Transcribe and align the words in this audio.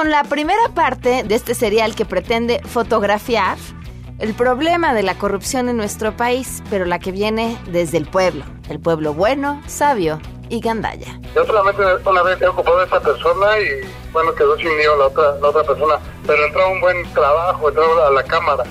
con 0.00 0.10
la 0.10 0.24
primera 0.24 0.70
parte 0.74 1.24
de 1.24 1.34
este 1.34 1.54
serial 1.54 1.94
que 1.94 2.06
pretende 2.06 2.62
fotografiar 2.64 3.58
el 4.18 4.32
problema 4.32 4.94
de 4.94 5.02
la 5.02 5.18
corrupción 5.18 5.68
en 5.68 5.76
nuestro 5.76 6.16
país, 6.16 6.62
pero 6.70 6.86
la 6.86 6.98
que 6.98 7.12
viene 7.12 7.58
desde 7.66 7.98
el 7.98 8.06
pueblo, 8.06 8.46
el 8.70 8.80
pueblo 8.80 9.12
bueno, 9.12 9.60
sabio 9.66 10.18
y 10.48 10.60
gandaya. 10.60 11.20
Yo 11.34 11.44
solamente 11.44 11.82
una 12.06 12.22
vez 12.22 12.40
he 12.40 12.48
ocupado 12.48 12.80
a 12.80 12.86
esa 12.86 12.98
persona 12.98 13.46
y 13.58 13.86
bueno, 14.10 14.34
quedó 14.34 14.56
sin 14.56 14.68
mí 14.68 14.84
la 14.84 15.06
otra, 15.06 15.38
la 15.38 15.48
otra 15.48 15.64
persona, 15.64 15.96
pero 16.26 16.46
entró 16.46 16.72
un 16.72 16.80
buen 16.80 17.12
trabajo, 17.12 17.68
entró 17.68 18.06
a 18.06 18.10
la 18.10 18.22
cámara. 18.22 18.64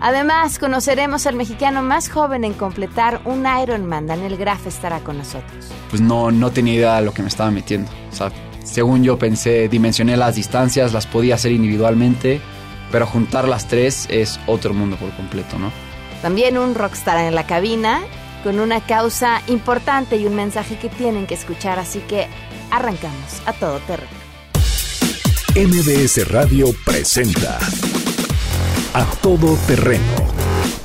Además, 0.00 0.58
conoceremos 0.58 1.28
al 1.28 1.36
mexicano 1.36 1.80
más 1.82 2.10
joven 2.10 2.42
en 2.42 2.54
completar 2.54 3.20
un 3.24 3.46
Ironman. 3.46 4.08
Daniel 4.08 4.36
Graf 4.36 4.66
estará 4.66 4.98
con 4.98 5.16
nosotros. 5.16 5.70
Pues 5.90 6.02
no, 6.02 6.32
no 6.32 6.50
tenía 6.50 6.74
idea 6.74 6.96
de 6.96 7.02
lo 7.02 7.14
que 7.14 7.22
me 7.22 7.28
estaba 7.28 7.52
metiendo. 7.52 7.90
O 8.10 8.14
sea, 8.14 8.30
según 8.66 9.04
yo 9.04 9.18
pensé, 9.18 9.68
dimensioné 9.68 10.16
las 10.16 10.34
distancias, 10.34 10.92
las 10.92 11.06
podía 11.06 11.36
hacer 11.36 11.52
individualmente, 11.52 12.40
pero 12.92 13.06
juntar 13.06 13.48
las 13.48 13.68
tres 13.68 14.06
es 14.10 14.38
otro 14.46 14.74
mundo 14.74 14.96
por 14.96 15.10
completo, 15.16 15.58
¿no? 15.58 15.72
También 16.20 16.58
un 16.58 16.74
rockstar 16.74 17.18
en 17.26 17.34
la 17.34 17.46
cabina 17.46 18.02
con 18.42 18.60
una 18.60 18.80
causa 18.80 19.42
importante 19.46 20.16
y 20.16 20.26
un 20.26 20.34
mensaje 20.34 20.76
que 20.78 20.88
tienen 20.88 21.26
que 21.26 21.34
escuchar, 21.34 21.78
así 21.78 22.00
que 22.00 22.26
arrancamos 22.70 23.42
a 23.46 23.52
todo 23.52 23.78
terreno. 23.80 24.26
MBS 25.54 26.28
Radio 26.28 26.66
presenta 26.84 27.58
A 28.92 29.06
Todo 29.22 29.56
Terreno 29.66 30.02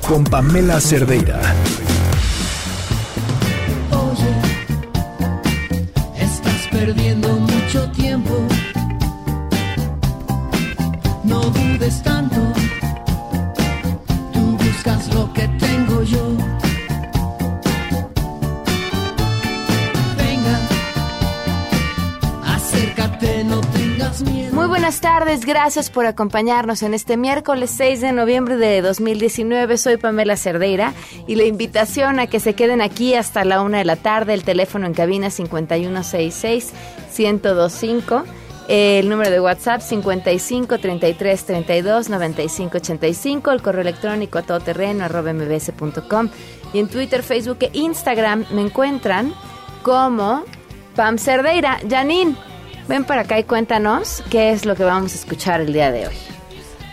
con 0.08 0.24
Pamela 0.24 0.80
Cerdeira. 0.80 1.42
Gracias 25.40 25.90
por 25.90 26.06
acompañarnos 26.06 26.84
en 26.84 26.94
este 26.94 27.16
miércoles 27.16 27.72
6 27.78 28.02
de 28.02 28.12
noviembre 28.12 28.58
de 28.58 28.82
2019. 28.82 29.78
Soy 29.78 29.96
Pamela 29.96 30.36
Cerdeira 30.36 30.94
y 31.26 31.36
la 31.36 31.46
invitación 31.46 32.20
a 32.20 32.28
que 32.28 32.42
se 32.42 32.54
queden 32.54 32.82
aquí 32.82 33.16
hasta 33.16 33.46
la 33.46 33.62
una 33.62 33.78
de 33.78 33.86
la 33.86 33.96
tarde, 33.96 34.34
el 34.34 34.44
teléfono 34.44 34.88
en 34.88 34.94
cabina 34.94 35.30
5166-1025. 35.30 38.26
El 38.68 39.08
número 39.08 39.32
de 39.32 39.40
WhatsApp 39.40 39.80
55 39.80 40.80
33 40.80 41.46
32 41.46 42.09
95 42.09 42.78
85, 42.78 43.52
el 43.52 43.62
correo 43.62 43.81
electrónico 43.81 44.38
a 44.38 44.41
todoterreno 44.41 45.06
arroba 45.06 45.31
mbs.com 45.31 46.28
y 46.74 46.80
en 46.80 46.90
Twitter, 46.90 47.24
Facebook 47.24 47.59
e 47.62 47.70
Instagram 47.72 48.44
me 48.52 48.64
encuentran 48.64 49.34
como 49.81 50.44
Pam 50.96 51.18
Cerdeira. 51.18 51.80
Janine, 51.90 52.36
ven 52.88 53.03
para 53.06 53.22
acá 53.22 53.40
y 53.40 53.44
cuéntanos 53.44 54.24
qué 54.30 54.52
es 54.52 54.66
lo 54.66 54.75
que 54.75 54.84
vamos 54.84 55.14
a 55.14 55.16
escuchar 55.16 55.62
el 55.62 55.74
día 55.74 55.92
de 55.92 56.08
hoy. 56.08 56.16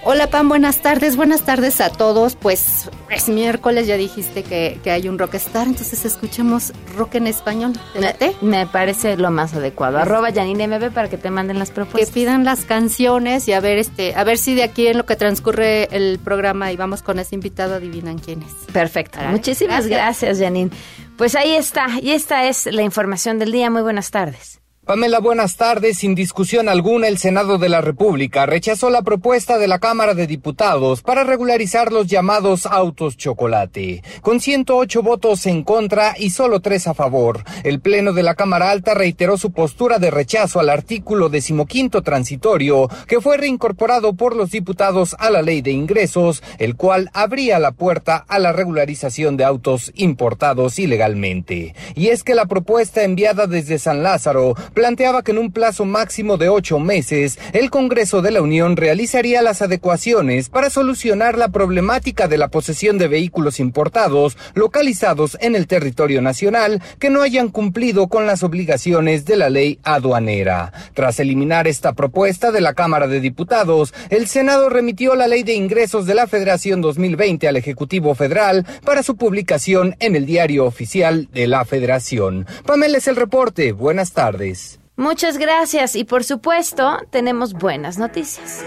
Hola 0.05 0.31
Pam, 0.31 0.49
buenas 0.49 0.81
tardes, 0.81 1.17
buenas 1.17 1.43
tardes 1.43 1.81
a 1.83 1.91
todos. 1.91 2.35
Pues 2.37 2.89
es 3.11 3.29
miércoles, 3.29 3.87
ya 3.87 3.97
dijiste 3.97 4.43
que, 4.43 4.79
que 4.83 4.91
hay 4.93 5.09
un 5.09 5.19
rockstar, 5.19 5.67
entonces 5.67 6.05
escuchemos 6.05 6.73
rock 6.97 7.17
en 7.17 7.27
español. 7.27 7.73
¿Te 7.93 8.01
late? 8.01 8.37
Me 8.41 8.67
parece 8.67 9.17
lo 9.19 9.31
más 9.31 9.55
adecuado. 9.55 9.99
Arroba 9.99 10.33
Janine 10.33 10.67
MB 10.69 10.93
para 10.93 11.11
que 11.11 11.19
te 11.19 11.31
manden 11.31 11.59
las 11.59 11.71
Que 11.71 11.75
propuestas. 11.75 12.15
pidan 12.15 12.45
las 12.45 12.65
canciones 12.65 13.49
y 13.49 13.53
a 13.53 13.61
ver 13.61 13.77
este, 13.77 14.15
a 14.15 14.25
ver 14.25 14.39
si 14.39 14.55
de 14.55 14.63
aquí 14.63 14.87
en 14.87 14.97
lo 14.99 15.05
que 15.05 15.17
transcurre 15.17 15.95
el 15.95 16.19
programa 16.21 16.73
y 16.73 16.77
vamos 16.77 17.03
con 17.03 17.19
ese 17.19 17.35
invitado 17.35 17.75
adivinan 17.75 18.19
quién 18.19 18.43
es. 18.43 18.73
Perfecto. 18.73 19.19
Muchísimas 19.29 19.89
gracias. 19.89 20.21
gracias. 20.23 20.39
Janine. 20.39 20.71
Pues 21.19 21.35
ahí 21.35 21.55
está. 21.55 21.89
Y 22.01 22.13
esta 22.13 22.47
es 22.47 22.67
la 22.67 22.83
información 22.83 23.39
del 23.41 23.51
día. 23.53 23.69
Muy 23.69 23.83
buenas 23.83 24.11
tardes. 24.11 24.58
Pamela, 24.89 25.19
buenas 25.19 25.57
tardes. 25.57 25.99
Sin 25.99 26.15
discusión 26.15 26.67
alguna, 26.67 27.09
el 27.09 27.19
Senado 27.19 27.59
de 27.59 27.69
la 27.69 27.83
República 27.83 28.47
rechazó 28.47 28.89
la 28.89 29.03
propuesta 29.03 29.59
de 29.59 29.69
la 29.69 29.81
Cámara 29.81 30.15
de 30.15 30.27
Diputados 30.27 31.03
para 31.03 31.25
regularizar 31.25 31.93
los 31.93 32.07
llamados 32.07 32.65
autos 32.65 33.19
chocolate. 33.19 34.03
Con 34.23 34.41
108 34.41 35.03
votos 35.03 35.45
en 35.45 35.63
contra 35.63 36.15
y 36.19 36.31
solo 36.31 36.61
3 36.61 36.87
a 36.87 36.95
favor, 36.95 37.45
el 37.65 37.81
Pleno 37.81 38.15
de 38.15 38.23
la 38.23 38.35
Cámara 38.35 38.71
Alta 38.71 38.95
reiteró 38.95 39.37
su 39.37 39.53
postura 39.53 39.99
de 39.99 40.11
rechazo 40.11 40.59
al 40.59 40.71
artículo 40.71 41.29
decimoquinto 41.29 42.01
transitorio 42.01 42.89
que 43.07 43.21
fue 43.21 43.37
reincorporado 43.37 44.15
por 44.15 44.35
los 44.35 44.53
diputados 44.53 45.15
a 45.19 45.29
la 45.29 45.43
ley 45.43 45.61
de 45.61 45.73
ingresos, 45.73 46.43
el 46.57 46.77
cual 46.77 47.11
abría 47.13 47.59
la 47.59 47.73
puerta 47.73 48.25
a 48.27 48.39
la 48.39 48.53
regularización 48.53 49.37
de 49.37 49.45
autos 49.45 49.93
importados 49.97 50.79
ilegalmente. 50.79 51.75
Y 51.95 52.09
es 52.09 52.25
que 52.25 52.35
la 52.35 52.47
propuesta 52.47 53.03
enviada 53.03 53.47
desde 53.47 53.79
San 53.79 54.03
Lázaro 54.03 54.55
planteaba 54.79 55.25
que 55.25 55.33
en 55.33 55.39
un 55.39 55.51
plazo 55.51 55.85
máximo 55.85 56.37
de 56.37 56.49
ocho 56.49 56.79
meses, 56.79 57.37
el 57.53 57.69
Congreso 57.69 58.23
de 58.23 58.31
la 58.31 58.43
Unión 58.43 58.77
realizaría 58.77 59.43
las 59.43 59.61
adecuaciones 59.61 60.49
para 60.51 60.71
solucionar 60.71 61.37
la 61.37 61.49
problemática 61.49 62.29
de 62.29 62.39
la 62.39 62.47
posesión 62.47 62.97
de 62.97 63.09
vehículos 63.09 63.59
importados 63.59 64.39
localizados 64.55 65.37
en 65.41 65.57
el 65.57 65.67
territorio 65.67 66.23
nacional 66.23 66.81
que 67.01 67.11
no 67.11 67.23
hayan 67.23 67.49
cumplido 67.49 68.07
con 68.07 68.29
las 68.29 68.45
obligaciones 68.45 69.25
de 69.25 69.35
la 69.35 69.51
ley 69.51 69.81
aduanera. 69.83 70.73
Tras 70.95 71.19
eliminar 71.19 71.67
esta 71.67 71.95
propuesta 71.95 72.53
de 72.53 72.61
la 72.61 72.75
Cámara 72.75 73.09
de 73.09 73.19
Diputados, 73.19 73.93
el 74.11 74.29
Senado 74.29 74.69
remitió 74.69 75.17
la 75.17 75.27
Ley 75.27 75.43
de 75.43 75.55
Ingresos 75.55 76.07
de 76.07 76.15
la 76.15 76.29
Federación 76.29 76.81
2020 76.83 77.49
al 77.49 77.57
Ejecutivo 77.57 78.15
Federal 78.15 78.65
para 78.85 79.03
su 79.03 79.17
publicación 79.17 79.97
en 79.99 80.15
el 80.15 80.25
Diario 80.25 80.67
Oficial 80.67 81.29
de 81.33 81.49
la 81.49 81.65
Federación. 81.65 82.47
Pamela 82.65 82.99
es 82.99 83.09
el 83.09 83.17
reporte. 83.17 83.73
Buenas 83.73 84.13
tardes. 84.13 84.68
Muchas 84.99 85.39
gracias. 85.39 85.95
Y 85.95 86.03
por 86.03 86.25
supuesto, 86.25 86.99
tenemos 87.11 87.55
buenas 87.55 87.99
noticias. 87.99 88.65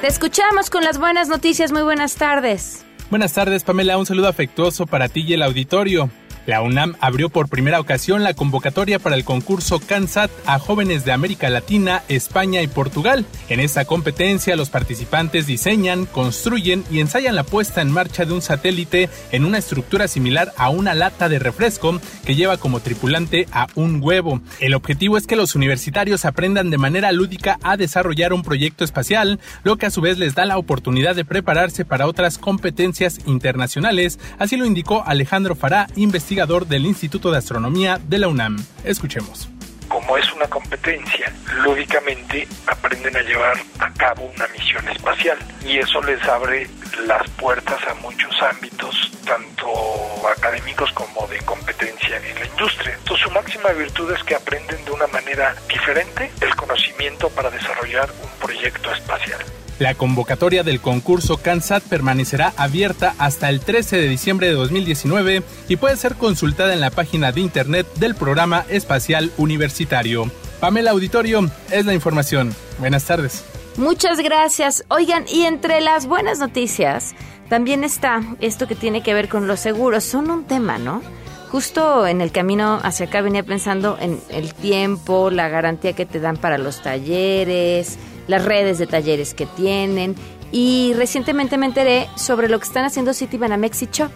Te 0.00 0.06
escuchamos 0.06 0.70
con 0.70 0.84
las 0.84 0.98
buenas 0.98 1.28
noticias. 1.28 1.72
Muy 1.72 1.82
buenas 1.82 2.14
tardes. 2.14 2.86
Buenas 3.10 3.32
tardes, 3.32 3.64
Pamela. 3.64 3.98
Un 3.98 4.06
saludo 4.06 4.28
afectuoso 4.28 4.86
para 4.86 5.08
ti 5.08 5.24
y 5.26 5.32
el 5.32 5.42
auditorio. 5.42 6.10
La 6.46 6.60
UNAM 6.60 6.94
abrió 7.00 7.30
por 7.30 7.48
primera 7.48 7.80
ocasión 7.80 8.22
la 8.22 8.34
convocatoria 8.34 8.98
para 8.98 9.16
el 9.16 9.24
concurso 9.24 9.80
CANSAT 9.80 10.30
a 10.44 10.58
jóvenes 10.58 11.06
de 11.06 11.12
América 11.12 11.48
Latina, 11.48 12.02
España 12.08 12.60
y 12.60 12.66
Portugal. 12.66 13.24
En 13.48 13.60
esta 13.60 13.86
competencia, 13.86 14.54
los 14.54 14.68
participantes 14.68 15.46
diseñan, 15.46 16.04
construyen 16.04 16.84
y 16.90 17.00
ensayan 17.00 17.34
la 17.34 17.44
puesta 17.44 17.80
en 17.80 17.90
marcha 17.90 18.26
de 18.26 18.34
un 18.34 18.42
satélite 18.42 19.08
en 19.32 19.46
una 19.46 19.56
estructura 19.56 20.06
similar 20.06 20.52
a 20.58 20.68
una 20.68 20.92
lata 20.94 21.30
de 21.30 21.38
refresco 21.38 21.98
que 22.26 22.34
lleva 22.34 22.58
como 22.58 22.80
tripulante 22.80 23.48
a 23.50 23.66
un 23.74 24.02
huevo. 24.02 24.42
El 24.60 24.74
objetivo 24.74 25.16
es 25.16 25.26
que 25.26 25.36
los 25.36 25.54
universitarios 25.54 26.26
aprendan 26.26 26.68
de 26.68 26.78
manera 26.78 27.10
lúdica 27.12 27.58
a 27.62 27.78
desarrollar 27.78 28.34
un 28.34 28.42
proyecto 28.42 28.84
espacial, 28.84 29.40
lo 29.62 29.76
que 29.76 29.86
a 29.86 29.90
su 29.90 30.02
vez 30.02 30.18
les 30.18 30.34
da 30.34 30.44
la 30.44 30.58
oportunidad 30.58 31.16
de 31.16 31.24
prepararse 31.24 31.86
para 31.86 32.06
otras 32.06 32.36
competencias 32.36 33.20
internacionales, 33.26 34.18
así 34.38 34.58
lo 34.58 34.66
indicó 34.66 35.04
Alejandro 35.06 35.54
Fará, 35.54 35.86
investigador 35.96 36.33
del 36.34 36.84
Instituto 36.84 37.30
de 37.30 37.38
Astronomía 37.38 38.00
de 38.08 38.18
la 38.18 38.26
UNAM. 38.26 38.56
Escuchemos. 38.82 39.48
como 39.88 40.16
es 40.18 40.32
una 40.32 40.48
competencia, 40.48 41.32
lúdicamente 41.62 42.48
aprenden 42.66 43.16
a 43.16 43.22
llevar 43.22 43.56
a 43.78 43.92
cabo 43.92 44.24
una 44.34 44.48
misión 44.48 44.86
espacial 44.88 45.38
y 45.64 45.78
eso 45.78 46.02
les 46.02 46.20
abre 46.24 46.68
las 47.06 47.30
puertas 47.30 47.80
a 47.86 47.94
muchos 47.94 48.34
ámbitos, 48.42 49.12
tanto 49.24 49.68
académicos 50.36 50.90
como 50.92 51.24
de 51.28 51.38
competencia 51.42 52.16
en 52.16 52.40
la 52.40 52.46
industria. 52.46 52.94
Entonces 52.98 53.24
su 53.24 53.30
máxima 53.30 53.70
virtud 53.70 54.10
es 54.12 54.22
que 54.24 54.34
aprenden 54.34 54.84
de 54.84 54.90
una 54.90 55.06
manera 55.06 55.54
diferente 55.68 56.32
el 56.40 56.54
conocimiento 56.56 57.30
para 57.30 57.50
desarrollar 57.50 58.10
un 58.22 58.30
proyecto 58.40 58.92
espacial. 58.92 59.38
La 59.80 59.94
convocatoria 59.94 60.62
del 60.62 60.80
concurso 60.80 61.36
CANSAT 61.38 61.82
permanecerá 61.82 62.52
abierta 62.56 63.14
hasta 63.18 63.48
el 63.48 63.60
13 63.60 63.96
de 63.96 64.08
diciembre 64.08 64.46
de 64.46 64.54
2019 64.54 65.42
y 65.68 65.76
puede 65.76 65.96
ser 65.96 66.14
consultada 66.14 66.72
en 66.72 66.80
la 66.80 66.90
página 66.90 67.32
de 67.32 67.40
internet 67.40 67.86
del 67.96 68.14
Programa 68.14 68.64
Espacial 68.68 69.32
Universitario. 69.36 70.30
Pamela 70.60 70.92
Auditorio 70.92 71.50
es 71.72 71.86
la 71.86 71.94
información. 71.94 72.54
Buenas 72.78 73.04
tardes. 73.04 73.44
Muchas 73.76 74.20
gracias. 74.20 74.84
Oigan, 74.88 75.24
y 75.28 75.42
entre 75.42 75.80
las 75.80 76.06
buenas 76.06 76.38
noticias, 76.38 77.12
también 77.48 77.82
está 77.82 78.22
esto 78.40 78.68
que 78.68 78.76
tiene 78.76 79.02
que 79.02 79.12
ver 79.12 79.28
con 79.28 79.48
los 79.48 79.58
seguros. 79.58 80.04
Son 80.04 80.30
un 80.30 80.44
tema, 80.44 80.78
¿no? 80.78 81.02
Justo 81.50 82.06
en 82.06 82.20
el 82.20 82.30
camino 82.30 82.78
hacia 82.82 83.06
acá 83.06 83.20
venía 83.20 83.42
pensando 83.42 83.98
en 84.00 84.20
el 84.28 84.54
tiempo, 84.54 85.30
la 85.30 85.48
garantía 85.48 85.92
que 85.92 86.06
te 86.06 86.20
dan 86.20 86.36
para 86.36 86.58
los 86.58 86.82
talleres, 86.82 87.98
las 88.26 88.44
redes 88.44 88.78
de 88.78 88.86
talleres 88.86 89.34
que 89.34 89.46
tienen. 89.46 90.14
Y 90.52 90.92
recientemente 90.94 91.58
me 91.58 91.66
enteré 91.66 92.08
sobre 92.16 92.48
lo 92.48 92.58
que 92.58 92.66
están 92.66 92.84
haciendo 92.84 93.12
Citibanamex 93.14 93.82
y 93.82 93.86
Chop. 93.88 94.10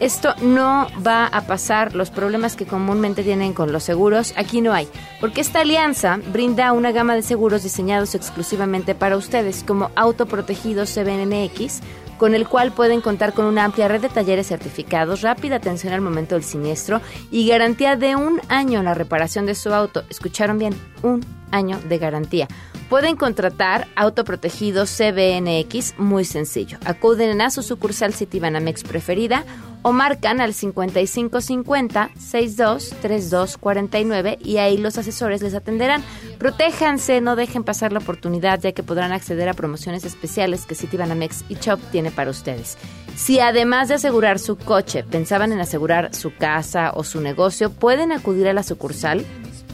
Esto 0.00 0.34
no 0.42 0.88
va 1.06 1.26
a 1.26 1.42
pasar 1.42 1.94
los 1.94 2.10
problemas 2.10 2.56
que 2.56 2.66
comúnmente 2.66 3.22
tienen 3.22 3.52
con 3.52 3.70
los 3.70 3.84
seguros. 3.84 4.34
Aquí 4.36 4.60
no 4.60 4.72
hay, 4.72 4.88
porque 5.20 5.40
esta 5.40 5.60
alianza 5.60 6.18
brinda 6.32 6.72
una 6.72 6.90
gama 6.90 7.14
de 7.14 7.22
seguros 7.22 7.62
diseñados 7.62 8.16
exclusivamente 8.16 8.96
para 8.96 9.16
ustedes, 9.16 9.62
como 9.62 9.92
Autoprotegidos 9.94 10.92
CBNX, 10.92 11.82
con 12.18 12.34
el 12.34 12.48
cual 12.48 12.72
pueden 12.72 13.00
contar 13.00 13.32
con 13.32 13.44
una 13.44 13.64
amplia 13.64 13.86
red 13.86 14.00
de 14.00 14.08
talleres 14.08 14.48
certificados, 14.48 15.22
rápida 15.22 15.56
atención 15.56 15.92
al 15.92 16.00
momento 16.00 16.34
del 16.34 16.42
siniestro 16.42 17.00
y 17.30 17.48
garantía 17.48 17.94
de 17.94 18.16
un 18.16 18.40
año 18.48 18.80
en 18.80 18.86
la 18.86 18.94
reparación 18.94 19.46
de 19.46 19.54
su 19.54 19.72
auto. 19.72 20.02
¿Escucharon 20.10 20.58
bien? 20.58 20.74
Un 21.02 21.24
año 21.52 21.78
de 21.78 21.98
garantía. 21.98 22.48
Pueden 22.92 23.16
contratar 23.16 23.88
autoprotegidos 23.96 24.94
CBNX 24.98 25.94
muy 25.96 26.26
sencillo. 26.26 26.76
Acuden 26.84 27.40
a 27.40 27.50
su 27.50 27.62
sucursal 27.62 28.12
Citibanamex 28.12 28.84
preferida 28.84 29.46
o 29.80 29.92
marcan 29.92 30.42
al 30.42 30.52
5550 30.52 32.10
623249 32.18 34.38
y 34.44 34.58
ahí 34.58 34.76
los 34.76 34.98
asesores 34.98 35.40
les 35.40 35.54
atenderán. 35.54 36.04
Protéjanse, 36.38 37.22
no 37.22 37.34
dejen 37.34 37.64
pasar 37.64 37.94
la 37.94 38.00
oportunidad 38.00 38.60
ya 38.60 38.72
que 38.72 38.82
podrán 38.82 39.12
acceder 39.12 39.48
a 39.48 39.54
promociones 39.54 40.04
especiales 40.04 40.66
que 40.66 40.74
Citibanamex 40.74 41.46
y 41.48 41.56
Chop 41.56 41.80
tiene 41.92 42.10
para 42.10 42.30
ustedes. 42.30 42.76
Si 43.16 43.40
además 43.40 43.88
de 43.88 43.94
asegurar 43.94 44.38
su 44.38 44.58
coche 44.58 45.02
pensaban 45.02 45.50
en 45.50 45.60
asegurar 45.60 46.14
su 46.14 46.36
casa 46.36 46.92
o 46.94 47.04
su 47.04 47.22
negocio, 47.22 47.70
pueden 47.70 48.12
acudir 48.12 48.48
a 48.48 48.52
la 48.52 48.62
sucursal 48.62 49.24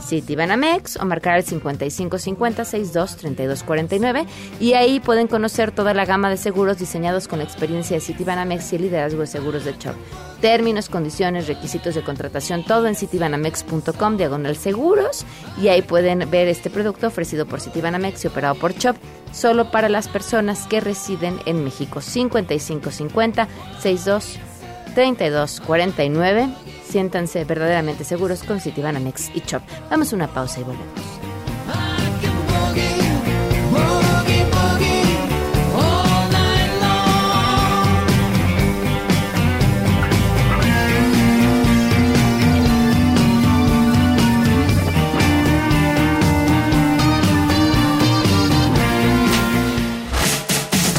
Citibanamex 0.00 0.96
o 0.96 1.04
marcar 1.04 1.38
el 1.38 1.44
5550 1.44 2.64
623249 2.64 4.26
y 4.60 4.74
ahí 4.74 5.00
pueden 5.00 5.28
conocer 5.28 5.72
toda 5.72 5.94
la 5.94 6.04
gama 6.04 6.30
de 6.30 6.36
seguros 6.36 6.78
diseñados 6.78 7.28
con 7.28 7.38
la 7.38 7.44
experiencia 7.44 7.96
de 7.96 8.00
Citibanamex 8.00 8.72
y 8.72 8.76
el 8.76 8.82
liderazgo 8.82 9.20
de 9.20 9.26
seguros 9.26 9.64
de 9.64 9.76
Chop. 9.78 9.94
Términos, 10.40 10.88
condiciones, 10.88 11.48
requisitos 11.48 11.96
de 11.96 12.02
contratación, 12.02 12.64
todo 12.64 12.86
en 12.86 12.94
citibanamex.com, 12.94 14.16
diagonal 14.16 14.56
seguros, 14.56 15.26
y 15.60 15.66
ahí 15.66 15.82
pueden 15.82 16.30
ver 16.30 16.46
este 16.46 16.70
producto 16.70 17.08
ofrecido 17.08 17.44
por 17.46 17.60
Citibanamex 17.60 18.24
y 18.24 18.28
operado 18.28 18.54
por 18.54 18.72
Chop, 18.74 18.96
solo 19.32 19.72
para 19.72 19.88
las 19.88 20.06
personas 20.06 20.68
que 20.68 20.78
residen 20.80 21.40
en 21.44 21.64
México. 21.64 22.00
5550 22.00 23.48
623249 23.80 26.48
Siéntanse 26.88 27.44
verdaderamente 27.44 28.02
seguros 28.02 28.42
con 28.42 28.60
Citibanamex 28.60 29.30
y 29.34 29.42
Chop. 29.42 29.62
Vamos 29.90 30.12
a 30.12 30.16
una 30.16 30.26
pausa 30.26 30.60
y 30.60 30.64
volvemos. 30.64 30.86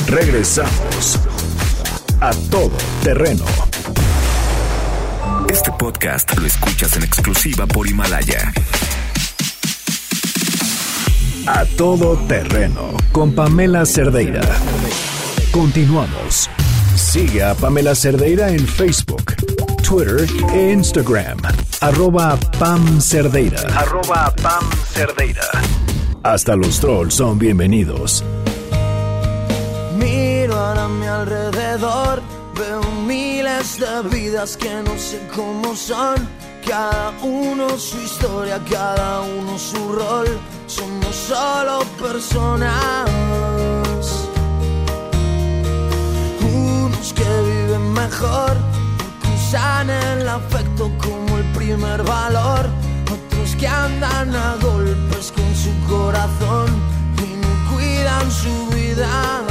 Regresamos 0.08 1.20
a 2.20 2.32
todo 2.50 2.72
terreno. 3.04 3.46
Este 5.50 5.72
podcast 5.72 6.38
lo 6.38 6.46
escuchas 6.46 6.96
en 6.96 7.04
exclusiva 7.04 7.66
por 7.66 7.88
Himalaya. 7.88 8.54
A 11.48 11.66
todo 11.76 12.16
terreno 12.28 12.96
con 13.12 13.34
Pamela 13.34 13.84
Cerdeira. 13.86 14.42
Continuamos. 15.52 16.50
Sigue 16.96 17.44
a 17.44 17.56
Pamela 17.56 17.96
Cerdeira 17.96 18.50
en 18.50 18.68
Facebook, 18.68 19.34
Twitter 19.82 20.28
e 20.54 20.72
Instagram. 20.72 21.40
Arroba 21.82 22.38
Pam 22.60 23.02
Cerdeira. 23.02 23.62
Arroba 23.76 24.32
Pam 24.42 24.70
Cerdeira. 24.94 25.46
Hasta 26.22 26.56
los 26.56 26.80
trolls 26.80 27.16
son 27.16 27.40
bienvenidos. 27.40 28.24
Miro 29.98 30.58
a 30.58 30.88
mi 30.88 31.08
alrededor, 31.08 32.19
miles 33.60 33.80
de 33.80 34.10
vidas 34.10 34.58
que 34.58 34.84
no 34.84 34.98
sé 34.98 35.20
cómo 35.36 35.76
son. 35.76 36.16
Cada 36.66 37.12
uno 37.22 37.78
su 37.78 37.98
historia, 37.98 38.62
cada 38.70 39.22
uno 39.22 39.58
su 39.58 39.92
rol. 39.94 40.28
Somos 40.68 41.16
solo 41.16 41.80
personas. 42.00 43.10
Unos 46.42 47.14
que 47.14 47.24
viven 47.24 47.94
mejor, 47.94 48.58
usan 49.36 49.90
el 49.90 50.28
afecto 50.28 50.92
como 51.04 51.38
el 51.38 51.46
primer 51.54 52.04
valor. 52.04 52.70
Otros 53.12 53.56
que 53.58 53.68
andan 53.68 54.36
a 54.36 54.56
golpes 54.62 55.34
con 55.36 55.56
su 55.56 55.72
corazón 55.88 56.68
y 57.18 57.36
no 57.42 57.76
cuidan 57.76 58.32
su 58.32 58.76
vida. 58.76 59.49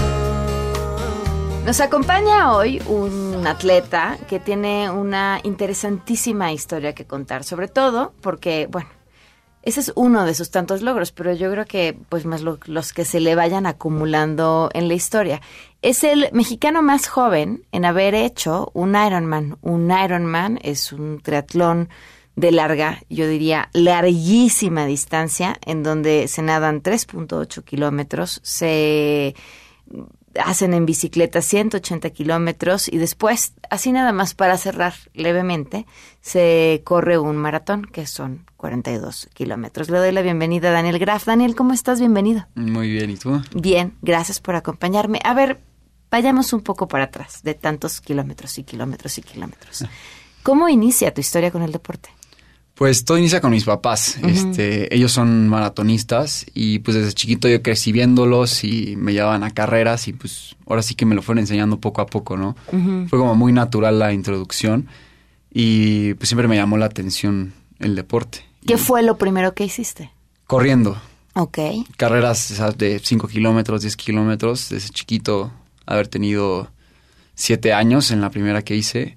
Nos 1.69 1.82
acompaña 1.82 2.55
hoy 2.55 2.81
un 2.87 3.47
atleta 3.47 4.17
que 4.26 4.41
tiene 4.41 4.91
una 4.91 5.38
interesantísima 5.43 6.50
historia 6.50 6.94
que 6.94 7.05
contar, 7.05 7.44
sobre 7.44 7.69
todo 7.69 8.15
porque, 8.23 8.67
bueno, 8.70 8.88
ese 9.62 9.81
es 9.81 9.93
uno 9.94 10.25
de 10.25 10.32
sus 10.32 10.50
tantos 10.50 10.81
logros, 10.81 11.12
pero 11.12 11.35
yo 11.35 11.50
creo 11.53 11.67
que 11.67 11.94
pues 12.09 12.25
más 12.25 12.41
lo- 12.41 12.59
los 12.65 12.94
que 12.94 13.05
se 13.05 13.20
le 13.20 13.35
vayan 13.35 13.67
acumulando 13.67 14.70
en 14.73 14.88
la 14.88 14.94
historia. 14.94 15.43
Es 15.82 16.05
el 16.05 16.31
mexicano 16.32 16.81
más 16.81 17.06
joven 17.06 17.67
en 17.71 17.85
haber 17.85 18.14
hecho 18.14 18.71
un 18.73 18.97
Ironman. 18.97 19.59
Un 19.61 19.90
Ironman 19.90 20.59
es 20.62 20.90
un 20.90 21.21
triatlón 21.21 21.90
de 22.35 22.50
larga, 22.50 23.02
yo 23.11 23.28
diría 23.28 23.69
larguísima 23.75 24.87
distancia, 24.87 25.59
en 25.66 25.83
donde 25.83 26.28
se 26.28 26.40
nadan 26.40 26.81
3.8 26.81 27.62
kilómetros, 27.62 28.40
se 28.42 29.35
hacen 30.44 30.75
en 30.75 30.87
bicicleta 30.87 31.42
180 31.42 32.11
kilómetros 32.11 32.88
y 32.88 32.99
después, 32.99 33.52
así 33.70 33.92
nada 33.92 34.12
más 34.12 34.35
para 34.35 34.56
cerrar 34.56 34.94
levemente, 35.14 35.87
se 36.20 36.82
corre 36.85 37.18
un 37.18 37.37
maratón 37.37 37.85
que 37.85 38.06
son 38.06 38.47
42 38.56 39.28
kilómetros. 39.35 39.90
Le 39.90 39.99
doy 39.99 40.12
la 40.12 40.23
bienvenida 40.23 40.68
a 40.68 40.73
Daniel 40.73 40.99
Graf. 40.99 41.26
Daniel, 41.26 41.54
¿cómo 41.54 41.73
estás? 41.73 42.00
Bienvenido. 42.00 42.47
Muy 42.54 42.90
bien, 42.90 43.11
¿y 43.11 43.16
tú? 43.16 43.40
Bien, 43.54 43.94
gracias 44.02 44.40
por 44.40 44.56
acompañarme. 44.56 45.20
A 45.25 45.35
ver, 45.35 45.61
vayamos 46.11 46.52
un 46.52 46.61
poco 46.61 46.88
para 46.88 47.04
atrás 47.04 47.42
de 47.42 47.54
tantos 47.54 48.00
kilómetros 48.00 48.58
y 48.58 48.64
kilómetros 48.64 49.18
y 49.18 49.23
kilómetros. 49.23 49.85
¿Cómo 50.42 50.68
inicia 50.68 51.12
tu 51.12 51.20
historia 51.20 51.50
con 51.50 51.62
el 51.62 51.73
deporte? 51.73 52.11
Pues 52.78 53.04
todo 53.04 53.18
inicia 53.18 53.40
con 53.40 53.50
mis 53.50 53.64
papás. 53.64 54.18
Este, 54.23 54.94
ellos 54.94 55.11
son 55.11 55.49
maratonistas 55.49 56.47
y 56.54 56.78
pues 56.78 56.97
desde 56.97 57.12
chiquito 57.12 57.49
yo 57.49 57.61
crecí 57.61 57.90
viéndolos 57.90 58.62
y 58.62 58.94
me 58.97 59.12
llevaban 59.12 59.42
a 59.42 59.50
carreras 59.50 60.06
y 60.06 60.12
pues 60.12 60.54
ahora 60.64 60.82
sí 60.82 60.94
que 60.94 61.04
me 61.04 61.16
lo 61.16 61.23
fueron 61.23 61.40
enseñando 61.40 61.80
poco 61.80 62.00
a 62.02 62.06
poco, 62.06 62.37
¿no? 62.37 62.56
Fue 63.08 63.18
como 63.18 63.35
muy 63.35 63.52
natural 63.52 63.99
la 63.99 64.12
introducción 64.12 64.87
y 65.52 66.14
pues 66.14 66.28
siempre 66.28 66.47
me 66.47 66.54
llamó 66.54 66.76
la 66.78 66.87
atención 66.87 67.52
el 67.80 67.97
deporte. 67.97 68.44
¿Qué 68.64 68.76
fue 68.76 69.02
lo 69.02 69.18
primero 69.18 69.54
que 69.54 69.64
hiciste? 69.64 70.12
Corriendo, 70.47 71.00
Ok. 71.35 71.58
carreras 71.97 72.50
esas 72.52 72.78
de 72.78 73.00
5 73.02 73.26
kilómetros, 73.26 73.82
10 73.82 73.97
kilómetros, 73.97 74.68
desde 74.68 74.90
chiquito 74.90 75.50
haber 75.85 76.06
tenido 76.06 76.70
7 77.35 77.73
años 77.73 78.12
en 78.12 78.20
la 78.20 78.30
primera 78.30 78.62
que 78.62 78.76
hice 78.76 79.16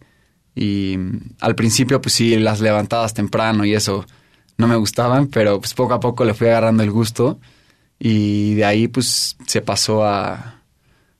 y 0.56 0.98
al 1.40 1.56
principio 1.56 2.02
pues 2.02 2.14
sí, 2.14 2.36
las 2.38 2.60
levantadas 2.60 3.14
temprano 3.14 3.66
y 3.66 3.74
eso 3.74 4.06
no 4.58 4.68
me 4.68 4.76
gustaban, 4.76 5.28
pero 5.28 5.60
pues 5.60 5.74
poco 5.74 5.94
a 5.94 6.00
poco 6.00 6.26
le 6.26 6.34
fui 6.34 6.48
agarrando 6.48 6.84
el 6.84 6.92
gusto 6.92 7.40
y 8.00 8.56
de 8.56 8.66
ahí 8.66 8.88
pues 8.88 9.38
se 9.48 9.62
pasó 9.62 10.06
a, 10.06 10.62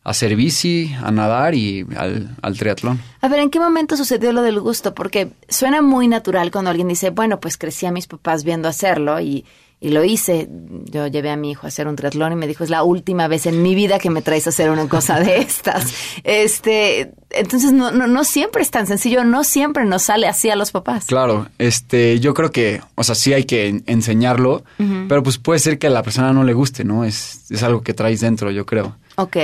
hacer 0.04 0.36
bici, 0.36 0.96
a 1.04 1.12
nadar 1.12 1.54
y 1.54 1.86
al, 1.96 2.36
al 2.42 2.58
triatlón. 2.58 3.00
A 3.22 3.28
ver, 3.28 3.40
¿en 3.40 3.52
qué 3.52 3.60
momento 3.60 3.96
sucedió 3.96 4.32
lo 4.32 4.42
del 4.42 4.60
gusto? 4.60 4.96
Porque 4.96 5.32
suena 5.48 5.84
muy 5.84 6.08
natural 6.08 6.52
cuando 6.52 6.72
alguien 6.72 6.88
dice, 6.88 7.12
bueno, 7.12 7.40
pues 7.40 7.58
crecí 7.58 7.86
a 7.86 7.92
mis 7.92 8.08
papás 8.08 8.44
viendo 8.44 8.68
hacerlo 8.68 9.20
y, 9.20 9.46
y 9.84 9.90
lo 9.90 10.04
hice. 10.04 10.48
Yo 10.86 11.08
llevé 11.08 11.32
a 11.32 11.36
mi 11.36 11.52
hijo 11.52 11.66
a 11.66 11.70
hacer 11.70 11.88
un 11.88 11.96
triatlón 11.96 12.32
y 12.32 12.36
me 12.36 12.46
dijo, 12.48 12.64
es 12.64 12.70
la 12.70 12.84
última 12.84 13.28
vez 13.28 13.48
en 13.48 13.62
mi 13.64 13.74
vida 13.76 13.98
que 14.00 14.10
me 14.12 14.22
traes 14.22 14.46
a 14.46 14.52
hacer 14.52 14.70
una 14.70 14.88
cosa 14.88 15.20
de 15.20 15.38
estas. 15.40 15.92
Este, 16.24 17.12
entonces 17.32 17.74
no, 17.74 17.92
no, 17.92 18.08
no 18.08 18.24
siempre 18.24 18.62
es 18.62 18.70
tan 18.72 18.86
sencillo, 18.88 19.24
no 19.24 19.44
siempre 19.44 19.84
nos 19.86 20.04
sale 20.04 20.28
así 20.28 20.50
a 20.50 20.56
los 20.56 20.72
papás. 20.72 21.06
Claro, 21.08 21.48
este, 21.58 22.20
yo 22.20 22.34
creo 22.34 22.52
que, 22.52 22.82
o 22.96 23.04
sea, 23.04 23.16
sí 23.16 23.34
hay 23.34 23.44
que 23.46 23.68
en- 23.68 23.84
enseñarlo, 23.88 24.64
pero 25.10 25.24
pues 25.24 25.38
puede 25.38 25.60
ser 25.60 25.80
que 25.80 25.88
a 25.88 25.90
la 25.90 26.04
persona 26.04 26.32
no 26.32 26.44
le 26.44 26.54
guste, 26.54 26.84
¿no? 26.84 27.04
Es, 27.04 27.50
es 27.52 27.64
algo 27.64 27.82
que 27.82 27.94
traes 27.94 28.22
dentro, 28.22 28.52
yo 28.52 28.66
creo. 28.66 28.98
Ok. 29.16 29.38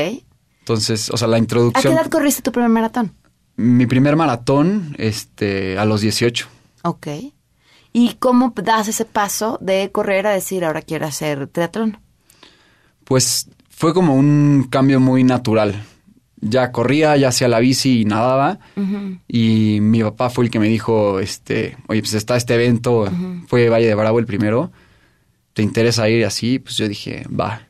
Entonces, 0.59 1.09
o 1.09 1.17
sea, 1.17 1.27
la 1.27 1.37
¿A 1.37 1.39
qué 1.39 1.43
introducción... 1.43 1.93
edad 1.93 2.07
corriste 2.09 2.41
tu 2.41 2.51
primer 2.51 2.69
maratón? 2.69 3.13
Mi 3.55 3.85
primer 3.87 4.15
maratón, 4.15 4.93
este, 4.99 5.77
a 5.79 5.85
los 5.85 6.01
18. 6.01 6.47
Ok. 6.83 7.07
¿Y 7.93 8.15
cómo 8.19 8.53
das 8.55 8.87
ese 8.87 9.05
paso 9.05 9.57
de 9.61 9.91
correr 9.91 10.27
a 10.27 10.31
decir, 10.31 10.63
ahora 10.63 10.81
quiero 10.81 11.05
hacer 11.05 11.47
triatlón? 11.47 11.99
Pues 13.03 13.49
fue 13.69 13.93
como 13.93 14.15
un 14.15 14.67
cambio 14.69 14.99
muy 14.99 15.23
natural. 15.23 15.83
Ya 16.39 16.71
corría, 16.71 17.17
ya 17.17 17.29
hacía 17.29 17.47
la 17.47 17.59
bici 17.59 18.01
y 18.01 18.05
nadaba. 18.05 18.59
Y 19.27 19.79
mi 19.81 20.03
papá 20.03 20.29
fue 20.29 20.45
el 20.45 20.51
que 20.51 20.59
me 20.59 20.67
dijo, 20.67 21.19
este, 21.19 21.77
oye, 21.87 22.01
pues 22.01 22.13
está 22.13 22.37
este 22.37 22.55
evento, 22.55 23.11
fue 23.47 23.69
Valle 23.69 23.87
de 23.87 23.95
Bravo 23.95 24.19
el 24.19 24.25
primero. 24.25 24.71
¿Te 25.53 25.63
interesa 25.63 26.07
ir 26.09 26.25
así? 26.25 26.59
Pues 26.59 26.77
yo 26.77 26.87
dije, 26.87 27.25
va. 27.27 27.66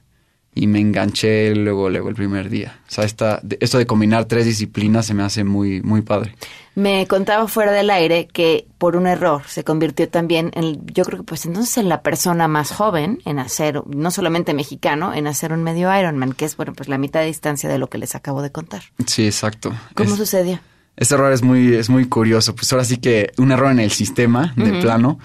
Y 0.59 0.67
me 0.67 0.79
enganché 0.79 1.53
luego, 1.55 1.89
luego 1.89 2.09
el 2.09 2.15
primer 2.15 2.49
día. 2.49 2.79
O 2.87 2.91
sea, 2.91 3.03
esta, 3.03 3.41
esto 3.59 3.77
de 3.77 3.85
combinar 3.85 4.25
tres 4.25 4.45
disciplinas 4.45 5.05
se 5.05 5.13
me 5.13 5.23
hace 5.23 5.43
muy, 5.43 5.81
muy 5.83 6.01
padre. 6.01 6.35
Me 6.73 7.05
contaba 7.07 7.47
fuera 7.47 7.71
del 7.71 7.89
aire 7.89 8.27
que 8.27 8.67
por 8.77 8.95
un 8.95 9.07
error 9.07 9.41
se 9.47 9.63
convirtió 9.63 10.07
también 10.09 10.51
en, 10.53 10.85
yo 10.87 11.03
creo 11.05 11.19
que 11.19 11.23
pues 11.23 11.45
entonces 11.45 11.77
en 11.77 11.89
la 11.89 12.01
persona 12.01 12.47
más 12.47 12.71
joven 12.71 13.19
en 13.25 13.39
hacer, 13.39 13.81
no 13.87 14.11
solamente 14.11 14.53
mexicano, 14.53 15.13
en 15.13 15.27
hacer 15.27 15.53
un 15.53 15.63
medio 15.63 15.95
Ironman, 15.97 16.33
que 16.33 16.45
es, 16.45 16.55
bueno, 16.57 16.73
pues 16.73 16.87
la 16.89 16.97
mitad 16.97 17.19
de 17.21 17.27
distancia 17.27 17.67
de 17.69 17.77
lo 17.77 17.87
que 17.87 17.97
les 17.97 18.15
acabo 18.15 18.41
de 18.41 18.51
contar. 18.51 18.83
Sí, 19.05 19.25
exacto. 19.25 19.73
¿Cómo 19.95 20.11
Es- 20.11 20.17
sucedió? 20.17 20.59
Este 20.95 21.13
error 21.13 21.31
es 21.31 21.43
muy, 21.43 21.75
es 21.75 21.89
muy 21.89 22.05
curioso. 22.05 22.55
Pues 22.55 22.71
ahora 22.73 22.83
sí 22.83 22.97
que 22.97 23.31
un 23.37 23.51
error 23.51 23.71
en 23.71 23.79
el 23.79 23.91
sistema 23.91 24.53
de 24.55 24.81
plano. 24.81 25.19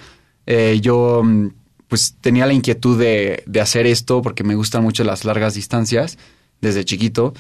Eh, 0.45 0.81
yo 0.83 1.23
mm, 1.25 1.49
pues 1.93 2.17
tenía 2.23 2.47
la 2.47 2.55
inquietud 2.55 2.99
de, 2.99 3.43
de 3.45 3.61
hacer 3.61 3.87
esto 3.87 4.23
porque 4.23 4.45
me 4.45 4.55
gustan 4.55 4.83
mucho 4.83 5.05
las 5.05 5.27
largas 5.27 5.53
distancias 5.53 6.17
desde 6.63 6.87
chiquito. 6.87 7.35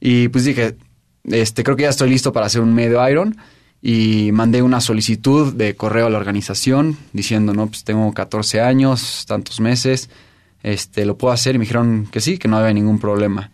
Y 0.00 0.26
pues 0.30 0.42
dije, 0.42 0.76
este, 1.22 1.62
creo 1.62 1.76
que 1.76 1.84
ya 1.84 1.90
estoy 1.90 2.10
listo 2.10 2.32
para 2.32 2.46
hacer 2.46 2.60
un 2.60 2.74
medio 2.74 3.08
Iron. 3.08 3.36
Y 3.80 4.32
mandé 4.32 4.62
una 4.62 4.80
solicitud 4.80 5.54
de 5.54 5.76
correo 5.76 6.08
a 6.08 6.10
la 6.10 6.18
organización 6.18 6.98
diciendo, 7.12 7.54
no, 7.54 7.68
pues 7.68 7.84
tengo 7.84 8.12
14 8.12 8.60
años, 8.62 9.26
tantos 9.28 9.60
meses, 9.60 10.10
este, 10.64 11.06
lo 11.06 11.16
puedo 11.16 11.32
hacer. 11.32 11.54
Y 11.54 11.58
me 11.58 11.62
dijeron 11.62 12.08
que 12.10 12.20
sí, 12.20 12.36
que 12.36 12.48
no 12.48 12.56
había 12.56 12.74
ningún 12.74 12.98
problema. 12.98 13.52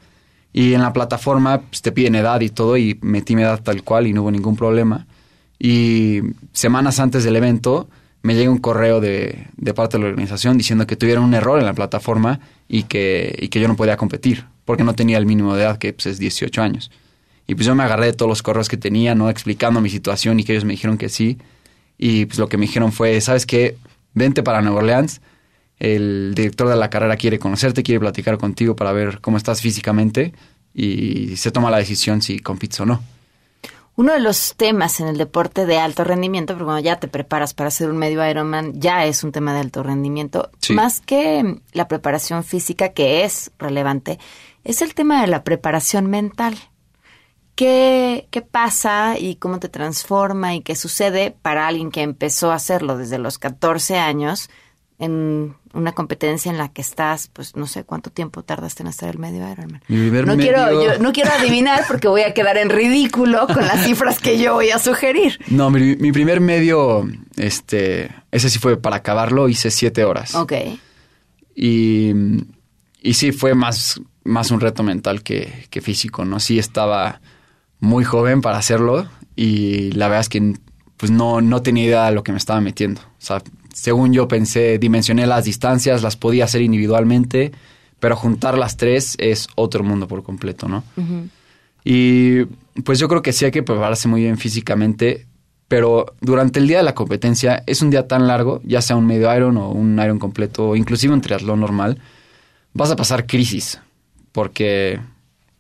Y 0.54 0.72
en 0.72 0.80
la 0.80 0.94
plataforma 0.94 1.60
pues, 1.60 1.82
te 1.82 1.92
piden 1.92 2.14
edad 2.14 2.40
y 2.40 2.48
todo, 2.48 2.78
y 2.78 2.98
metí 3.02 3.36
mi 3.36 3.42
edad 3.42 3.62
tal 3.62 3.82
cual 3.82 4.06
y 4.06 4.14
no 4.14 4.22
hubo 4.22 4.30
ningún 4.30 4.56
problema. 4.56 5.06
Y 5.58 6.22
semanas 6.54 6.98
antes 6.98 7.24
del 7.24 7.36
evento 7.36 7.90
me 8.22 8.34
llega 8.34 8.50
un 8.50 8.58
correo 8.58 9.00
de, 9.00 9.46
de 9.56 9.74
parte 9.74 9.96
de 9.96 10.04
la 10.04 10.10
organización 10.10 10.58
diciendo 10.58 10.86
que 10.86 10.96
tuvieron 10.96 11.24
un 11.24 11.34
error 11.34 11.58
en 11.58 11.66
la 11.66 11.74
plataforma 11.74 12.40
y 12.68 12.84
que, 12.84 13.34
y 13.38 13.48
que 13.48 13.60
yo 13.60 13.68
no 13.68 13.76
podía 13.76 13.96
competir 13.96 14.44
porque 14.70 14.84
no 14.84 14.94
tenía 14.94 15.18
el 15.18 15.26
mínimo 15.26 15.56
de 15.56 15.62
edad, 15.62 15.78
que 15.78 15.92
pues, 15.92 16.06
es 16.06 16.18
18 16.20 16.62
años. 16.62 16.92
Y 17.48 17.56
pues 17.56 17.66
yo 17.66 17.74
me 17.74 17.82
agarré 17.82 18.06
de 18.06 18.12
todos 18.12 18.28
los 18.28 18.40
correos 18.40 18.68
que 18.68 18.76
tenía, 18.76 19.16
¿no? 19.16 19.28
Explicando 19.28 19.80
mi 19.80 19.90
situación 19.90 20.38
y 20.38 20.44
que 20.44 20.52
ellos 20.52 20.64
me 20.64 20.74
dijeron 20.74 20.96
que 20.96 21.08
sí. 21.08 21.38
Y 21.98 22.26
pues 22.26 22.38
lo 22.38 22.48
que 22.48 22.56
me 22.56 22.66
dijeron 22.66 22.92
fue, 22.92 23.20
¿sabes 23.20 23.46
qué? 23.46 23.76
Vente 24.14 24.44
para 24.44 24.62
Nueva 24.62 24.78
Orleans. 24.78 25.20
El 25.80 26.34
director 26.36 26.68
de 26.68 26.76
la 26.76 26.88
carrera 26.88 27.16
quiere 27.16 27.40
conocerte, 27.40 27.82
quiere 27.82 27.98
platicar 27.98 28.38
contigo 28.38 28.76
para 28.76 28.92
ver 28.92 29.20
cómo 29.20 29.38
estás 29.38 29.60
físicamente 29.60 30.34
y 30.72 31.36
se 31.36 31.50
toma 31.50 31.70
la 31.72 31.78
decisión 31.78 32.22
si 32.22 32.38
compites 32.38 32.78
o 32.78 32.86
no. 32.86 33.02
Uno 34.00 34.14
de 34.14 34.20
los 34.20 34.54
temas 34.56 34.98
en 35.00 35.08
el 35.08 35.18
deporte 35.18 35.66
de 35.66 35.78
alto 35.78 36.04
rendimiento, 36.04 36.54
porque 36.54 36.64
cuando 36.64 36.82
ya 36.82 36.98
te 36.98 37.06
preparas 37.06 37.52
para 37.52 37.68
hacer 37.68 37.90
un 37.90 37.98
medio 37.98 38.26
Ironman, 38.26 38.80
ya 38.80 39.04
es 39.04 39.22
un 39.24 39.30
tema 39.30 39.52
de 39.52 39.60
alto 39.60 39.82
rendimiento, 39.82 40.50
Sí. 40.58 40.72
más 40.72 41.00
que 41.02 41.60
la 41.74 41.86
preparación 41.86 42.42
física, 42.42 42.94
que 42.94 43.24
es 43.24 43.50
relevante, 43.58 44.18
es 44.64 44.80
el 44.80 44.94
tema 44.94 45.20
de 45.20 45.26
la 45.26 45.44
preparación 45.44 46.06
mental. 46.06 46.56
¿Qué, 47.54 48.26
¿Qué 48.30 48.40
pasa 48.40 49.18
y 49.18 49.36
cómo 49.36 49.58
te 49.58 49.68
transforma 49.68 50.54
y 50.54 50.62
qué 50.62 50.76
sucede 50.76 51.30
para 51.42 51.66
alguien 51.68 51.90
que 51.90 52.00
empezó 52.00 52.52
a 52.52 52.54
hacerlo 52.54 52.96
desde 52.96 53.18
los 53.18 53.36
14 53.36 53.98
años 53.98 54.48
en 55.00 55.54
una 55.72 55.92
competencia 55.92 56.50
en 56.52 56.58
la 56.58 56.68
que 56.68 56.82
estás, 56.82 57.28
pues 57.32 57.56
no 57.56 57.66
sé 57.66 57.84
cuánto 57.84 58.10
tiempo 58.10 58.42
tardaste 58.42 58.82
en 58.82 58.88
hacer 58.88 59.08
el 59.10 59.18
medio 59.18 59.50
Ironman? 59.50 59.82
Mi 59.88 59.96
primer 59.98 60.26
No 60.26 60.36
quiero, 60.36 60.64
medio- 60.66 60.82
yo 60.94 60.98
no 61.00 61.12
quiero 61.12 61.30
adivinar 61.32 61.84
porque 61.88 62.06
voy 62.06 62.20
a 62.22 62.34
quedar 62.34 62.56
en 62.58 62.68
ridículo 62.70 63.46
con 63.46 63.66
las 63.66 63.84
cifras 63.84 64.18
que 64.20 64.38
yo 64.38 64.54
voy 64.54 64.70
a 64.70 64.78
sugerir. 64.78 65.40
No, 65.48 65.70
mi, 65.70 65.96
mi 65.96 66.12
primer 66.12 66.40
medio, 66.40 67.08
este, 67.36 68.10
ese 68.30 68.50
sí 68.50 68.58
fue 68.58 68.76
para 68.76 68.96
acabarlo, 68.96 69.48
hice 69.48 69.70
siete 69.70 70.04
horas. 70.04 70.34
Ok. 70.34 70.52
Y, 71.54 72.12
y 73.02 73.14
sí, 73.14 73.32
fue 73.32 73.54
más, 73.54 74.00
más 74.24 74.50
un 74.50 74.60
reto 74.60 74.82
mental 74.82 75.22
que, 75.22 75.66
que 75.70 75.80
físico, 75.80 76.24
¿no? 76.24 76.40
Sí 76.40 76.58
estaba 76.58 77.20
muy 77.80 78.04
joven 78.04 78.40
para 78.42 78.58
hacerlo 78.58 79.08
y 79.36 79.92
la 79.92 80.08
verdad 80.08 80.20
es 80.20 80.28
que 80.28 80.52
pues 80.96 81.10
no, 81.10 81.40
no 81.40 81.62
tenía 81.62 81.84
idea 81.86 82.06
de 82.06 82.12
lo 82.12 82.22
que 82.22 82.32
me 82.32 82.38
estaba 82.38 82.60
metiendo. 82.60 83.00
O 83.00 83.06
sea, 83.18 83.42
según 83.72 84.12
yo 84.12 84.28
pensé, 84.28 84.78
dimensioné 84.78 85.26
las 85.26 85.44
distancias, 85.44 86.02
las 86.02 86.16
podía 86.16 86.44
hacer 86.44 86.62
individualmente, 86.62 87.52
pero 87.98 88.16
juntar 88.16 88.58
las 88.58 88.76
tres 88.76 89.14
es 89.18 89.48
otro 89.54 89.84
mundo 89.84 90.08
por 90.08 90.22
completo, 90.22 90.68
¿no? 90.68 90.84
Y 91.84 92.44
pues 92.84 92.98
yo 92.98 93.08
creo 93.08 93.22
que 93.22 93.32
sí 93.32 93.44
hay 93.44 93.50
que 93.50 93.62
prepararse 93.62 94.08
muy 94.08 94.22
bien 94.22 94.38
físicamente, 94.38 95.26
pero 95.68 96.14
durante 96.20 96.58
el 96.58 96.66
día 96.66 96.78
de 96.78 96.82
la 96.82 96.94
competencia 96.94 97.62
es 97.66 97.80
un 97.82 97.90
día 97.90 98.08
tan 98.08 98.26
largo, 98.26 98.60
ya 98.64 98.82
sea 98.82 98.96
un 98.96 99.06
medio 99.06 99.34
iron 99.34 99.56
o 99.56 99.70
un 99.70 99.98
iron 99.98 100.18
completo, 100.18 100.70
o 100.70 100.76
inclusive 100.76 101.12
un 101.12 101.20
triatlón 101.20 101.60
normal, 101.60 101.98
vas 102.72 102.90
a 102.90 102.96
pasar 102.96 103.26
crisis, 103.26 103.80
porque 104.32 105.00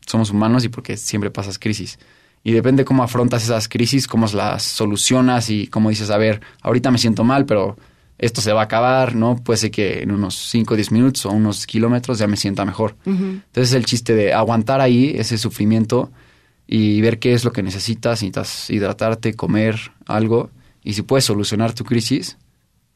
somos 0.06 0.30
humanos 0.30 0.64
y 0.64 0.68
porque 0.68 0.96
siempre 0.96 1.30
pasas 1.30 1.58
crisis. 1.58 1.98
Y 2.42 2.52
depende 2.52 2.84
cómo 2.84 3.02
afrontas 3.02 3.44
esas 3.44 3.68
crisis, 3.68 4.06
cómo 4.06 4.26
las 4.26 4.62
solucionas 4.62 5.50
y 5.50 5.66
cómo 5.66 5.90
dices, 5.90 6.10
a 6.10 6.16
ver, 6.16 6.40
ahorita 6.62 6.90
me 6.90 6.98
siento 6.98 7.22
mal, 7.22 7.44
pero 7.44 7.76
esto 8.20 8.42
se 8.42 8.52
va 8.52 8.60
a 8.60 8.64
acabar, 8.64 9.14
¿no? 9.14 9.36
Puede 9.36 9.56
ser 9.56 9.70
que 9.70 10.02
en 10.02 10.12
unos 10.12 10.36
5 10.50 10.74
o 10.74 10.76
10 10.76 10.92
minutos 10.92 11.24
o 11.24 11.30
unos 11.30 11.66
kilómetros 11.66 12.18
ya 12.18 12.26
me 12.26 12.36
sienta 12.36 12.66
mejor. 12.66 12.94
Entonces 13.06 13.72
el 13.72 13.86
chiste 13.86 14.14
de 14.14 14.34
aguantar 14.34 14.82
ahí 14.82 15.14
ese 15.16 15.38
sufrimiento 15.38 16.12
y 16.66 17.00
ver 17.00 17.18
qué 17.18 17.32
es 17.32 17.44
lo 17.44 17.52
que 17.52 17.62
necesitas, 17.62 18.22
necesitas 18.22 18.68
hidratarte, 18.68 19.34
comer 19.34 19.92
algo 20.06 20.50
y 20.84 20.92
si 20.92 21.02
puedes 21.02 21.24
solucionar 21.24 21.72
tu 21.72 21.84
crisis, 21.84 22.36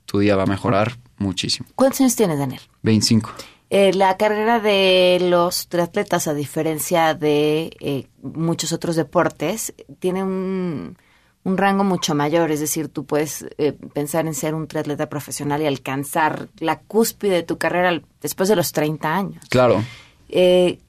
tu 0.05 0.19
día 0.19 0.37
va 0.37 0.43
a 0.43 0.47
mejorar 0.47 0.99
muchísimo. 1.17 1.69
¿Cuántos 1.75 2.03
años 2.03 2.17
tienes, 2.17 2.39
Daniel? 2.39 2.61
25. 2.83 3.31
Eh, 3.71 3.95
la 3.95 4.19
carrera 4.19 4.61
de 4.61 5.19
los 5.23 5.69
triatletas, 5.69 6.29
a 6.29 6.35
diferencia 6.35 7.15
de 7.15 7.75
eh, 7.81 8.07
muchos 8.23 8.75
otros 8.75 8.95
deportes, 8.95 9.73
tiene 10.01 10.23
un, 10.23 10.99
un 11.45 11.59
rango 11.59 11.85
mucho 11.85 12.15
mayor. 12.15 12.51
Es 12.51 12.61
decir, 12.61 12.89
tú 12.89 13.05
puedes 13.05 13.47
eh, 13.59 13.73
pensar 13.93 14.27
en 14.27 14.35
ser 14.35 14.55
un 14.55 14.67
triatleta 14.67 15.09
profesional 15.09 15.63
y 15.63 15.67
alcanzar 15.67 16.49
la 16.59 16.81
cúspide 16.81 17.35
de 17.35 17.43
tu 17.43 17.59
carrera 17.59 18.03
después 18.21 18.49
de 18.49 18.57
los 18.57 18.73
30 18.73 19.15
años. 19.15 19.45
Claro. 19.51 19.85
Eh, 20.29 20.81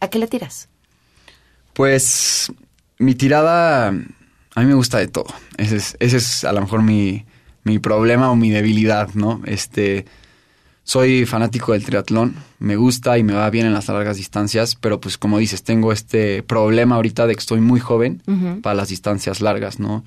¿A 0.00 0.08
qué 0.08 0.18
le 0.18 0.26
tiras? 0.26 0.68
Pues 1.72 2.52
mi 2.98 3.14
tirada, 3.14 3.88
a 3.88 4.60
mí 4.60 4.66
me 4.66 4.74
gusta 4.74 4.98
de 4.98 5.08
todo. 5.08 5.26
Ese 5.56 5.76
es, 5.76 5.96
ese 5.98 6.18
es 6.18 6.44
a 6.44 6.52
lo 6.52 6.60
mejor 6.60 6.82
mi, 6.82 7.24
mi 7.64 7.78
problema 7.78 8.30
o 8.30 8.36
mi 8.36 8.50
debilidad, 8.50 9.08
¿no? 9.14 9.40
Este, 9.46 10.04
soy 10.84 11.24
fanático 11.24 11.72
del 11.72 11.84
triatlón, 11.84 12.36
me 12.64 12.76
gusta 12.76 13.18
y 13.18 13.22
me 13.22 13.34
va 13.34 13.50
bien 13.50 13.66
en 13.66 13.74
las 13.74 13.88
largas 13.88 14.16
distancias, 14.16 14.74
pero 14.74 14.98
pues 14.98 15.18
como 15.18 15.38
dices, 15.38 15.62
tengo 15.62 15.92
este 15.92 16.42
problema 16.42 16.96
ahorita 16.96 17.26
de 17.26 17.34
que 17.34 17.40
estoy 17.40 17.60
muy 17.60 17.78
joven 17.78 18.22
para 18.62 18.74
las 18.74 18.88
distancias 18.88 19.42
largas, 19.42 19.78
¿no? 19.78 20.02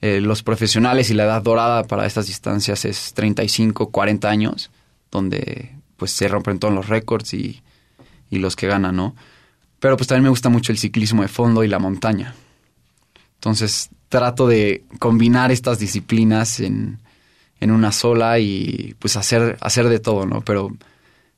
Eh, 0.00 0.22
los 0.22 0.42
profesionales 0.42 1.10
y 1.10 1.14
la 1.14 1.24
edad 1.24 1.42
dorada 1.42 1.84
para 1.84 2.06
estas 2.06 2.26
distancias 2.26 2.86
es 2.86 3.12
35, 3.12 3.90
40 3.90 4.30
años, 4.30 4.70
donde 5.10 5.76
pues 5.98 6.12
se 6.12 6.26
rompen 6.26 6.58
todos 6.58 6.72
los 6.72 6.88
récords 6.88 7.34
y, 7.34 7.62
y 8.30 8.38
los 8.38 8.56
que 8.56 8.66
ganan, 8.66 8.96
¿no? 8.96 9.14
Pero 9.78 9.98
pues 9.98 10.06
también 10.08 10.24
me 10.24 10.30
gusta 10.30 10.48
mucho 10.48 10.72
el 10.72 10.78
ciclismo 10.78 11.20
de 11.20 11.28
fondo 11.28 11.64
y 11.64 11.68
la 11.68 11.78
montaña. 11.78 12.34
Entonces 13.34 13.90
trato 14.08 14.48
de 14.48 14.84
combinar 14.98 15.52
estas 15.52 15.78
disciplinas 15.78 16.60
en, 16.60 16.98
en 17.60 17.70
una 17.70 17.92
sola 17.92 18.38
y 18.38 18.96
pues 18.98 19.16
hacer, 19.16 19.58
hacer 19.60 19.90
de 19.90 20.00
todo, 20.00 20.24
¿no? 20.24 20.40
Pero 20.40 20.74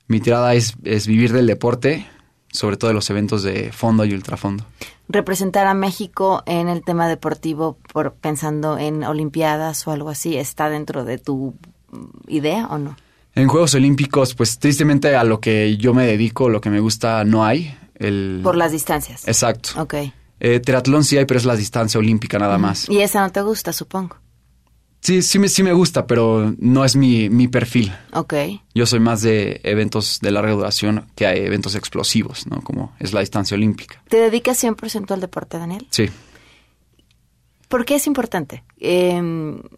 mi 0.07 0.19
tirada 0.19 0.53
es, 0.53 0.75
es 0.83 1.07
vivir 1.07 1.33
del 1.33 1.47
deporte, 1.47 2.07
sobre 2.51 2.77
todo 2.77 2.89
de 2.89 2.93
los 2.93 3.09
eventos 3.09 3.43
de 3.43 3.71
fondo 3.71 4.05
y 4.05 4.13
ultrafondo. 4.13 4.65
Representar 5.09 5.67
a 5.67 5.73
México 5.73 6.43
en 6.45 6.69
el 6.69 6.83
tema 6.83 7.07
deportivo, 7.07 7.77
por 7.91 8.13
pensando 8.13 8.77
en 8.77 9.03
Olimpiadas 9.03 9.85
o 9.87 9.91
algo 9.91 10.09
así, 10.09 10.37
¿está 10.37 10.69
dentro 10.69 11.03
de 11.03 11.17
tu 11.17 11.55
mm, 11.91 12.05
idea 12.27 12.67
o 12.67 12.77
no? 12.77 12.95
En 13.35 13.47
Juegos 13.47 13.73
Olímpicos, 13.73 14.35
pues 14.35 14.59
tristemente 14.59 15.15
a 15.15 15.23
lo 15.23 15.39
que 15.39 15.75
yo 15.77 15.93
me 15.93 16.05
dedico, 16.05 16.49
lo 16.49 16.61
que 16.61 16.69
me 16.69 16.79
gusta, 16.79 17.23
no 17.23 17.43
hay. 17.43 17.75
El... 17.95 18.41
Por 18.43 18.55
las 18.55 18.71
distancias. 18.71 19.27
Exacto. 19.27 19.69
Ok. 19.81 19.95
Eh, 20.39 20.59
triatlón 20.59 21.03
sí 21.03 21.17
hay, 21.17 21.25
pero 21.25 21.39
es 21.39 21.45
la 21.45 21.55
distancia 21.55 21.99
olímpica 21.99 22.37
nada 22.37 22.57
más. 22.57 22.87
Y 22.89 23.01
esa 23.01 23.21
no 23.21 23.31
te 23.31 23.41
gusta, 23.41 23.73
supongo. 23.73 24.17
Sí, 25.03 25.21
sí 25.21 25.37
me, 25.37 25.49
sí 25.49 25.63
me 25.63 25.73
gusta, 25.73 26.07
pero 26.07 26.55
no 26.59 26.85
es 26.85 26.95
mi, 26.95 27.29
mi 27.29 27.49
perfil. 27.49 27.93
Ok. 28.13 28.35
Yo 28.73 28.85
soy 28.85 29.01
más 29.01 29.21
de 29.21 29.59
eventos 29.63 30.19
de 30.21 30.31
larga 30.31 30.53
duración 30.53 31.07
que 31.15 31.27
hay 31.27 31.39
eventos 31.39 31.75
explosivos, 31.75 32.47
¿no? 32.47 32.61
Como 32.61 32.95
es 32.99 33.11
la 33.11 33.19
distancia 33.19 33.55
olímpica. 33.55 34.01
¿Te 34.07 34.15
dedicas 34.15 34.63
100% 34.63 35.11
al 35.11 35.19
deporte, 35.19 35.59
Daniel? 35.59 35.85
Sí. 35.89 36.09
¿Por 37.67 37.83
qué 37.83 37.95
es 37.95 38.07
importante? 38.07 38.63
Eh, 38.79 39.21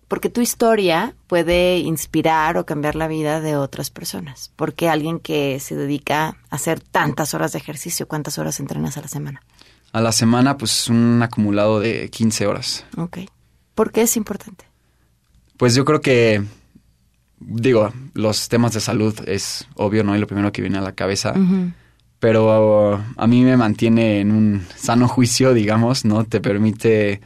porque 0.08 0.30
tu 0.30 0.42
historia 0.42 1.16
puede 1.26 1.80
inspirar 1.80 2.58
o 2.58 2.68
cambiar 2.68 2.96
la 2.96 3.08
vida 3.08 3.42
de 3.42 3.56
otras 3.56 3.90
personas. 3.90 4.52
Porque 4.56 4.90
alguien 4.90 5.20
que 5.20 5.60
se 5.60 5.76
dedica 5.76 6.38
a 6.52 6.56
hacer 6.56 6.80
tantas 6.82 7.34
horas 7.34 7.54
de 7.54 7.58
ejercicio, 7.58 8.08
¿cuántas 8.08 8.38
horas 8.38 8.60
entrenas 8.60 8.98
a 8.98 9.02
la 9.02 9.08
semana? 9.08 9.42
A 9.92 10.02
la 10.02 10.12
semana, 10.12 10.58
pues 10.58 10.88
un 10.88 11.24
acumulado 11.24 11.80
de 11.80 12.12
15 12.12 12.46
horas. 12.46 12.86
Ok. 12.98 13.20
¿Por 13.74 13.92
qué 13.92 14.04
es 14.04 14.18
importante? 14.18 14.66
Pues 15.58 15.76
yo 15.76 15.86
creo 15.86 16.02
que, 16.02 16.44
digo, 17.40 17.94
los 18.14 18.50
temas 18.50 18.74
de 18.74 18.82
salud 18.82 19.16
es 19.28 19.68
obvio, 19.76 20.04
¿no? 20.04 20.16
Y 20.16 20.20
lo 20.20 20.28
primero 20.28 20.52
que 20.52 20.62
viene 20.62 20.78
a 20.78 20.82
la 20.82 20.94
cabeza. 20.94 21.34
Pero 22.20 23.04
a 23.16 23.28
mí 23.28 23.44
me 23.44 23.58
mantiene 23.58 24.20
en 24.20 24.32
un 24.32 24.66
sano 24.76 25.08
juicio, 25.08 25.54
digamos, 25.54 26.06
¿no? 26.06 26.26
Te 26.26 26.42
permite, 26.42 27.22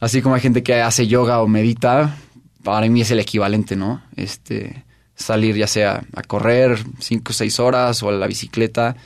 así 0.00 0.22
como 0.22 0.34
hay 0.34 0.40
gente 0.40 0.62
que 0.62 0.80
hace 0.80 1.06
yoga 1.06 1.40
o 1.40 1.48
medita, 1.48 2.16
para 2.62 2.88
mí 2.88 3.00
es 3.00 3.10
el 3.10 3.20
equivalente, 3.20 3.76
¿no? 3.76 4.02
Este, 4.16 4.84
salir 5.14 5.56
ya 5.56 5.66
sea 5.66 6.04
a 6.14 6.22
correr 6.22 6.78
cinco 7.00 7.30
o 7.30 7.32
seis 7.32 7.58
horas 7.58 8.02
o 8.02 8.08
a 8.08 8.12
la 8.12 8.26
bicicleta, 8.26 8.96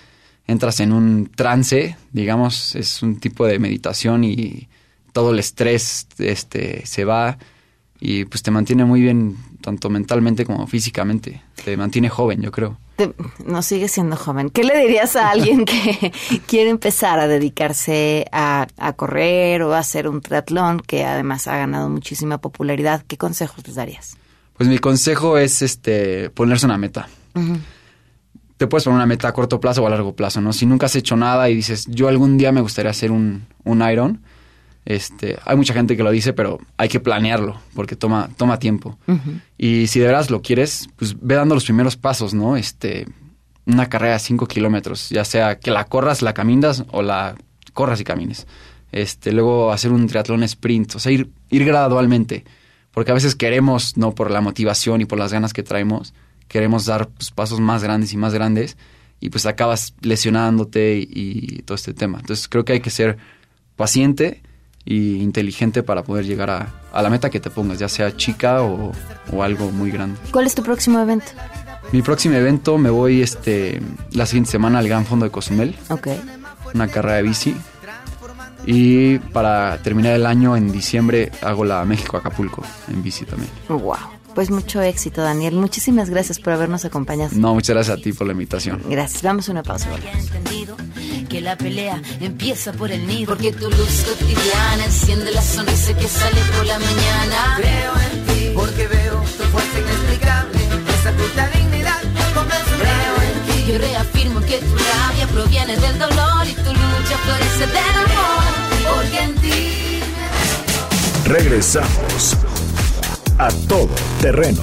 entras 0.46 0.80
en 0.80 0.92
un 0.92 1.30
trance, 1.34 1.96
digamos, 2.12 2.74
es 2.74 3.02
un 3.02 3.18
tipo 3.18 3.46
de 3.46 3.58
meditación 3.58 4.24
y 4.24 4.68
todo 5.12 5.30
el 5.32 5.38
estrés 5.38 6.06
este, 6.18 6.84
se 6.86 7.04
va 7.04 7.38
y 8.04 8.24
pues 8.24 8.42
te 8.42 8.50
mantiene 8.50 8.84
muy 8.84 9.00
bien 9.00 9.36
tanto 9.60 9.88
mentalmente 9.88 10.44
como 10.44 10.66
físicamente. 10.66 11.40
Te 11.64 11.76
mantiene 11.76 12.08
joven, 12.08 12.42
yo 12.42 12.50
creo. 12.50 12.76
Te- 12.96 13.12
no 13.46 13.62
sigue 13.62 13.86
siendo 13.86 14.16
joven. 14.16 14.50
¿Qué 14.50 14.64
le 14.64 14.76
dirías 14.76 15.14
a 15.14 15.30
alguien 15.30 15.64
que 15.64 16.12
quiere 16.48 16.70
empezar 16.70 17.20
a 17.20 17.28
dedicarse 17.28 18.26
a, 18.32 18.66
a 18.76 18.92
correr 18.94 19.62
o 19.62 19.72
a 19.72 19.78
hacer 19.78 20.08
un 20.08 20.20
triatlón 20.20 20.80
que 20.80 21.04
además 21.04 21.46
ha 21.46 21.56
ganado 21.56 21.88
muchísima 21.88 22.38
popularidad? 22.38 23.04
¿Qué 23.06 23.16
consejos 23.16 23.64
les 23.66 23.76
darías? 23.76 24.16
Pues 24.56 24.68
mi 24.68 24.78
consejo 24.78 25.38
es 25.38 25.62
este 25.62 26.28
ponerse 26.30 26.66
una 26.66 26.78
meta. 26.78 27.08
Te 28.56 28.66
puedes 28.66 28.84
poner 28.84 28.96
una 28.96 29.06
meta 29.06 29.28
a 29.28 29.32
corto 29.32 29.60
plazo 29.60 29.82
o 29.82 29.86
a 29.86 29.90
largo 29.90 30.14
plazo, 30.14 30.40
¿no? 30.40 30.52
Si 30.52 30.66
nunca 30.66 30.86
has 30.86 30.94
hecho 30.96 31.16
nada 31.16 31.48
y 31.50 31.54
dices, 31.54 31.86
yo 31.88 32.08
algún 32.08 32.36
día 32.36 32.52
me 32.52 32.60
gustaría 32.60 32.90
hacer 32.90 33.10
un, 33.10 33.44
un 33.64 33.82
Iron, 33.90 34.22
este, 34.84 35.38
hay 35.44 35.56
mucha 35.56 35.74
gente 35.74 35.96
que 35.96 36.02
lo 36.02 36.10
dice, 36.10 36.32
pero 36.32 36.58
hay 36.76 36.88
que 36.88 36.98
planearlo 36.98 37.60
porque 37.74 37.94
toma, 37.94 38.28
toma 38.36 38.58
tiempo. 38.58 38.98
Y 39.56 39.86
si 39.86 40.00
de 40.00 40.06
veras 40.06 40.30
lo 40.30 40.42
quieres, 40.42 40.88
pues 40.96 41.16
ve 41.20 41.36
dando 41.36 41.54
los 41.54 41.64
primeros 41.64 41.96
pasos, 41.96 42.34
¿no? 42.34 42.56
Este, 42.56 43.06
una 43.64 43.88
carrera 43.88 44.14
de 44.14 44.18
5 44.18 44.46
kilómetros, 44.48 45.08
ya 45.10 45.24
sea 45.24 45.58
que 45.58 45.70
la 45.70 45.84
corras, 45.84 46.22
la 46.22 46.34
caminas 46.34 46.84
o 46.90 47.02
la 47.02 47.36
corras 47.72 48.00
y 48.00 48.04
camines. 48.04 48.46
Este, 48.90 49.32
luego 49.32 49.72
hacer 49.72 49.92
un 49.92 50.06
triatlón 50.06 50.42
sprint, 50.42 50.96
o 50.96 50.98
sea, 50.98 51.12
ir, 51.12 51.30
ir 51.50 51.64
gradualmente. 51.64 52.44
Porque 52.90 53.12
a 53.12 53.14
veces 53.14 53.36
queremos, 53.36 53.96
no 53.96 54.14
por 54.14 54.30
la 54.30 54.40
motivación 54.40 55.00
y 55.00 55.04
por 55.04 55.18
las 55.18 55.32
ganas 55.32 55.52
que 55.52 55.62
traemos, 55.62 56.12
queremos 56.48 56.84
dar 56.86 57.08
pues, 57.08 57.30
pasos 57.30 57.60
más 57.60 57.82
grandes 57.82 58.12
y 58.12 58.16
más 58.16 58.34
grandes 58.34 58.76
y 59.18 59.30
pues 59.30 59.46
acabas 59.46 59.94
lesionándote 60.02 60.98
y, 60.98 61.08
y 61.10 61.62
todo 61.62 61.76
este 61.76 61.94
tema. 61.94 62.18
Entonces 62.18 62.48
creo 62.48 62.64
que 62.64 62.74
hay 62.74 62.80
que 62.80 62.90
ser 62.90 63.16
paciente 63.76 64.42
y 64.84 65.22
inteligente 65.22 65.82
para 65.82 66.02
poder 66.02 66.24
llegar 66.26 66.50
a, 66.50 66.66
a 66.92 67.02
la 67.02 67.10
meta 67.10 67.30
que 67.30 67.40
te 67.40 67.50
pongas, 67.50 67.78
ya 67.78 67.88
sea 67.88 68.16
chica 68.16 68.62
o, 68.62 68.92
o 69.32 69.42
algo 69.42 69.70
muy 69.70 69.90
grande. 69.90 70.18
¿Cuál 70.32 70.46
es 70.46 70.54
tu 70.54 70.62
próximo 70.62 70.98
evento? 71.00 71.30
Mi 71.92 72.02
próximo 72.02 72.34
evento 72.36 72.78
me 72.78 72.90
voy 72.90 73.20
este 73.22 73.80
la 74.12 74.26
siguiente 74.26 74.50
semana 74.50 74.78
al 74.78 74.88
Gran 74.88 75.04
Fondo 75.04 75.24
de 75.26 75.30
Cozumel, 75.30 75.76
Ok. 75.90 76.08
una 76.74 76.88
carrera 76.88 77.16
de 77.16 77.22
bici. 77.22 77.54
Y 78.64 79.18
para 79.18 79.78
terminar 79.82 80.12
el 80.14 80.24
año 80.24 80.56
en 80.56 80.70
diciembre 80.70 81.32
hago 81.42 81.64
la 81.64 81.84
México 81.84 82.16
Acapulco 82.16 82.62
en 82.88 83.02
bici 83.02 83.24
también. 83.24 83.50
Wow. 83.68 83.96
Pues 84.34 84.50
mucho 84.50 84.80
éxito, 84.80 85.22
Daniel. 85.22 85.54
Muchísimas 85.54 86.08
gracias 86.10 86.38
por 86.38 86.52
habernos 86.52 86.84
acompañado. 86.84 87.30
No, 87.34 87.54
muchas 87.54 87.74
gracias 87.74 87.98
a 87.98 88.02
ti 88.02 88.12
por 88.12 88.26
la 88.26 88.32
invitación. 88.32 88.82
Gracias. 88.88 89.22
Vamos 89.22 89.48
a 89.48 89.52
una 89.52 89.62
pausa. 89.62 89.88
entendido 90.14 90.76
que 91.28 91.40
la 91.40 91.56
pelea 91.56 92.00
empieza 92.20 92.72
por 92.72 92.90
el 92.90 93.06
nido. 93.06 93.26
Porque 93.26 93.52
tu 93.52 93.70
luz 93.70 94.04
cotidiana 94.06 94.84
enciende 94.84 95.30
la 95.32 95.42
sonrisa 95.42 95.94
que 95.96 96.08
sale 96.08 96.40
por 96.56 96.66
la 96.66 96.78
mañana. 96.78 97.56
Creo 97.56 97.92
en 97.94 98.26
ti 98.26 98.32
porque 98.54 98.86
veo 98.86 99.20
tu 99.38 99.44
fuerza 99.44 99.78
inexplicable, 99.78 100.58
esa 101.00 101.12
puta 101.12 101.48
dignidad 101.48 102.00
Creo 102.78 103.14
en 103.22 103.46
ti. 103.46 103.72
Yo 103.72 103.78
reafirmo 103.78 104.40
que 104.40 104.58
tu 104.58 104.76
rabia 104.76 105.26
proviene 105.32 105.76
del 105.76 105.98
dolor 105.98 106.46
y 106.46 106.54
tu 106.54 106.70
lucha 106.70 107.16
florece 107.24 107.66
del 107.66 107.96
amor. 108.04 108.96
Porque 108.96 109.18
en 109.20 109.34
ti. 109.36 110.00
Regresamos 111.24 112.36
a 113.38 113.48
todo 113.68 113.94
terreno. 114.20 114.62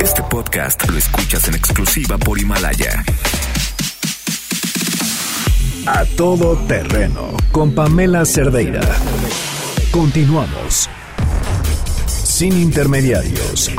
Este 0.00 0.22
podcast 0.24 0.88
lo 0.88 0.98
escuchas 0.98 1.48
en 1.48 1.54
exclusiva 1.54 2.18
por 2.18 2.38
Himalaya. 2.38 3.04
A 5.86 6.04
todo 6.16 6.56
terreno 6.66 7.36
con 7.50 7.74
Pamela 7.74 8.24
Cerdeira. 8.24 8.82
Continuamos. 9.90 10.88
Sin 12.06 12.52
intermediarios. 12.60 13.70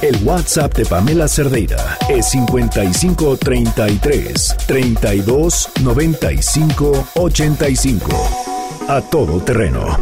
El 0.00 0.16
WhatsApp 0.22 0.76
de 0.76 0.86
Pamela 0.86 1.26
Cerdeira 1.26 1.98
es 2.08 2.30
55 2.30 3.36
33 3.36 4.56
32 4.66 5.70
95 5.82 7.08
85. 7.14 8.08
A 8.88 9.00
todo 9.00 9.40
terreno. 9.40 9.96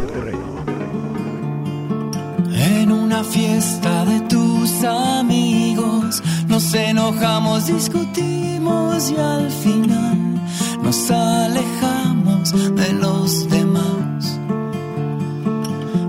Una 3.17 3.25
fiesta 3.25 4.05
de 4.05 4.19
tus 4.29 4.83
amigos 4.83 6.21
nos 6.47 6.71
enojamos, 6.75 7.65
discutimos 7.65 9.09
y 9.09 9.15
al 9.15 9.49
final 9.49 10.39
nos 10.83 11.09
alejamos 11.09 12.75
de 12.75 12.93
los 12.93 13.49
demás. 13.49 14.39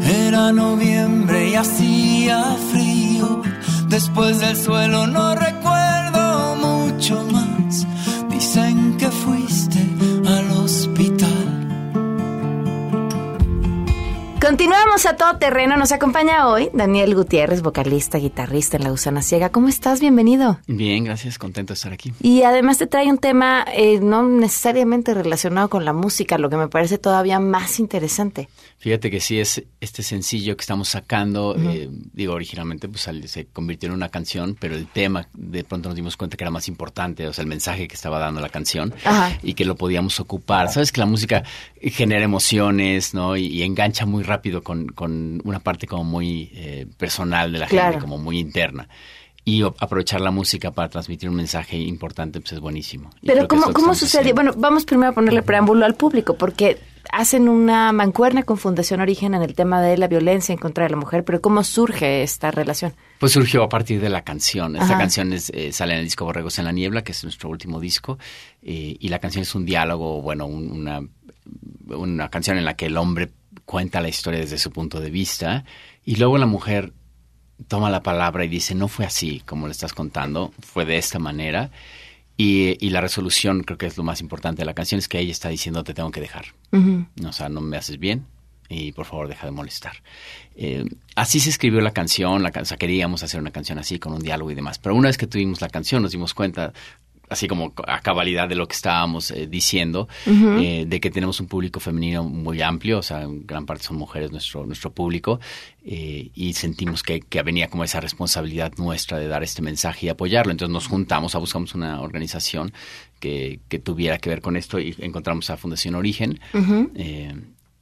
Era 0.02 0.52
noviembre 0.52 1.48
y 1.48 1.54
hacía 1.54 2.44
frío. 2.70 3.40
Después 3.88 4.40
del 4.40 4.58
suelo 4.58 5.06
no 5.06 5.34
recuerdo 5.34 6.56
mucho 6.56 7.24
más. 7.32 7.86
Dicen 8.28 8.98
que 8.98 9.10
fuiste 9.10 9.80
al 10.26 10.50
hospital. 10.58 11.58
Continuamos 14.40 14.87
a 15.06 15.16
todo 15.16 15.36
terreno. 15.38 15.76
Nos 15.76 15.92
acompaña 15.92 16.48
hoy 16.48 16.70
Daniel 16.72 17.14
Gutiérrez, 17.14 17.62
vocalista, 17.62 18.18
guitarrista 18.18 18.78
en 18.78 18.82
La 18.82 18.90
Gusana 18.90 19.22
Ciega. 19.22 19.50
¿Cómo 19.50 19.68
estás? 19.68 20.00
Bienvenido. 20.00 20.58
Bien, 20.66 21.04
gracias, 21.04 21.38
contento 21.38 21.72
de 21.72 21.76
estar 21.76 21.92
aquí. 21.92 22.12
Y 22.20 22.42
además 22.42 22.78
te 22.78 22.88
trae 22.88 23.08
un 23.08 23.18
tema 23.18 23.64
eh, 23.72 24.00
no 24.00 24.24
necesariamente 24.24 25.14
relacionado 25.14 25.68
con 25.68 25.84
la 25.84 25.92
música, 25.92 26.36
lo 26.36 26.50
que 26.50 26.56
me 26.56 26.66
parece 26.66 26.98
todavía 26.98 27.38
más 27.38 27.78
interesante. 27.78 28.48
Fíjate 28.78 29.10
que 29.10 29.20
sí 29.20 29.38
es 29.38 29.62
este 29.80 30.02
sencillo 30.02 30.56
que 30.56 30.62
estamos 30.62 30.88
sacando, 30.88 31.54
eh, 31.56 31.88
digo, 32.12 32.34
originalmente 32.34 32.88
pues 32.88 33.08
se 33.26 33.46
convirtió 33.46 33.88
en 33.88 33.94
una 33.94 34.08
canción, 34.08 34.56
pero 34.58 34.74
el 34.74 34.86
tema 34.86 35.28
de 35.32 35.62
pronto 35.64 35.90
nos 35.90 35.96
dimos 35.96 36.16
cuenta 36.16 36.36
que 36.36 36.44
era 36.44 36.50
más 36.50 36.66
importante, 36.66 37.26
o 37.28 37.32
sea, 37.32 37.42
el 37.42 37.48
mensaje 37.48 37.86
que 37.86 37.94
estaba 37.94 38.18
dando 38.18 38.40
la 38.40 38.48
canción 38.48 38.94
Ajá. 39.04 39.38
y 39.42 39.54
que 39.54 39.64
lo 39.64 39.76
podíamos 39.76 40.18
ocupar. 40.18 40.70
Sabes 40.72 40.90
que 40.90 41.00
la 41.00 41.06
música 41.06 41.44
genera 41.80 42.24
emociones, 42.24 43.14
¿no? 43.14 43.36
Y, 43.36 43.46
y 43.46 43.62
engancha 43.62 44.06
muy 44.06 44.22
rápido 44.22 44.62
con, 44.62 44.87
con 44.94 45.40
una 45.44 45.60
parte 45.60 45.86
como 45.86 46.04
muy 46.04 46.50
eh, 46.54 46.86
personal 46.96 47.52
de 47.52 47.58
la 47.58 47.66
Claro. 47.66 47.92
gente, 47.92 48.02
como 48.04 48.18
muy 48.18 48.38
interna. 48.38 48.88
Y 49.44 49.62
aprovechar 49.62 50.20
la 50.20 50.30
música 50.30 50.72
para 50.72 50.90
transmitir 50.90 51.30
un 51.30 51.36
mensaje 51.36 51.78
importante, 51.78 52.38
pues 52.38 52.52
es 52.52 52.60
buenísimo. 52.60 53.08
Y 53.22 53.28
Pero 53.28 53.48
¿cómo, 53.48 53.72
cómo 53.72 53.94
sucede? 53.94 54.34
Bueno, 54.34 54.52
vamos 54.56 54.84
primero 54.84 55.10
a 55.12 55.14
ponerle 55.14 55.40
preámbulo 55.42 55.86
al 55.86 55.94
público, 55.94 56.36
porque 56.36 56.78
hacen 57.10 57.48
una 57.48 57.90
mancuerna 57.92 58.42
con 58.42 58.58
Fundación 58.58 59.00
Origen 59.00 59.32
en 59.34 59.40
el 59.40 59.54
tema 59.54 59.80
de 59.80 59.96
la 59.96 60.06
violencia 60.06 60.52
en 60.52 60.58
contra 60.58 60.84
de 60.84 60.90
la 60.90 60.96
mujer, 60.98 61.24
pero 61.24 61.40
¿cómo 61.40 61.64
surge 61.64 62.22
esta 62.22 62.50
relación? 62.50 62.92
Pues 63.20 63.32
surgió 63.32 63.62
a 63.62 63.70
partir 63.70 64.02
de 64.02 64.10
la 64.10 64.22
canción. 64.22 64.74
Esta 64.76 64.84
Ajá. 64.88 64.98
canción 64.98 65.32
es, 65.32 65.48
eh, 65.54 65.72
sale 65.72 65.94
en 65.94 66.00
el 66.00 66.04
disco 66.04 66.26
Borregos 66.26 66.58
en 66.58 66.66
la 66.66 66.72
Niebla, 66.72 67.02
que 67.02 67.12
es 67.12 67.24
nuestro 67.24 67.48
último 67.48 67.80
disco, 67.80 68.18
eh, 68.60 68.98
y 69.00 69.08
la 69.08 69.18
canción 69.18 69.40
es 69.42 69.54
un 69.54 69.64
diálogo, 69.64 70.20
bueno, 70.20 70.44
un- 70.44 70.70
una, 70.70 71.00
una 71.96 72.28
canción 72.28 72.58
en 72.58 72.66
la 72.66 72.74
que 72.76 72.84
el 72.86 72.98
hombre 72.98 73.30
cuenta 73.68 74.00
la 74.00 74.08
historia 74.08 74.40
desde 74.40 74.56
su 74.56 74.70
punto 74.70 74.98
de 74.98 75.10
vista, 75.10 75.66
y 76.02 76.16
luego 76.16 76.38
la 76.38 76.46
mujer 76.46 76.94
toma 77.66 77.90
la 77.90 78.02
palabra 78.02 78.42
y 78.46 78.48
dice, 78.48 78.74
no 78.74 78.88
fue 78.88 79.04
así 79.04 79.42
como 79.44 79.66
le 79.66 79.72
estás 79.72 79.92
contando, 79.92 80.54
fue 80.58 80.86
de 80.86 80.96
esta 80.96 81.18
manera. 81.18 81.70
Y, 82.38 82.78
y 82.80 82.88
la 82.88 83.02
resolución, 83.02 83.64
creo 83.64 83.76
que 83.76 83.84
es 83.84 83.98
lo 83.98 84.04
más 84.04 84.22
importante 84.22 84.62
de 84.62 84.64
la 84.64 84.72
canción, 84.72 85.00
es 85.00 85.06
que 85.06 85.18
ella 85.18 85.32
está 85.32 85.50
diciendo, 85.50 85.84
te 85.84 85.92
tengo 85.92 86.10
que 86.10 86.22
dejar. 86.22 86.46
Ujú. 86.72 87.04
O 87.26 87.32
sea, 87.32 87.50
no 87.50 87.60
me 87.60 87.76
haces 87.76 87.98
bien 87.98 88.24
y 88.70 88.92
por 88.92 89.04
favor 89.04 89.28
deja 89.28 89.44
de 89.44 89.52
molestar. 89.52 90.02
Eh, 90.56 90.86
así 91.14 91.38
se 91.38 91.50
escribió 91.50 91.82
la 91.82 91.92
canción, 91.92 92.42
la, 92.42 92.50
o 92.58 92.64
sea, 92.64 92.78
queríamos 92.78 93.22
hacer 93.22 93.38
una 93.38 93.50
canción 93.50 93.78
así, 93.78 93.98
con 93.98 94.14
un 94.14 94.20
diálogo 94.20 94.50
y 94.50 94.54
demás. 94.54 94.78
Pero 94.78 94.94
una 94.94 95.08
vez 95.08 95.18
que 95.18 95.26
tuvimos 95.26 95.60
la 95.60 95.68
canción, 95.68 96.02
nos 96.02 96.12
dimos 96.12 96.32
cuenta, 96.32 96.72
así 97.30 97.48
como 97.48 97.72
a 97.86 98.00
cabalidad 98.00 98.48
de 98.48 98.54
lo 98.54 98.66
que 98.66 98.74
estábamos 98.74 99.30
eh, 99.30 99.46
diciendo, 99.46 100.08
eh, 100.26 100.84
de 100.86 101.00
que 101.00 101.10
tenemos 101.10 101.40
un 101.40 101.46
público 101.46 101.80
femenino 101.80 102.24
muy 102.24 102.62
amplio, 102.62 102.98
o 102.98 103.02
sea, 103.02 103.22
en 103.22 103.46
gran 103.46 103.66
parte 103.66 103.84
son 103.84 103.96
mujeres 103.96 104.30
nuestro, 104.30 104.66
nuestro 104.66 104.92
público, 104.92 105.40
eh, 105.84 106.30
y 106.34 106.52
sentimos 106.54 107.02
que, 107.02 107.20
que 107.20 107.42
venía 107.42 107.68
como 107.68 107.84
esa 107.84 108.00
responsabilidad 108.00 108.72
nuestra 108.76 109.18
de 109.18 109.28
dar 109.28 109.42
este 109.42 109.62
mensaje 109.62 110.06
y 110.06 110.08
apoyarlo. 110.08 110.52
Entonces 110.52 110.72
nos 110.72 110.86
juntamos, 110.86 111.34
a 111.34 111.38
buscamos 111.38 111.74
una 111.74 112.00
organización 112.00 112.72
que, 113.20 113.60
que 113.68 113.78
tuviera 113.78 114.18
que 114.18 114.30
ver 114.30 114.40
con 114.40 114.56
esto 114.56 114.78
y 114.78 114.94
encontramos 114.98 115.50
a 115.50 115.56
Fundación 115.56 115.94
Origen. 115.94 116.40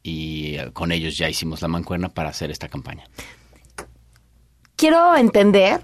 Y 0.08 0.56
con 0.72 0.92
ellos 0.92 1.18
ya 1.18 1.28
hicimos 1.28 1.62
la 1.62 1.66
mancuerna 1.66 2.08
para 2.08 2.28
hacer 2.28 2.52
esta 2.52 2.68
campaña. 2.68 3.08
Quiero 4.76 5.16
entender, 5.16 5.80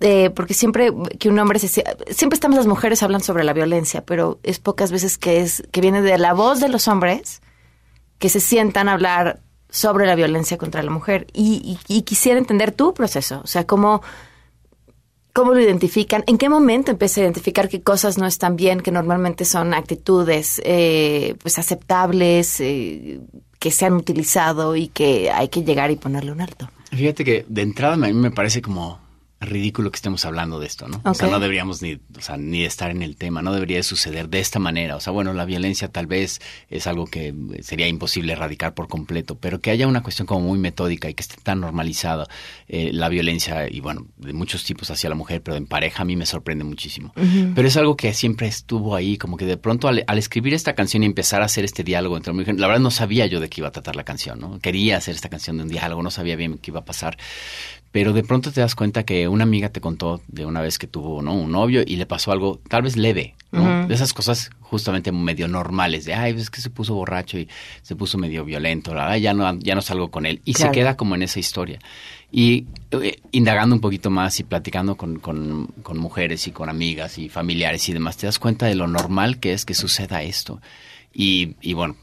eh, 0.00 0.30
porque 0.30 0.54
siempre 0.54 0.90
que 1.18 1.28
un 1.28 1.38
hombre 1.38 1.58
se... 1.58 1.68
sie- 1.68 1.84
Siempre 2.14 2.34
estamos 2.34 2.56
las 2.56 2.66
mujeres 2.66 3.02
hablan 3.02 3.20
sobre 3.22 3.44
la 3.44 3.52
violencia, 3.52 4.04
pero 4.04 4.38
es 4.42 4.58
pocas 4.58 4.90
veces 4.92 5.18
que, 5.18 5.40
es, 5.40 5.62
que 5.72 5.80
viene 5.80 6.02
de 6.02 6.18
la 6.18 6.32
voz 6.32 6.60
de 6.60 6.68
los 6.68 6.88
hombres 6.88 7.40
que 8.18 8.28
se 8.28 8.40
sientan 8.40 8.88
a 8.88 8.92
hablar 8.94 9.40
sobre 9.70 10.06
la 10.06 10.14
violencia 10.14 10.56
contra 10.58 10.82
la 10.82 10.90
mujer. 10.90 11.26
Y, 11.32 11.78
y- 11.88 11.96
y 11.98 12.02
quisiera 12.02 12.38
entender 12.38 12.72
tu 12.72 12.94
proceso, 12.94 13.40
o 13.42 13.46
sea, 13.46 13.66
cómo... 13.66 14.02
¿Cómo 15.32 15.52
lo 15.52 15.60
identifican? 15.60 16.22
¿En 16.28 16.38
qué 16.38 16.48
momento 16.48 16.92
empieza 16.92 17.20
a 17.20 17.24
identificar 17.24 17.68
qué 17.68 17.82
cosas 17.82 18.18
no 18.18 18.26
están 18.26 18.54
bien, 18.54 18.80
que 18.80 18.92
normalmente 18.92 19.44
son 19.44 19.74
actitudes 19.74 20.62
eh, 20.64 21.34
pues 21.42 21.58
aceptables, 21.58 22.60
eh, 22.60 23.18
que 23.58 23.72
se 23.72 23.84
han 23.84 23.94
utilizado 23.94 24.76
y 24.76 24.86
que 24.86 25.32
hay 25.32 25.48
que 25.48 25.64
llegar 25.64 25.90
y 25.90 25.96
ponerle 25.96 26.30
un 26.30 26.40
alto? 26.40 26.70
Fíjate 26.92 27.24
que 27.24 27.44
de 27.48 27.62
entrada 27.62 27.94
a 27.94 27.96
mí 27.96 28.12
me 28.12 28.30
parece 28.30 28.62
como 28.62 29.00
ridículo 29.46 29.90
que 29.90 29.96
estemos 29.96 30.24
hablando 30.24 30.58
de 30.58 30.66
esto, 30.66 30.88
¿no? 30.88 31.00
O 31.04 31.14
sea, 31.14 31.28
no 31.28 31.40
deberíamos 31.40 31.82
ni, 31.82 31.94
o 31.94 32.20
sea, 32.20 32.36
ni 32.36 32.64
estar 32.64 32.90
en 32.90 33.02
el 33.02 33.16
tema, 33.16 33.42
no 33.42 33.52
debería 33.52 33.76
de 33.76 33.82
suceder 33.82 34.28
de 34.28 34.40
esta 34.40 34.58
manera. 34.58 34.96
O 34.96 35.00
sea, 35.00 35.12
bueno, 35.12 35.32
la 35.32 35.44
violencia 35.44 35.88
tal 35.88 36.06
vez 36.06 36.40
es 36.68 36.86
algo 36.86 37.06
que 37.06 37.34
sería 37.62 37.88
imposible 37.88 38.32
erradicar 38.32 38.74
por 38.74 38.88
completo, 38.88 39.36
pero 39.38 39.60
que 39.60 39.70
haya 39.70 39.86
una 39.86 40.02
cuestión 40.02 40.26
como 40.26 40.40
muy 40.40 40.58
metódica 40.58 41.08
y 41.08 41.14
que 41.14 41.22
esté 41.22 41.36
tan 41.42 41.60
normalizada 41.60 42.26
eh, 42.68 42.90
la 42.92 43.08
violencia 43.08 43.68
y 43.68 43.80
bueno, 43.80 44.06
de 44.16 44.32
muchos 44.32 44.64
tipos 44.64 44.90
hacia 44.90 45.08
la 45.08 45.16
mujer, 45.16 45.42
pero 45.42 45.56
en 45.56 45.66
pareja 45.66 46.02
a 46.02 46.04
mí 46.04 46.16
me 46.16 46.26
sorprende 46.26 46.64
muchísimo. 46.64 47.12
Pero 47.54 47.68
es 47.68 47.76
algo 47.76 47.96
que 47.96 48.12
siempre 48.14 48.46
estuvo 48.46 48.94
ahí, 48.94 49.16
como 49.18 49.36
que 49.36 49.46
de 49.46 49.56
pronto 49.56 49.88
al, 49.88 50.04
al 50.06 50.18
escribir 50.18 50.54
esta 50.54 50.74
canción 50.74 51.02
y 51.02 51.06
empezar 51.06 51.42
a 51.42 51.46
hacer 51.46 51.64
este 51.64 51.84
diálogo 51.84 52.16
entre 52.16 52.32
mujeres, 52.32 52.60
la 52.60 52.66
verdad 52.66 52.82
no 52.82 52.90
sabía 52.90 53.26
yo 53.26 53.40
de 53.40 53.48
qué 53.48 53.60
iba 53.60 53.68
a 53.68 53.72
tratar 53.72 53.96
la 53.96 54.04
canción, 54.04 54.40
¿no? 54.40 54.58
Quería 54.60 54.96
hacer 54.96 55.14
esta 55.14 55.28
canción 55.28 55.56
de 55.56 55.64
un 55.64 55.68
diálogo, 55.68 56.02
no 56.02 56.10
sabía 56.10 56.36
bien 56.36 56.58
qué 56.58 56.70
iba 56.70 56.80
a 56.80 56.84
pasar. 56.84 57.16
Pero 57.94 58.12
de 58.12 58.24
pronto 58.24 58.50
te 58.50 58.60
das 58.60 58.74
cuenta 58.74 59.04
que 59.04 59.28
una 59.28 59.44
amiga 59.44 59.68
te 59.68 59.80
contó 59.80 60.20
de 60.26 60.44
una 60.44 60.60
vez 60.60 60.78
que 60.80 60.88
tuvo 60.88 61.22
¿no? 61.22 61.32
un 61.34 61.52
novio 61.52 61.84
y 61.86 61.94
le 61.94 62.06
pasó 62.06 62.32
algo 62.32 62.60
tal 62.68 62.82
vez 62.82 62.96
leve, 62.96 63.36
¿no? 63.52 63.86
De 63.86 63.94
esas 63.94 64.12
cosas 64.12 64.50
justamente 64.62 65.12
medio 65.12 65.46
normales, 65.46 66.04
de, 66.04 66.12
ay, 66.14 66.34
es 66.36 66.50
que 66.50 66.60
se 66.60 66.70
puso 66.70 66.92
borracho 66.96 67.38
y 67.38 67.48
se 67.82 67.94
puso 67.94 68.18
medio 68.18 68.44
violento, 68.44 68.92
ay, 68.98 69.20
ya 69.22 69.32
no, 69.32 69.56
ya 69.60 69.76
no 69.76 69.80
salgo 69.80 70.10
con 70.10 70.26
él. 70.26 70.40
Y 70.44 70.54
Claro. 70.54 70.72
se 70.72 70.74
queda 70.80 70.96
como 70.96 71.14
en 71.14 71.22
esa 71.22 71.38
historia. 71.38 71.78
Y 72.32 72.66
eh, 72.90 73.20
indagando 73.30 73.76
un 73.76 73.80
poquito 73.80 74.10
más 74.10 74.40
y 74.40 74.42
platicando 74.42 74.96
con, 74.96 75.20
con, 75.20 75.68
con 75.84 75.96
mujeres 75.96 76.48
y 76.48 76.50
con 76.50 76.68
amigas 76.68 77.16
y 77.18 77.28
familiares 77.28 77.88
y 77.88 77.92
demás, 77.92 78.16
te 78.16 78.26
das 78.26 78.40
cuenta 78.40 78.66
de 78.66 78.74
lo 78.74 78.88
normal 78.88 79.38
que 79.38 79.52
es 79.52 79.64
que 79.64 79.74
suceda 79.74 80.24
esto. 80.24 80.60
Y, 81.12 81.54
y 81.60 81.74
bueno, 81.74 81.94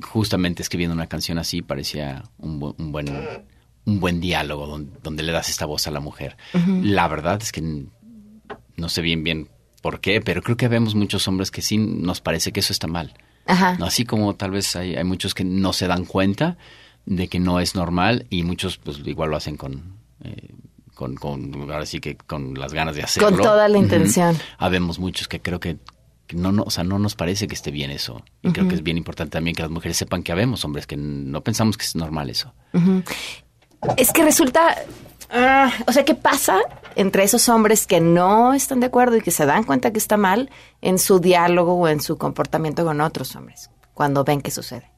justamente 0.00 0.62
escribiendo 0.62 0.94
una 0.94 1.08
canción 1.08 1.38
así 1.38 1.60
parecía 1.60 2.22
un, 2.38 2.60
bu- 2.60 2.76
un 2.78 2.92
buen 2.92 3.08
un 3.86 4.00
buen 4.00 4.20
diálogo 4.20 4.66
donde, 4.66 4.92
donde 5.02 5.22
le 5.22 5.32
das 5.32 5.48
esta 5.48 5.66
voz 5.66 5.86
a 5.86 5.90
la 5.90 6.00
mujer. 6.00 6.36
La 6.82 7.06
verdad 7.08 7.40
es 7.42 7.52
que 7.52 7.62
no 8.76 8.88
sé 8.88 9.02
bien 9.02 9.22
bien 9.24 9.48
por 9.82 10.00
qué, 10.00 10.20
pero 10.20 10.42
creo 10.42 10.56
que 10.56 10.68
vemos 10.68 10.94
muchos 10.94 11.28
hombres 11.28 11.50
que 11.50 11.60
sí 11.62 11.76
nos 11.78 12.20
parece 12.20 12.52
que 12.52 12.60
eso 12.60 12.72
está 12.72 12.86
mal. 12.86 13.14
Ajá. 13.46 13.76
¿no? 13.78 13.84
Así 13.86 14.04
como 14.04 14.34
tal 14.36 14.52
vez 14.52 14.74
hay, 14.76 14.96
hay 14.96 15.04
muchos 15.04 15.34
que 15.34 15.44
no 15.44 15.72
se 15.74 15.86
dan 15.86 16.06
cuenta 16.06 16.56
de 17.04 17.28
que 17.28 17.38
no 17.38 17.60
es 17.60 17.74
normal 17.74 18.26
y 18.30 18.42
muchos 18.44 18.78
pues 18.78 19.00
igual 19.04 19.30
lo 19.30 19.36
hacen 19.36 19.56
con... 19.56 19.98
eh, 20.22 20.54
con, 20.94 21.16
con, 21.16 21.52
ahora 21.72 21.86
sí 21.86 21.98
que 22.00 22.16
con 22.16 22.54
las 22.54 22.72
ganas 22.72 22.94
de 22.94 23.02
hacerlo. 23.02 23.30
Con 23.30 23.42
toda 23.42 23.68
la 23.68 23.78
intención. 23.78 24.38
Habemos 24.58 25.00
muchos 25.00 25.26
que 25.26 25.40
creo 25.40 25.58
que, 25.58 25.76
no, 26.32 26.52
no, 26.52 26.62
o 26.62 26.70
sea, 26.70 26.84
no 26.84 27.00
nos 27.00 27.16
parece 27.16 27.48
que 27.48 27.54
esté 27.56 27.72
bien 27.72 27.90
eso. 27.90 28.24
Y 28.42 28.52
creo 28.52 28.68
que 28.68 28.76
es 28.76 28.82
bien 28.84 28.96
importante 28.96 29.32
también 29.32 29.56
que 29.56 29.62
las 29.62 29.72
mujeres 29.72 29.96
sepan 29.96 30.22
que 30.22 30.30
habemos 30.30 30.64
hombres 30.64 30.86
que 30.86 30.96
no 30.96 31.42
pensamos 31.42 31.76
que 31.76 31.84
es 31.84 31.96
normal 31.96 32.30
eso. 32.30 32.54
Ujú. 32.72 33.02
Es 33.96 34.12
que 34.12 34.22
resulta, 34.24 34.76
ah, 35.30 35.70
o 35.86 35.92
sea, 35.92 36.04
¿qué 36.04 36.14
pasa 36.14 36.58
entre 36.96 37.24
esos 37.24 37.48
hombres 37.48 37.86
que 37.86 38.00
no 38.00 38.54
están 38.54 38.80
de 38.80 38.86
acuerdo 38.86 39.16
y 39.16 39.20
que 39.20 39.30
se 39.30 39.46
dan 39.46 39.64
cuenta 39.64 39.92
que 39.92 39.98
está 39.98 40.16
mal 40.16 40.50
en 40.82 40.98
su 40.98 41.18
diálogo 41.20 41.74
o 41.74 41.88
en 41.88 42.00
su 42.00 42.16
comportamiento 42.18 42.84
con 42.84 43.00
otros 43.00 43.34
hombres 43.36 43.70
cuando 43.94 44.24
ven 44.24 44.40
que 44.40 44.50
sucede? 44.50 44.90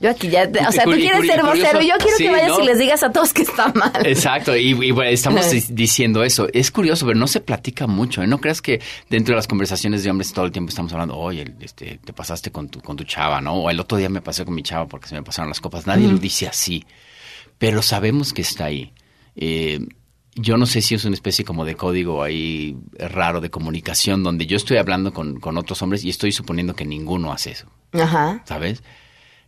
Yo 0.00 0.10
aquí 0.10 0.28
ya, 0.28 0.50
o 0.68 0.72
sea, 0.72 0.84
tú 0.84 0.90
quieres 0.90 1.24
ser 1.24 1.40
vocero, 1.42 1.80
yo 1.80 1.94
quiero 1.98 2.16
Sí, 2.18 2.24
que 2.24 2.30
vayas 2.30 2.48
¿no? 2.48 2.60
y 2.60 2.66
les 2.66 2.78
digas 2.78 3.02
a 3.04 3.12
todos 3.12 3.32
que 3.32 3.42
está 3.42 3.68
mal. 3.74 3.92
Exacto, 4.04 4.54
y, 4.54 4.70
y, 4.72 4.90
bueno, 4.90 5.08
estamos 5.10 5.48
di- 5.48 5.64
diciendo 5.70 6.24
eso. 6.24 6.48
Es 6.52 6.72
curioso, 6.72 7.06
pero 7.06 7.16
no 7.18 7.28
se 7.28 7.40
platica 7.40 7.86
mucho. 7.86 8.20
¿eh? 8.20 8.26
No 8.26 8.38
creas 8.38 8.60
que 8.60 8.82
dentro 9.08 9.32
de 9.32 9.36
las 9.36 9.46
conversaciones 9.46 10.02
de 10.02 10.10
hombres 10.10 10.32
todo 10.32 10.44
el 10.46 10.52
tiempo 10.52 10.70
estamos 10.70 10.92
hablando, 10.92 11.16
oye, 11.16 11.54
este, 11.60 12.00
te 12.04 12.12
pasaste 12.12 12.50
con 12.50 12.68
tu, 12.68 12.80
con 12.80 12.96
tu 12.96 13.04
chava, 13.04 13.40
¿no? 13.40 13.54
O 13.54 13.70
el 13.70 13.78
otro 13.78 13.96
día 13.96 14.08
me 14.08 14.20
pasé 14.20 14.44
con 14.44 14.54
mi 14.54 14.64
chava 14.64 14.86
porque 14.86 15.06
se 15.08 15.14
me 15.14 15.22
pasaron 15.22 15.48
las 15.48 15.60
copas. 15.60 15.86
Nadie 15.86 16.08
lo 16.08 16.18
dice 16.18 16.48
así, 16.48 16.84
pero 17.58 17.82
sabemos 17.82 18.32
que 18.32 18.42
está 18.42 18.66
ahí. 18.66 18.92
Eh, 19.36 19.80
yo 20.36 20.56
no 20.56 20.66
sé 20.66 20.80
si 20.80 20.94
es 20.94 21.04
una 21.04 21.14
especie 21.14 21.44
como 21.44 21.64
de 21.64 21.76
código 21.76 22.22
ahí 22.22 22.76
raro 22.98 23.40
de 23.40 23.50
comunicación 23.50 24.22
donde 24.22 24.46
yo 24.46 24.56
estoy 24.56 24.78
hablando 24.78 25.12
con, 25.12 25.38
con 25.38 25.56
otros 25.56 25.80
hombres 25.82 26.04
y 26.04 26.10
estoy 26.10 26.32
suponiendo 26.32 26.74
que 26.74 26.84
ninguno 26.84 27.32
hace 27.32 27.52
eso. 27.52 27.68
Ajá. 27.92 28.42
¿sabes? 28.44 28.82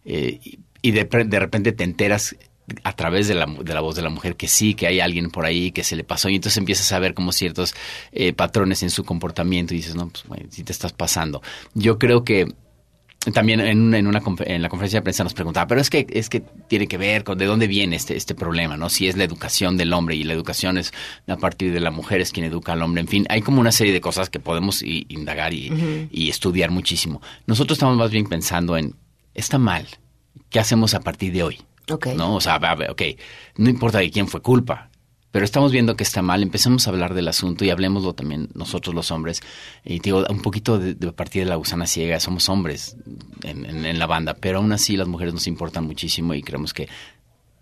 Eh, 0.05 0.40
y 0.83 0.90
de, 0.92 1.05
de 1.05 1.40
repente 1.40 1.73
te 1.73 1.83
enteras 1.83 2.37
a 2.83 2.92
través 2.95 3.29
de 3.29 3.35
la, 3.35 3.47
de 3.47 3.75
la 3.75 3.81
voz 3.81 3.97
de 3.97 4.03
la 4.03 4.11
mujer 4.11 4.37
que 4.37 4.49
sí, 4.49 4.75
que 4.75 4.87
hay 4.87 5.01
alguien 5.01 5.31
por 5.31 5.45
ahí 5.45 5.71
que 5.71 5.85
se 5.85 5.97
le 5.97 6.05
pasó 6.05 6.29
y 6.29 6.37
entonces 6.37 6.59
empiezas 6.59 6.90
a 6.92 6.99
ver 6.99 7.14
como 7.14 7.33
ciertos 7.33 7.75
eh, 8.12 8.33
patrones 8.33 8.83
en 8.83 8.90
su 8.90 9.05
comportamiento 9.05 9.75
y 9.75 9.79
dices, 9.79 9.95
no, 9.95 10.09
pues 10.09 10.25
bueno, 10.27 10.47
sí 10.51 10.64
te 10.64 10.73
estás 10.73 10.92
pasando. 10.92 11.42
Yo 11.75 11.99
creo 11.99 12.25
que 12.25 12.55
también 13.32 13.60
en, 13.60 13.80
una, 13.80 13.98
en, 13.98 14.06
una, 14.06 14.22
en 14.44 14.62
la 14.62 14.68
conferencia 14.68 15.00
de 15.00 15.02
prensa 15.02 15.24
nos 15.24 15.34
preguntaba, 15.34 15.66
pero 15.66 15.80
es 15.80 15.90
que, 15.90 16.06
es 16.10 16.28
que 16.28 16.40
tiene 16.68 16.86
que 16.86 16.96
ver 16.96 17.24
con 17.24 17.36
de 17.38 17.46
dónde 17.46 17.66
viene 17.66 17.96
este, 17.96 18.16
este 18.16 18.34
problema, 18.34 18.76
¿no? 18.76 18.88
Si 18.88 19.08
es 19.08 19.16
la 19.16 19.24
educación 19.24 19.76
del 19.76 19.92
hombre 19.92 20.14
y 20.16 20.24
la 20.24 20.32
educación 20.32 20.78
es 20.78 20.92
a 21.26 21.36
partir 21.36 21.72
de 21.72 21.80
la 21.80 21.90
mujer 21.90 22.20
es 22.20 22.32
quien 22.32 22.46
educa 22.46 22.72
al 22.72 22.82
hombre, 22.82 23.00
en 23.00 23.08
fin, 23.08 23.26
hay 23.28 23.42
como 23.42 23.60
una 23.60 23.72
serie 23.72 23.92
de 23.92 24.00
cosas 24.00 24.30
que 24.30 24.38
podemos 24.40 24.82
i- 24.82 25.06
indagar 25.08 25.52
y, 25.54 26.08
y 26.10 26.28
estudiar 26.28 26.70
muchísimo. 26.70 27.20
Nosotros 27.46 27.76
estamos 27.76 27.96
más 27.96 28.10
bien 28.10 28.26
pensando 28.26 28.76
en, 28.76 28.94
está 29.34 29.58
mal, 29.58 29.86
¿qué 30.50 30.58
hacemos 30.60 30.94
a 30.94 31.00
partir 31.00 31.32
de 31.32 31.42
hoy? 31.42 31.58
¿No? 32.16 32.34
O 32.36 32.40
sea, 32.40 32.56
ok, 32.90 33.02
no 33.56 33.70
importa 33.70 33.98
de 33.98 34.10
quién 34.10 34.28
fue 34.28 34.40
culpa, 34.42 34.90
pero 35.37 35.44
estamos 35.44 35.70
viendo 35.70 35.96
que 35.96 36.03
está 36.03 36.22
mal, 36.22 36.42
empezamos 36.42 36.87
a 36.87 36.90
hablar 36.90 37.12
del 37.12 37.29
asunto 37.29 37.62
y 37.62 37.68
hablemoslo 37.68 38.14
también 38.14 38.49
nosotros 38.55 38.94
los 38.94 39.11
hombres. 39.11 39.42
Y 39.85 40.01
te 40.01 40.05
digo, 40.05 40.25
un 40.31 40.40
poquito 40.40 40.79
de, 40.79 40.94
de 40.94 41.12
partir 41.12 41.44
de 41.44 41.51
la 41.51 41.57
gusana 41.57 41.87
ciega, 41.87 42.18
somos 42.20 42.49
hombres 42.49 42.96
en, 43.42 43.66
en- 43.66 43.85
en 43.85 43.99
la 43.99 44.07
banda, 44.07 44.33
pero 44.33 44.61
aún 44.61 44.72
así 44.72 44.96
las 44.96 45.09
mujeres 45.09 45.35
nos 45.35 45.46
importan 45.46 45.85
muchísimo 45.85 46.33
y 46.33 46.40
creemos 46.42 46.72
que 46.72 46.88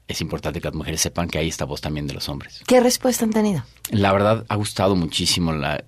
es 0.06 0.20
importante 0.20 0.60
que 0.60 0.68
las 0.68 0.74
mujeres 0.76 1.00
sepan 1.00 1.26
que 1.28 1.38
hay 1.38 1.48
esta 1.48 1.64
voz 1.64 1.80
también 1.80 2.06
de 2.06 2.14
los 2.14 2.28
hombres. 2.28 2.62
¿Qué 2.64 2.78
respuesta 2.78 3.24
han 3.24 3.32
tenido? 3.32 3.64
La 3.90 4.12
verdad 4.12 4.46
ha 4.48 4.54
gustado 4.54 4.94
muchísimo. 4.94 5.52
La, 5.52 5.82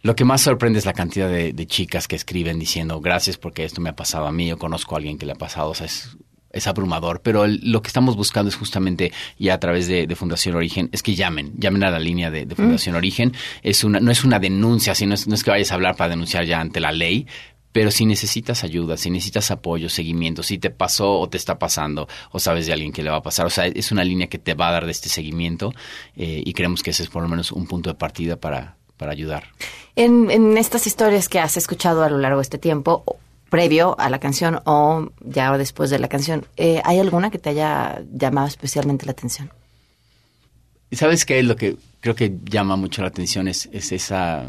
lo 0.00 0.16
que 0.16 0.24
más 0.24 0.40
sorprende 0.40 0.80
es 0.80 0.86
la 0.86 0.92
cantidad 0.92 1.28
de, 1.28 1.52
de 1.52 1.66
chicas 1.68 2.08
que 2.08 2.16
escriben 2.16 2.58
diciendo 2.58 3.00
gracias 3.00 3.36
porque 3.38 3.64
esto 3.64 3.80
me 3.80 3.90
ha 3.90 3.94
pasado 3.94 4.26
a 4.26 4.32
mí, 4.32 4.48
yo 4.48 4.58
conozco 4.58 4.96
a 4.96 4.98
alguien 4.98 5.18
que 5.18 5.26
le 5.26 5.32
ha 5.32 5.36
pasado, 5.36 5.70
o 5.70 5.74
sea, 5.76 5.86
es, 5.86 6.16
es 6.52 6.66
abrumador, 6.66 7.20
pero 7.22 7.44
el- 7.44 7.60
lo 7.62 7.82
que 7.82 7.88
estamos 7.88 8.16
buscando 8.16 8.48
es 8.48 8.56
justamente 8.56 9.12
ya 9.38 9.54
a 9.54 9.58
través 9.60 9.86
de, 9.88 10.06
de 10.06 10.16
Fundación 10.16 10.54
Origen, 10.54 10.88
es 10.92 11.02
que 11.02 11.14
llamen, 11.14 11.52
llamen 11.58 11.84
a 11.84 11.90
la 11.90 11.98
línea 11.98 12.30
de, 12.30 12.46
de 12.46 12.54
Fundación 12.54 12.94
Origen. 12.94 13.32
Es 13.62 13.84
una, 13.84 14.00
no 14.00 14.10
es 14.10 14.24
una 14.24 14.38
denuncia, 14.38 14.94
sino 14.94 15.14
es, 15.14 15.26
no 15.26 15.34
es 15.34 15.42
que 15.44 15.50
vayas 15.50 15.70
a 15.72 15.74
hablar 15.74 15.96
para 15.96 16.10
denunciar 16.10 16.44
ya 16.44 16.60
ante 16.60 16.80
la 16.80 16.92
ley, 16.92 17.26
Pero 17.72 17.90
si 17.90 18.04
necesitas 18.04 18.64
ayuda, 18.64 18.98
si 18.98 19.08
necesitas 19.10 19.50
apoyo, 19.50 19.88
seguimiento, 19.88 20.42
si 20.42 20.58
te 20.58 20.68
pasó 20.68 21.18
o 21.18 21.26
te 21.30 21.38
está 21.38 21.58
pasando, 21.58 22.06
o 22.30 22.38
sabes 22.38 22.66
de 22.66 22.74
alguien 22.74 22.92
que 22.92 23.02
le 23.02 23.08
va 23.08 23.16
a 23.16 23.22
pasar, 23.22 23.46
o 23.46 23.50
sea, 23.50 23.64
es 23.66 23.90
una 23.92 24.04
línea 24.04 24.26
que 24.26 24.38
te 24.38 24.52
va 24.52 24.68
a 24.68 24.72
dar 24.72 24.84
de 24.84 24.90
este 24.92 25.08
seguimiento 25.08 25.72
eh, 26.14 26.42
y 26.44 26.52
creemos 26.52 26.82
que 26.82 26.90
ese 26.90 27.02
es 27.04 27.08
por 27.08 27.22
lo 27.22 27.30
menos 27.30 27.50
un 27.50 27.66
punto 27.66 27.88
de 27.88 27.94
partida 27.94 28.36
para, 28.36 28.76
para 28.98 29.12
ayudar. 29.12 29.44
En, 29.96 30.30
en 30.30 30.58
estas 30.58 30.86
historias 30.86 31.30
que 31.30 31.38
has 31.40 31.56
escuchado 31.56 32.04
a 32.04 32.10
lo 32.10 32.18
largo 32.18 32.40
de 32.40 32.42
este 32.42 32.58
tiempo, 32.58 33.04
previo 33.52 33.94
a 34.00 34.08
la 34.08 34.18
canción 34.18 34.60
o 34.64 35.10
ya 35.20 35.56
después 35.58 35.90
de 35.90 35.98
la 35.98 36.08
canción, 36.08 36.46
eh, 36.56 36.80
¿hay 36.86 36.98
alguna 36.98 37.30
que 37.30 37.38
te 37.38 37.50
haya 37.50 38.02
llamado 38.10 38.46
especialmente 38.48 39.04
la 39.04 39.12
atención? 39.12 39.50
¿Y 40.90 40.96
sabes 40.96 41.26
qué 41.26 41.38
es 41.38 41.44
lo 41.44 41.54
que 41.54 41.76
creo 42.00 42.14
que 42.14 42.32
llama 42.44 42.76
mucho 42.76 43.02
la 43.02 43.08
atención? 43.08 43.48
Es, 43.48 43.68
es 43.70 43.92
esa 43.92 44.46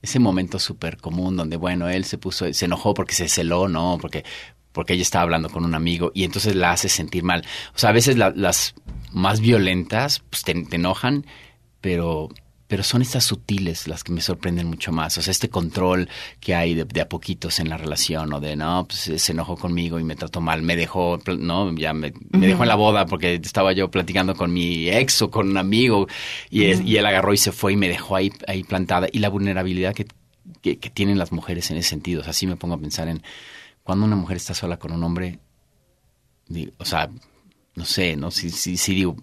ese 0.00 0.20
momento 0.20 0.60
súper 0.60 0.96
común 0.96 1.36
donde, 1.36 1.56
bueno, 1.56 1.88
él 1.90 2.04
se 2.04 2.18
puso, 2.18 2.50
se 2.54 2.64
enojó 2.66 2.94
porque 2.94 3.14
se 3.14 3.28
celó, 3.28 3.66
¿no? 3.68 3.98
Porque, 4.00 4.24
porque 4.72 4.92
ella 4.94 5.02
estaba 5.02 5.24
hablando 5.24 5.50
con 5.50 5.64
un 5.64 5.74
amigo 5.74 6.12
y 6.14 6.22
entonces 6.22 6.54
la 6.54 6.70
hace 6.70 6.88
sentir 6.88 7.24
mal. 7.24 7.44
O 7.74 7.78
sea, 7.78 7.90
a 7.90 7.92
veces 7.92 8.16
la- 8.16 8.32
las 8.34 8.74
más 9.12 9.40
violentas 9.40 10.22
pues, 10.30 10.44
te 10.44 10.52
enojan, 10.52 11.26
pero, 11.80 12.28
pero 12.70 12.84
son 12.84 13.02
estas 13.02 13.24
sutiles 13.24 13.88
las 13.88 14.04
que 14.04 14.12
me 14.12 14.20
sorprenden 14.20 14.68
mucho 14.68 14.92
más. 14.92 15.18
O 15.18 15.22
sea, 15.22 15.32
este 15.32 15.48
control 15.50 16.08
que 16.38 16.54
hay 16.54 16.74
de, 16.74 16.84
de 16.84 17.00
a 17.00 17.08
poquitos 17.08 17.58
en 17.58 17.68
la 17.68 17.76
relación, 17.76 18.32
o 18.32 18.38
de, 18.40 18.54
no, 18.54 18.86
pues 18.88 19.10
se 19.20 19.32
enojó 19.32 19.56
conmigo 19.56 19.98
y 19.98 20.04
me 20.04 20.14
trató 20.14 20.40
mal, 20.40 20.62
me 20.62 20.76
dejó, 20.76 21.18
¿no? 21.36 21.74
Ya 21.76 21.92
me, 21.92 22.12
me 22.30 22.46
dejó 22.46 22.62
en 22.62 22.68
la 22.68 22.76
boda 22.76 23.06
porque 23.06 23.34
estaba 23.34 23.72
yo 23.72 23.90
platicando 23.90 24.36
con 24.36 24.52
mi 24.52 24.88
ex 24.88 25.20
o 25.22 25.30
con 25.32 25.50
un 25.50 25.56
amigo 25.56 26.06
y, 26.48 26.66
es- 26.66 26.80
y 26.80 26.96
él 26.96 27.06
agarró 27.06 27.34
y 27.34 27.38
se 27.38 27.50
fue 27.50 27.72
y 27.72 27.76
me 27.76 27.88
dejó 27.88 28.14
ahí, 28.14 28.30
ahí 28.46 28.62
plantada. 28.62 29.08
Y 29.12 29.18
la 29.18 29.30
vulnerabilidad 29.30 29.92
que, 29.92 30.06
que, 30.62 30.78
que 30.78 30.90
tienen 30.90 31.18
las 31.18 31.32
mujeres 31.32 31.70
en 31.72 31.76
ese 31.76 31.88
sentido. 31.90 32.20
O 32.20 32.24
sea, 32.24 32.32
sí 32.32 32.46
me 32.46 32.54
pongo 32.54 32.74
a 32.74 32.78
pensar 32.78 33.08
en 33.08 33.20
cuando 33.82 34.06
una 34.06 34.14
mujer 34.14 34.36
está 34.36 34.54
sola 34.54 34.76
con 34.78 34.92
un 34.92 35.02
hombre, 35.02 35.40
o 36.78 36.84
sea, 36.84 37.10
no 37.74 37.84
sé, 37.84 38.16
¿no? 38.16 38.30
Sí, 38.30 38.50
sí, 38.50 38.76
sí 38.76 38.94
digo, 38.94 39.16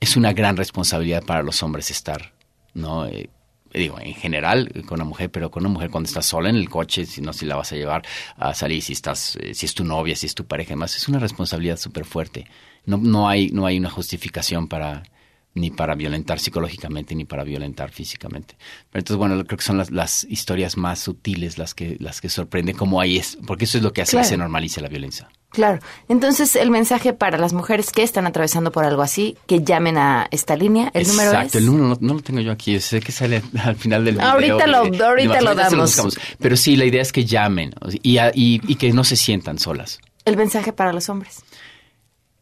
es 0.00 0.16
una 0.16 0.32
gran 0.32 0.56
responsabilidad 0.56 1.22
para 1.24 1.42
los 1.42 1.62
hombres 1.62 1.90
estar, 1.90 2.32
¿no? 2.74 3.06
Eh, 3.06 3.30
digo, 3.72 3.98
en 4.00 4.14
general 4.14 4.70
con 4.86 4.96
una 5.00 5.04
mujer, 5.04 5.30
pero 5.30 5.50
con 5.50 5.64
una 5.64 5.72
mujer 5.72 5.90
cuando 5.90 6.08
estás 6.08 6.26
sola 6.26 6.48
en 6.48 6.56
el 6.56 6.68
coche, 6.68 7.04
si 7.06 7.20
no, 7.20 7.32
si 7.32 7.44
la 7.46 7.56
vas 7.56 7.72
a 7.72 7.76
llevar 7.76 8.02
a 8.36 8.54
salir, 8.54 8.82
si 8.82 8.92
estás, 8.94 9.36
eh, 9.36 9.54
si 9.54 9.66
es 9.66 9.74
tu 9.74 9.84
novia, 9.84 10.16
si 10.16 10.26
es 10.26 10.34
tu 10.34 10.46
pareja, 10.46 10.70
además 10.70 10.96
es 10.96 11.06
una 11.08 11.18
responsabilidad 11.18 11.76
súper 11.78 12.04
fuerte. 12.04 12.46
No, 12.86 12.96
no 12.96 13.28
hay, 13.28 13.48
no 13.50 13.66
hay 13.66 13.78
una 13.78 13.90
justificación 13.90 14.68
para 14.68 15.02
ni 15.54 15.70
para 15.70 15.94
violentar 15.96 16.38
psicológicamente 16.38 17.14
ni 17.16 17.24
para 17.24 17.42
violentar 17.42 17.90
físicamente. 17.90 18.54
Pero 18.90 19.00
entonces, 19.00 19.16
bueno, 19.16 19.44
creo 19.44 19.58
que 19.58 19.64
son 19.64 19.76
las, 19.78 19.90
las 19.90 20.24
historias 20.24 20.76
más 20.76 21.00
sutiles 21.00 21.58
las 21.58 21.74
que, 21.74 21.96
las 21.98 22.20
que 22.20 22.28
sorprenden 22.28 22.76
cómo 22.76 23.00
ahí 23.00 23.16
es, 23.16 23.36
porque 23.46 23.64
eso 23.64 23.78
es 23.78 23.82
lo 23.84 23.92
que 23.92 24.02
hace 24.02 24.12
Claro. 24.12 24.24
que 24.24 24.28
se 24.28 24.36
normalice 24.36 24.80
la 24.80 24.88
violencia. 24.88 25.28
Claro. 25.50 25.78
Entonces, 26.08 26.54
el 26.56 26.70
mensaje 26.70 27.14
para 27.14 27.38
las 27.38 27.52
mujeres 27.54 27.90
que 27.90 28.02
están 28.02 28.26
atravesando 28.26 28.70
por 28.70 28.84
algo 28.84 29.00
así, 29.02 29.36
que 29.46 29.62
llamen 29.64 29.96
a 29.96 30.28
esta 30.30 30.56
línea. 30.56 30.90
El 30.92 31.06
número 31.08 31.30
Exacto, 31.30 31.48
es. 31.58 31.64
el 31.64 31.66
número 31.66 31.88
no, 31.88 31.96
no 32.00 32.14
lo 32.14 32.20
tengo 32.20 32.40
yo 32.40 32.52
aquí, 32.52 32.78
sé 32.80 33.00
que 33.00 33.12
sale 33.12 33.42
al 33.64 33.76
final 33.76 34.04
del 34.04 34.16
video. 34.16 34.28
Ahorita 34.28 34.66
lo- 34.66 34.84
eh, 34.86 35.02
ahorita 35.02 35.40
lo 35.40 35.54
damos. 35.54 36.18
Pero 36.38 36.56
sí, 36.56 36.76
la 36.76 36.84
idea 36.84 37.00
es 37.00 37.12
que 37.12 37.24
llamen 37.24 37.72
y, 38.02 38.18
a- 38.18 38.30
y- 38.34 38.60
y 38.66 38.74
que 38.74 38.92
no 38.92 39.04
se 39.04 39.16
sientan 39.16 39.58
solas. 39.58 40.00
El 40.26 40.36
mensaje 40.36 40.72
para 40.74 40.92
los 40.92 41.08
hombres. 41.08 41.42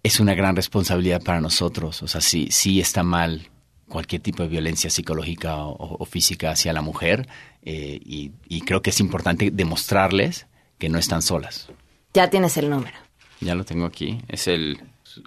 Es 0.02 0.18
una 0.20 0.34
gran 0.34 0.54
responsabilidad 0.56 1.22
para 1.22 1.40
nosotros, 1.40 2.02
o 2.02 2.08
sea, 2.08 2.20
sí, 2.20 2.48
sí 2.50 2.80
está 2.80 3.02
mal 3.02 3.48
cualquier 3.88 4.20
tipo 4.20 4.42
de 4.42 4.48
violencia 4.48 4.90
psicológica 4.90 5.56
o, 5.64 5.96
o 6.00 6.04
física 6.04 6.50
hacia 6.50 6.72
la 6.72 6.80
mujer 6.82 7.28
eh, 7.62 8.00
y, 8.04 8.32
y 8.48 8.60
creo 8.62 8.82
que 8.82 8.90
es 8.90 8.98
importante 9.00 9.50
demostrarles 9.52 10.46
que 10.78 10.88
no 10.88 10.98
están 10.98 11.22
solas. 11.22 11.68
Ya 12.16 12.30
tienes 12.30 12.56
el 12.56 12.70
número. 12.70 12.96
Ya 13.40 13.54
lo 13.54 13.62
tengo 13.64 13.84
aquí, 13.84 14.18
es 14.26 14.48
el 14.48 14.78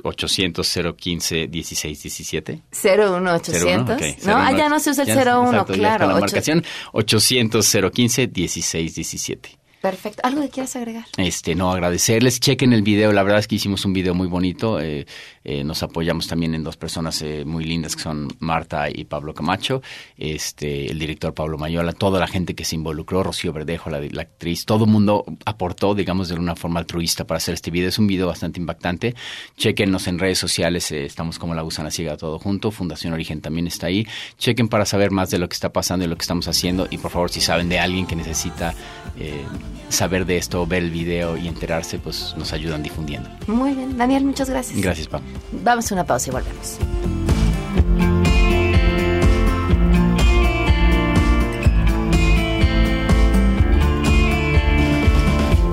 800-015-1617. 0.03 2.61
01800. 2.71 3.95
ok, 3.95 4.01
no, 4.25 4.35
ah, 4.35 4.51
ya 4.57 4.67
no 4.69 4.79
se 4.79 4.89
usa 4.89 5.03
el 5.03 5.09
Ya, 5.09 5.15
01, 5.37 5.51
exacto, 5.51 5.73
claro. 5.73 6.07
La 6.07 6.13
ocho- 6.15 6.21
marcación 6.21 6.63
800-015-1617. 6.93 9.59
Perfecto. 9.81 10.19
¿Algo 10.25 10.41
que 10.41 10.49
quieras 10.49 10.75
agregar? 10.75 11.05
Este, 11.15 11.55
no, 11.55 11.71
agradecerles. 11.71 12.41
Chequen 12.41 12.73
el 12.73 12.81
video. 12.81 13.13
La 13.13 13.23
verdad 13.23 13.39
es 13.39 13.47
que 13.47 13.55
hicimos 13.55 13.85
un 13.85 13.93
video 13.93 14.13
muy 14.13 14.27
bonito. 14.27 14.77
Eh, 14.81 15.05
eh, 15.51 15.63
nos 15.63 15.81
apoyamos 15.81 16.27
también 16.27 16.53
en 16.53 16.63
dos 16.63 16.77
personas 16.77 17.21
eh, 17.23 17.43
muy 17.43 17.65
lindas 17.65 17.95
que 17.95 18.03
son 18.03 18.27
Marta 18.39 18.87
y 18.87 19.05
Pablo 19.05 19.33
Camacho. 19.33 19.81
Este, 20.15 20.91
el 20.91 20.99
director 20.99 21.33
Pablo 21.33 21.57
Mayola, 21.57 21.91
toda 21.93 22.19
la 22.19 22.27
gente 22.27 22.53
que 22.53 22.65
se 22.65 22.75
involucró, 22.75 23.23
Rocío 23.23 23.51
Verdejo, 23.51 23.89
la, 23.89 23.99
la 23.99 24.21
actriz, 24.21 24.65
todo 24.65 24.85
el 24.85 24.91
mundo 24.91 25.25
aportó, 25.45 25.95
digamos, 25.95 26.29
de 26.29 26.35
una 26.35 26.55
forma 26.55 26.79
altruista 26.79 27.25
para 27.25 27.37
hacer 27.37 27.55
este 27.55 27.71
video. 27.71 27.89
Es 27.89 27.97
un 27.97 28.05
video 28.05 28.27
bastante 28.27 28.59
impactante. 28.59 29.15
Chequennos 29.57 30.07
en 30.07 30.19
redes 30.19 30.37
sociales. 30.37 30.91
eh, 30.91 31.05
estamos 31.05 31.39
como 31.39 31.55
La 31.55 31.63
Gusana 31.63 31.89
Ciega 31.89 32.15
todo 32.15 32.37
junto. 32.37 32.69
Fundación 32.69 33.13
Origen 33.13 33.41
también 33.41 33.65
está 33.65 33.87
ahí. 33.87 34.05
Chequen 34.37 34.67
para 34.67 34.85
saber 34.85 35.09
más 35.09 35.31
de 35.31 35.39
lo 35.39 35.49
que 35.49 35.55
está 35.55 35.73
pasando 35.73 36.05
y 36.05 36.07
lo 36.07 36.15
que 36.15 36.21
estamos 36.21 36.47
haciendo. 36.47 36.87
Y 36.91 36.99
por 36.99 37.09
favor, 37.09 37.31
si 37.31 37.41
saben 37.41 37.69
de 37.69 37.79
alguien 37.79 38.05
que 38.05 38.15
necesita 38.15 38.75
eh, 39.17 39.43
saber 39.89 40.25
de 40.25 40.37
esto, 40.37 40.67
ver 40.67 40.83
el 40.83 40.91
video 40.91 41.37
y 41.37 41.47
enterarse, 41.47 41.97
pues 41.97 42.35
nos 42.37 42.53
ayudan 42.53 42.83
difundiendo. 42.83 43.29
Muy 43.47 43.73
bien. 43.73 43.97
Daniel, 43.97 44.25
muchas 44.25 44.49
gracias. 44.49 44.79
Gracias, 44.79 45.07
Pam. 45.07 45.21
Vamos 45.51 45.91
a 45.91 45.95
una 45.95 46.05
pausa 46.05 46.29
y 46.29 46.31
volvemos. 46.31 46.77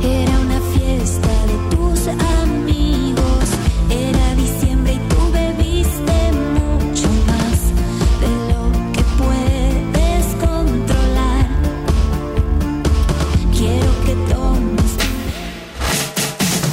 Era 0.03 0.41
una 0.41 0.61
fiesta 0.75 1.29
de 1.47 1.77
tus 1.77 2.09
amigos, 2.09 3.45
era 3.91 4.35
diciembre 4.35 4.95
y 4.95 4.99
tú 5.09 5.33
bebiste 5.33 6.33
mucho 6.55 7.09
más 7.27 7.59
de 8.23 8.31
lo 8.51 8.61
que 8.93 9.03
puedes 9.23 10.25
controlar. 10.41 11.47
Quiero 13.53 13.91
que 14.05 14.15
tomes 14.33 14.93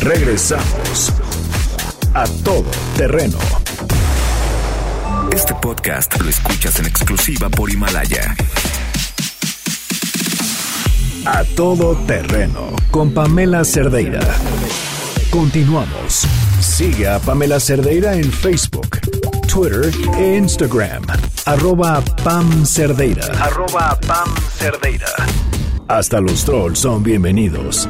Regresamos 0.01 0.82
a 2.13 2.25
todo 2.43 2.69
terreno. 2.95 3.37
Este 5.31 5.55
podcast 5.55 6.19
lo 6.21 6.29
escuchas 6.29 6.79
en 6.79 6.85
exclusiva 6.85 7.49
por 7.49 7.71
Himalaya. 7.71 8.35
A 11.25 11.43
todo 11.55 11.95
terreno 12.05 12.75
con 12.91 13.11
Pamela 13.13 13.63
Cerdeira. 13.63 14.19
Continuamos. 15.31 16.27
Sigue 16.59 17.07
a 17.07 17.19
Pamela 17.19 17.59
Cerdeira 17.59 18.13
en 18.13 18.31
Facebook, 18.31 18.99
Twitter 19.51 19.91
e 20.19 20.37
Instagram. 20.37 21.03
Arroba 21.45 22.01
Pam 22.23 22.65
Cerdeira. 22.65 23.25
Arroba 23.41 23.99
Pam 24.05 24.29
Cerdeira. 24.59 25.07
Hasta 25.87 26.21
los 26.21 26.45
trolls 26.45 26.79
son 26.79 27.01
bienvenidos. 27.01 27.89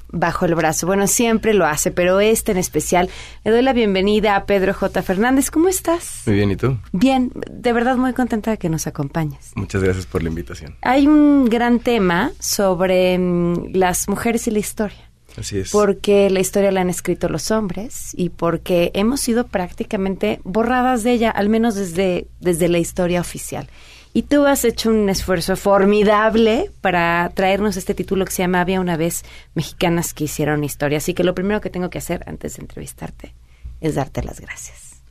bajo 0.11 0.45
el 0.45 0.55
brazo. 0.55 0.87
Bueno, 0.87 1.07
siempre 1.07 1.53
lo 1.53 1.65
hace, 1.65 1.91
pero 1.91 2.19
este 2.19 2.51
en 2.51 2.57
especial. 2.57 3.09
Le 3.43 3.51
doy 3.51 3.61
la 3.61 3.73
bienvenida 3.73 4.35
a 4.35 4.45
Pedro 4.45 4.73
J. 4.73 5.01
Fernández. 5.01 5.51
¿Cómo 5.51 5.69
estás? 5.69 6.23
Muy 6.25 6.35
bien, 6.35 6.51
¿y 6.51 6.55
tú? 6.55 6.77
Bien, 6.91 7.31
de 7.49 7.73
verdad 7.73 7.97
muy 7.97 8.13
contenta 8.13 8.51
de 8.51 8.57
que 8.57 8.69
nos 8.69 8.87
acompañes. 8.87 9.51
Muchas 9.55 9.83
gracias 9.83 10.05
por 10.05 10.23
la 10.23 10.29
invitación. 10.29 10.75
Hay 10.81 11.07
un 11.07 11.45
gran 11.45 11.79
tema 11.79 12.31
sobre 12.39 13.17
mm, 13.17 13.73
las 13.73 14.07
mujeres 14.07 14.47
y 14.47 14.51
la 14.51 14.59
historia. 14.59 15.11
Así 15.37 15.59
es. 15.59 15.71
Porque 15.71 16.29
la 16.29 16.39
historia 16.39 16.71
la 16.71 16.81
han 16.81 16.89
escrito 16.89 17.29
los 17.29 17.51
hombres 17.51 18.11
y 18.15 18.29
porque 18.29 18.91
hemos 18.93 19.21
sido 19.21 19.47
prácticamente 19.47 20.41
borradas 20.43 21.03
de 21.03 21.13
ella, 21.13 21.31
al 21.31 21.49
menos 21.49 21.75
desde, 21.75 22.27
desde 22.39 22.67
la 22.67 22.79
historia 22.79 23.21
oficial. 23.21 23.69
Y 24.13 24.23
tú 24.23 24.45
has 24.45 24.65
hecho 24.65 24.89
un 24.89 25.09
esfuerzo 25.09 25.55
formidable 25.55 26.71
para 26.81 27.31
traernos 27.33 27.77
este 27.77 27.93
título 27.93 28.25
que 28.25 28.31
se 28.31 28.43
llama 28.43 28.61
Había 28.61 28.81
una 28.81 28.97
vez 28.97 29.23
mexicanas 29.55 30.13
que 30.13 30.25
hicieron 30.25 30.63
historia. 30.63 30.97
Así 30.97 31.13
que 31.13 31.23
lo 31.23 31.33
primero 31.33 31.61
que 31.61 31.69
tengo 31.69 31.89
que 31.89 31.99
hacer 31.99 32.23
antes 32.27 32.57
de 32.57 32.63
entrevistarte 32.63 33.33
es 33.79 33.95
darte 33.95 34.21
las 34.23 34.41
gracias. 34.41 35.01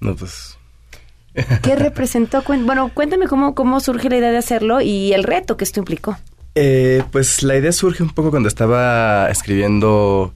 No, 0.00 0.16
pues 0.16 0.58
¿Qué 1.62 1.76
representó? 1.76 2.42
Bueno, 2.42 2.90
cuéntame 2.92 3.26
cómo, 3.26 3.54
cómo 3.54 3.80
surge 3.80 4.08
la 4.08 4.16
idea 4.16 4.30
de 4.30 4.38
hacerlo 4.38 4.80
y 4.80 5.12
el 5.12 5.24
reto 5.24 5.56
que 5.56 5.64
esto 5.64 5.80
implicó. 5.80 6.16
Eh, 6.54 7.02
pues 7.10 7.42
la 7.42 7.56
idea 7.56 7.72
surge 7.72 8.02
un 8.02 8.10
poco 8.10 8.30
cuando 8.30 8.48
estaba 8.48 9.28
escribiendo 9.30 10.32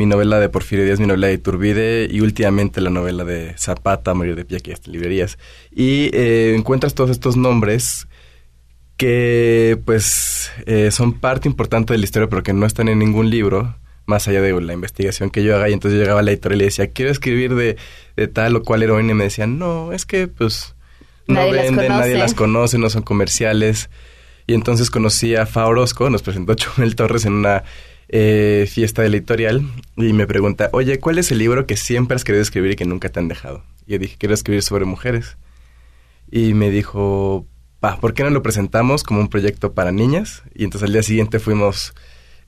mi 0.00 0.06
novela 0.06 0.40
de 0.40 0.48
Porfirio 0.48 0.86
Díaz, 0.86 0.98
mi 0.98 1.06
novela 1.06 1.26
de 1.26 1.34
Iturbide 1.34 2.08
y 2.10 2.22
últimamente 2.22 2.80
la 2.80 2.88
novela 2.88 3.22
de 3.22 3.54
Zapata, 3.58 4.14
Morir 4.14 4.34
de 4.34 4.46
pie, 4.46 4.60
que 4.60 4.72
está 4.72 4.86
en 4.86 4.94
librerías. 4.94 5.36
Y 5.70 6.08
eh, 6.14 6.54
encuentras 6.56 6.94
todos 6.94 7.10
estos 7.10 7.36
nombres 7.36 8.08
que 8.96 9.78
pues 9.84 10.52
eh, 10.64 10.90
son 10.90 11.12
parte 11.12 11.48
importante 11.48 11.92
de 11.92 11.98
la 11.98 12.04
historia 12.04 12.30
pero 12.30 12.42
que 12.42 12.54
no 12.54 12.64
están 12.64 12.88
en 12.88 12.98
ningún 12.98 13.28
libro 13.28 13.76
más 14.06 14.26
allá 14.26 14.40
de 14.40 14.58
la 14.58 14.72
investigación 14.72 15.28
que 15.28 15.42
yo 15.44 15.54
haga 15.54 15.68
y 15.68 15.74
entonces 15.74 15.98
yo 15.98 16.02
llegaba 16.02 16.20
a 16.20 16.22
la 16.22 16.30
editorial 16.30 16.62
y 16.62 16.64
decía 16.64 16.90
quiero 16.90 17.10
escribir 17.10 17.54
de, 17.54 17.76
de 18.16 18.28
tal 18.28 18.56
o 18.56 18.62
cual 18.62 18.82
heroína 18.82 19.12
y 19.12 19.14
me 19.14 19.24
decían 19.24 19.58
no 19.58 19.92
es 19.92 20.04
que 20.04 20.28
pues 20.28 20.74
no 21.28 21.34
Nadie 21.36 21.52
las 21.52 21.64
venden 21.64 21.88
nadie 21.88 22.02
conoce. 22.02 22.18
las 22.18 22.34
conoce 22.34 22.78
no 22.78 22.90
son 22.90 23.02
comerciales 23.02 23.88
y 24.46 24.52
entonces 24.54 24.90
conocí 24.90 25.34
a 25.34 25.46
Fa 25.46 25.66
Orozco 25.66 26.10
nos 26.10 26.22
presentó 26.22 26.54
Chumel 26.56 26.94
Torres 26.96 27.24
en 27.24 27.34
una 27.34 27.64
eh, 28.12 28.68
fiesta 28.68 29.02
de 29.02 29.08
la 29.08 29.16
editorial 29.16 29.62
y 29.96 30.12
me 30.12 30.26
pregunta 30.26 30.68
oye 30.72 30.98
¿cuál 30.98 31.18
es 31.18 31.30
el 31.30 31.38
libro 31.38 31.66
que 31.66 31.76
siempre 31.76 32.16
has 32.16 32.24
querido 32.24 32.42
escribir 32.42 32.72
y 32.72 32.76
que 32.76 32.84
nunca 32.84 33.08
te 33.08 33.20
han 33.20 33.28
dejado? 33.28 33.64
y 33.86 33.92
yo 33.92 33.98
dije 33.98 34.16
quiero 34.18 34.34
escribir 34.34 34.62
sobre 34.62 34.84
mujeres 34.84 35.36
y 36.30 36.54
me 36.54 36.70
dijo, 36.70 37.46
pa, 37.80 37.98
¿por 37.98 38.14
qué 38.14 38.22
no 38.22 38.30
lo 38.30 38.42
presentamos 38.42 39.02
como 39.02 39.20
un 39.20 39.28
proyecto 39.28 39.72
para 39.72 39.92
niñas? 39.92 40.42
Y 40.54 40.64
entonces 40.64 40.86
al 40.86 40.92
día 40.92 41.02
siguiente 41.02 41.38
fuimos 41.38 41.94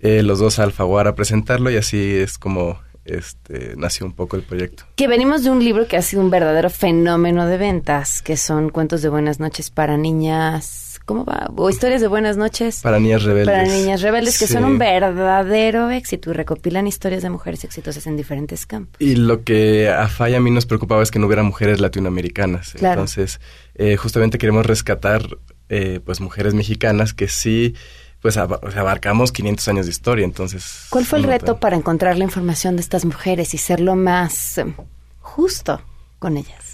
eh, 0.00 0.22
los 0.22 0.38
dos 0.38 0.58
a 0.58 0.64
Alfaguara 0.64 1.10
a 1.10 1.14
presentarlo 1.14 1.70
y 1.70 1.76
así 1.76 2.16
es 2.16 2.38
como 2.38 2.80
este 3.04 3.74
nació 3.76 4.06
un 4.06 4.12
poco 4.12 4.36
el 4.36 4.42
proyecto. 4.42 4.84
Que 4.94 5.08
venimos 5.08 5.42
de 5.42 5.50
un 5.50 5.64
libro 5.64 5.88
que 5.88 5.96
ha 5.96 6.02
sido 6.02 6.22
un 6.22 6.30
verdadero 6.30 6.70
fenómeno 6.70 7.46
de 7.46 7.58
ventas, 7.58 8.22
que 8.22 8.36
son 8.36 8.70
cuentos 8.70 9.02
de 9.02 9.08
buenas 9.08 9.40
noches 9.40 9.70
para 9.70 9.96
niñas. 9.96 10.91
¿Cómo 11.04 11.24
va? 11.24 11.50
O 11.56 11.68
historias 11.68 12.00
de 12.00 12.06
buenas 12.06 12.36
noches. 12.36 12.80
Para 12.82 12.98
niñas 13.00 13.24
rebeldes. 13.24 13.46
Para 13.54 13.64
niñas 13.64 14.02
rebeldes, 14.02 14.38
que 14.38 14.46
Sí. 14.46 14.52
son 14.52 14.64
un 14.64 14.78
verdadero 14.78 15.90
éxito 15.90 16.30
y 16.30 16.32
recopilan 16.34 16.86
historias 16.86 17.22
de 17.22 17.30
mujeres 17.30 17.64
exitosas 17.64 18.06
en 18.06 18.16
diferentes 18.16 18.66
campos. 18.66 19.00
Y 19.00 19.16
lo 19.16 19.42
que 19.42 19.90
a 19.90 20.06
Fa 20.08 20.30
y 20.30 20.34
a 20.34 20.40
mí 20.40 20.50
nos 20.50 20.64
preocupaba 20.66 21.02
es 21.02 21.10
que 21.10 21.18
no 21.18 21.26
hubiera 21.26 21.42
mujeres 21.42 21.80
latinoamericanas. 21.80 22.72
Claro. 22.74 23.00
Entonces, 23.00 23.40
eh, 23.74 23.96
justamente 23.96 24.38
queremos 24.38 24.64
rescatar 24.66 25.22
eh, 25.68 26.00
pues 26.04 26.20
mujeres 26.20 26.54
mexicanas 26.54 27.14
que 27.14 27.28
sí, 27.28 27.74
pues 28.20 28.36
abarcamos 28.36 29.32
500 29.32 29.66
años 29.68 29.86
de 29.86 29.90
historia. 29.90 30.24
Entonces, 30.24 30.86
¿Cuál 30.90 31.04
fue 31.06 31.18
el 31.18 31.24
reto 31.24 31.46
montón. 31.46 31.60
para 31.60 31.76
encontrar 31.76 32.16
la 32.18 32.24
información 32.24 32.76
de 32.76 32.82
estas 32.82 33.04
mujeres 33.04 33.54
y 33.54 33.58
ser 33.58 33.80
lo 33.80 33.96
más 33.96 34.58
eh, 34.58 34.66
justo 35.20 35.80
con 36.20 36.36
ellas? 36.36 36.71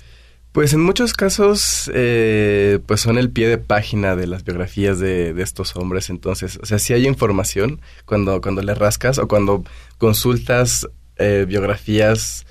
Pues 0.58 0.72
en 0.72 0.80
muchos 0.80 1.12
casos, 1.12 1.88
eh, 1.94 2.80
pues 2.84 3.00
son 3.00 3.16
el 3.16 3.30
pie 3.30 3.46
de 3.46 3.58
página 3.58 4.16
de 4.16 4.26
las 4.26 4.42
biografías 4.42 4.98
de, 4.98 5.32
de 5.32 5.42
estos 5.44 5.76
hombres. 5.76 6.10
Entonces, 6.10 6.58
o 6.60 6.66
sea, 6.66 6.80
sí 6.80 6.92
hay 6.92 7.06
información 7.06 7.80
cuando, 8.06 8.40
cuando 8.40 8.60
le 8.62 8.74
rascas 8.74 9.18
o 9.18 9.28
cuando 9.28 9.62
consultas 9.98 10.88
eh, 11.16 11.44
biografías 11.46 12.44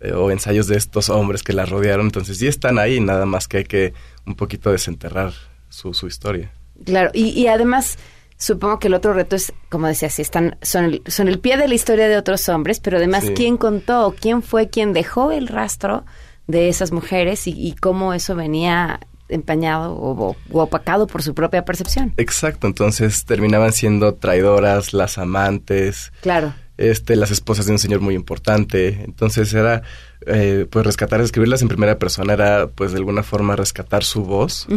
eh, 0.00 0.12
o 0.12 0.30
ensayos 0.30 0.66
de 0.66 0.76
estos 0.76 1.08
hombres 1.08 1.42
que 1.42 1.54
la 1.54 1.64
rodearon. 1.64 2.04
Entonces, 2.04 2.36
sí 2.36 2.46
están 2.46 2.78
ahí, 2.78 3.00
nada 3.00 3.24
más 3.24 3.48
que 3.48 3.56
hay 3.56 3.64
que 3.64 3.94
un 4.26 4.34
poquito 4.34 4.70
desenterrar 4.70 5.32
su, 5.70 5.94
su 5.94 6.08
historia. 6.08 6.52
Claro, 6.84 7.10
y, 7.14 7.30
y 7.30 7.46
además 7.46 7.96
supongo 8.36 8.78
que 8.80 8.88
el 8.88 8.92
otro 8.92 9.14
reto 9.14 9.34
es, 9.34 9.54
como 9.70 9.86
decía, 9.86 10.10
si 10.10 10.20
están, 10.20 10.58
son 10.60 10.84
el, 10.84 11.02
son 11.06 11.26
el 11.26 11.38
pie 11.38 11.56
de 11.56 11.68
la 11.68 11.74
historia 11.74 12.06
de 12.06 12.18
otros 12.18 12.50
hombres, 12.50 12.80
pero 12.80 12.98
además 12.98 13.24
Sí. 13.24 13.32
quién 13.34 13.56
contó, 13.56 14.14
quién 14.20 14.42
fue 14.42 14.68
quien 14.68 14.92
dejó 14.92 15.32
el 15.32 15.48
rastro 15.48 16.04
de 16.46 16.68
esas 16.68 16.92
mujeres 16.92 17.46
y, 17.46 17.50
y 17.52 17.72
cómo 17.74 18.14
eso 18.14 18.34
venía 18.36 19.00
empañado 19.28 19.92
o, 19.94 20.36
opacado 20.52 21.06
por 21.08 21.22
su 21.22 21.34
propia 21.34 21.64
percepción. 21.64 22.12
Exacto, 22.16 22.66
entonces 22.68 23.24
terminaban 23.24 23.72
siendo 23.72 24.14
traidoras, 24.14 24.92
las 24.92 25.18
amantes, 25.18 26.12
Claro. 26.20 26.54
este, 26.78 27.16
las 27.16 27.32
esposas 27.32 27.66
de 27.66 27.72
un 27.72 27.78
señor 27.80 28.00
muy 28.00 28.14
importante. 28.14 29.00
Entonces 29.04 29.52
era, 29.52 29.82
eh, 30.26 30.66
pues 30.70 30.86
rescatar, 30.86 31.20
escribirlas 31.20 31.62
en 31.62 31.68
primera 31.68 31.98
persona 31.98 32.34
era, 32.34 32.68
pues 32.68 32.92
de 32.92 32.98
alguna 32.98 33.24
forma 33.24 33.56
rescatar 33.56 34.04
su 34.04 34.22
voz. 34.24 34.68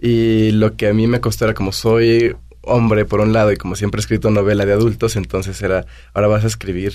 Y 0.00 0.50
lo 0.52 0.76
que 0.76 0.88
a 0.88 0.94
mí 0.94 1.06
me 1.06 1.20
costó 1.20 1.44
era 1.46 1.54
como 1.54 1.72
soy 1.72 2.34
hombre 2.62 3.04
por 3.04 3.20
un 3.20 3.32
lado 3.32 3.50
y 3.52 3.56
como 3.56 3.74
siempre 3.74 3.98
he 3.98 4.02
escrito 4.02 4.30
novela 4.30 4.64
de 4.64 4.72
adultos, 4.72 5.16
entonces 5.16 5.60
era, 5.62 5.84
ahora 6.14 6.28
vas 6.28 6.44
a 6.44 6.46
escribir 6.46 6.92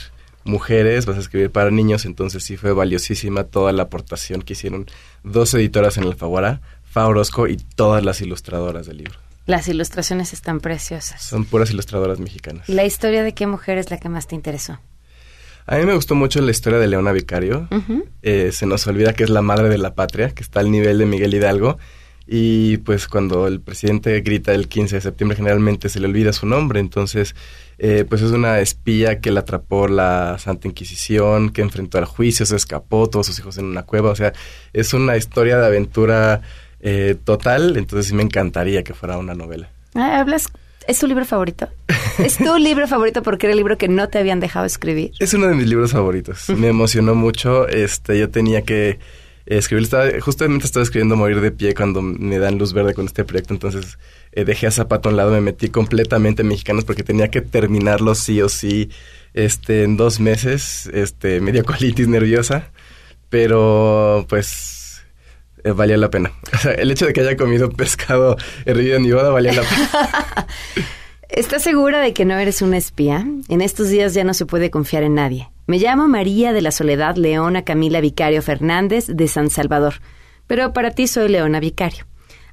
mujeres, 0.47 1.05
vas 1.05 1.17
a 1.17 1.19
escribir 1.19 1.51
para 1.51 1.71
niños, 1.71 2.05
entonces 2.05 2.43
sí 2.43 2.57
fue 2.57 2.73
valiosísima 2.73 3.43
toda 3.43 3.71
la 3.71 3.83
aportación 3.83 4.41
que 4.41 4.53
hicieron 4.53 4.87
dos 5.23 5.53
editoras 5.53 5.97
en 5.97 6.03
Alfaguara, 6.03 6.61
Fa 6.83 7.07
Orozco 7.07 7.47
y 7.47 7.57
todas 7.57 8.03
las 8.03 8.21
ilustradoras 8.21 8.87
del 8.87 8.97
libro. 8.97 9.19
Las 9.45 9.67
ilustraciones 9.69 10.33
están 10.33 10.59
preciosas. 10.59 11.21
Son 11.21 11.45
puras 11.45 11.71
ilustradoras 11.71 12.19
mexicanas. 12.19 12.67
¿La 12.67 12.85
historia 12.85 13.23
de 13.23 13.33
qué 13.33 13.47
mujer 13.47 13.77
es 13.77 13.89
la 13.89 13.97
que 13.97 14.09
más 14.09 14.27
te 14.27 14.35
interesó? 14.35 14.79
A 15.65 15.77
mí 15.77 15.85
me 15.85 15.93
gustó 15.93 16.15
mucho 16.15 16.41
la 16.41 16.51
historia 16.51 16.79
de 16.79 16.87
Leona 16.87 17.11
Vicario. 17.11 17.67
Eh, 18.23 18.51
se 18.53 18.65
nos 18.65 18.87
olvida 18.87 19.13
que 19.13 19.23
es 19.23 19.29
la 19.29 19.41
madre 19.41 19.69
de 19.69 19.77
la 19.77 19.95
patria, 19.95 20.29
que 20.31 20.43
está 20.43 20.61
al 20.61 20.71
nivel 20.71 20.97
de 20.97 21.05
Miguel 21.05 21.33
Hidalgo. 21.33 21.77
Y 22.27 22.77
pues 22.77 23.07
cuando 23.07 23.47
el 23.47 23.61
presidente 23.61 24.19
grita 24.19 24.53
el 24.53 24.67
15 24.67 24.95
de 24.95 25.01
septiembre 25.01 25.37
generalmente 25.37 25.87
se 25.87 26.01
le 26.01 26.07
olvida 26.07 26.33
su 26.33 26.45
nombre. 26.45 26.81
Entonces, 26.81 27.35
eh, 27.77 28.05
pues 28.07 28.21
es 28.21 28.31
una 28.31 28.59
espía 28.59 29.21
que 29.21 29.31
la 29.31 29.39
atrapó 29.41 29.87
la 29.87 30.37
Santa 30.37 30.67
Inquisición, 30.67 31.51
que 31.51 31.61
enfrentó 31.61 31.97
al 31.97 32.05
juicio, 32.05 32.45
se 32.45 32.57
escapó, 32.57 33.09
todos 33.09 33.27
sus 33.27 33.39
hijos 33.39 33.57
en 33.57 33.65
una 33.65 33.83
cueva. 33.83 34.11
O 34.11 34.15
sea, 34.15 34.33
es 34.73 34.93
una 34.93 35.15
historia 35.15 35.57
de 35.57 35.67
aventura 35.67 36.41
eh, 36.81 37.15
total. 37.23 37.77
Entonces 37.77 38.07
sí 38.07 38.13
me 38.13 38.23
encantaría 38.23 38.83
que 38.83 38.93
fuera 38.93 39.17
una 39.17 39.33
novela. 39.33 39.69
Ah, 39.95 40.19
¿Hablas? 40.19 40.51
¿Es 40.87 40.99
tu 40.99 41.07
libro 41.07 41.25
favorito? 41.25 41.69
¿Es 42.17 42.37
tu 42.37 42.55
libro 42.59 42.87
favorito 42.87 43.21
porque 43.21 43.47
era 43.47 43.51
el 43.51 43.57
libro 43.57 43.77
que 43.77 43.87
no 43.87 44.09
te 44.09 44.19
habían 44.19 44.39
dejado 44.39 44.65
escribir? 44.65 45.11
Es 45.19 45.33
uno 45.33 45.47
de 45.47 45.55
mis 45.55 45.67
libros 45.67 45.91
favoritos. 45.91 46.49
Me 46.49 46.67
emocionó 46.67 47.15
mucho. 47.15 47.67
Este, 47.67 48.17
yo 48.19 48.29
tenía 48.29 48.63
que 48.63 48.99
escribir. 49.47 49.83
Estaba, 49.83 50.07
justamente 50.21 50.65
estaba 50.65 50.83
escribiendo 50.83 51.15
Morir 51.15 51.41
de 51.41 51.51
pie 51.51 51.73
cuando 51.73 52.01
me 52.01 52.39
dan 52.39 52.57
luz 52.57 52.73
verde 52.73 52.93
con 52.93 53.05
este 53.05 53.23
proyecto. 53.23 53.53
Entonces 53.53 53.97
eh, 54.31 54.45
dejé 54.45 54.67
a 54.67 54.71
Zapato 54.71 55.09
a 55.09 55.11
un 55.11 55.17
lado, 55.17 55.31
me 55.31 55.41
metí 55.41 55.69
completamente 55.69 56.41
en 56.41 56.49
mexicanos 56.49 56.85
porque 56.85 57.03
tenía 57.03 57.29
que 57.29 57.41
terminarlo 57.41 58.15
sí 58.15 58.41
o 58.41 58.49
sí. 58.49 58.89
Este, 59.33 59.83
en 59.83 59.97
dos 59.97 60.19
meses, 60.19 60.89
este, 60.93 61.41
media 61.41 61.63
colitis 61.63 62.07
nerviosa. 62.07 62.71
Pero, 63.29 64.25
pues, 64.29 65.03
eh, 65.63 65.71
valía 65.71 65.97
la 65.97 66.09
pena. 66.09 66.31
O 66.53 66.57
sea, 66.57 66.71
el 66.73 66.91
hecho 66.91 67.05
de 67.05 67.13
que 67.13 67.21
haya 67.21 67.37
comido 67.37 67.69
pescado 67.69 68.37
hervido 68.65 68.95
en 68.95 69.03
mi 69.03 69.11
boda 69.11 69.29
valía 69.29 69.53
la 69.53 69.61
pena. 69.61 70.47
¿Estás 71.29 71.61
segura 71.61 71.99
de 72.01 72.13
que 72.13 72.25
no 72.25 72.37
eres 72.37 72.61
una 72.61 72.77
espía? 72.77 73.27
En 73.49 73.61
estos 73.61 73.89
días 73.89 74.13
ya 74.13 74.23
no 74.23 74.33
se 74.33 74.45
puede 74.45 74.71
confiar 74.71 75.03
en 75.03 75.15
nadie. 75.15 75.49
Me 75.67 75.79
llamo 75.79 76.07
María 76.07 76.53
de 76.53 76.61
la 76.61 76.71
Soledad 76.71 77.17
Leona 77.17 77.63
Camila 77.65 77.99
Vicario 77.99 78.41
Fernández 78.41 79.07
de 79.07 79.27
San 79.27 79.49
Salvador, 79.49 79.95
pero 80.47 80.71
para 80.71 80.91
ti 80.91 81.07
soy 81.07 81.27
Leona 81.27 81.59
Vicario. 81.59 82.05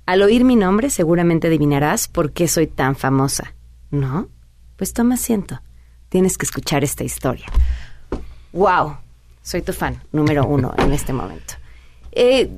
Al 0.04 0.20
oír 0.20 0.42
mi 0.42 0.56
nombre 0.56 0.90
seguramente 0.90 1.46
adivinarás 1.46 2.08
por 2.08 2.32
qué 2.32 2.48
soy 2.48 2.66
tan 2.66 2.96
famosa. 2.96 3.54
¿No? 3.92 4.28
Pues 4.74 4.92
toma 4.92 5.14
asiento. 5.14 5.62
Tienes 6.08 6.36
que 6.36 6.44
escuchar 6.44 6.82
esta 6.82 7.04
historia. 7.04 7.46
¡Wow! 8.52 8.96
Soy 9.42 9.62
tu 9.62 9.72
fan 9.72 10.02
número 10.10 10.44
uno 10.44 10.74
en 10.76 10.92
este 10.92 11.12
momento. 11.12 11.54
Eh, 12.10 12.50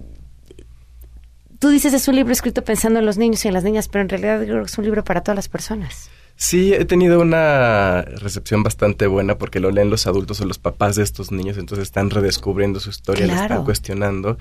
tú 1.58 1.68
dices 1.68 1.92
es 1.92 2.08
un 2.08 2.16
libro 2.16 2.32
escrito 2.32 2.64
pensando 2.64 2.98
en 2.98 3.04
los 3.04 3.18
niños 3.18 3.44
y 3.44 3.48
en 3.48 3.54
las 3.54 3.64
niñas, 3.64 3.88
pero 3.88 4.00
en 4.00 4.08
realidad 4.08 4.42
creo 4.42 4.60
que 4.60 4.70
es 4.70 4.78
un 4.78 4.86
libro 4.86 5.04
para 5.04 5.20
todas 5.20 5.36
las 5.36 5.50
personas. 5.50 6.08
Sí, 6.36 6.74
he 6.74 6.84
tenido 6.84 7.20
una 7.20 8.02
recepción 8.02 8.62
bastante 8.62 9.06
buena 9.06 9.38
porque 9.38 9.58
lo 9.58 9.70
leen 9.70 9.88
los 9.90 10.06
adultos 10.06 10.40
o 10.40 10.44
los 10.44 10.58
papás 10.58 10.96
de 10.96 11.02
estos 11.02 11.32
niños, 11.32 11.56
entonces 11.56 11.84
están 11.84 12.10
redescubriendo 12.10 12.78
su 12.78 12.90
historia, 12.90 13.26
la 13.26 13.32
Claro. 13.32 13.46
están 13.54 13.64
cuestionando. 13.64 14.38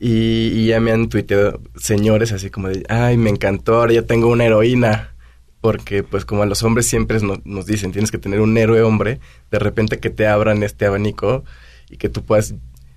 Y, 0.00 0.48
y 0.54 0.66
ya 0.68 0.78
me 0.80 0.92
han 0.92 1.08
tuiteado 1.08 1.60
señores 1.76 2.30
así 2.30 2.50
como 2.50 2.68
de, 2.68 2.84
ay, 2.88 3.16
me 3.16 3.30
encantó, 3.30 3.74
ahora 3.76 3.94
ya 3.94 4.02
tengo 4.02 4.28
una 4.28 4.44
heroína. 4.44 5.14
Porque 5.60 6.04
pues 6.04 6.24
como 6.24 6.44
a 6.44 6.46
los 6.46 6.62
hombres 6.62 6.86
siempre 6.86 7.18
no- 7.18 7.42
nos 7.44 7.66
dicen, 7.66 7.90
tienes 7.90 8.12
que 8.12 8.18
tener 8.18 8.40
un 8.40 8.56
héroe 8.56 8.80
hombre, 8.82 9.18
de 9.50 9.58
repente 9.58 9.98
que 9.98 10.08
te 10.08 10.28
abran 10.28 10.62
este 10.62 10.86
abanico 10.86 11.42
y 11.90 11.96
que 11.96 12.08
tú 12.08 12.22
puedas 12.24 12.54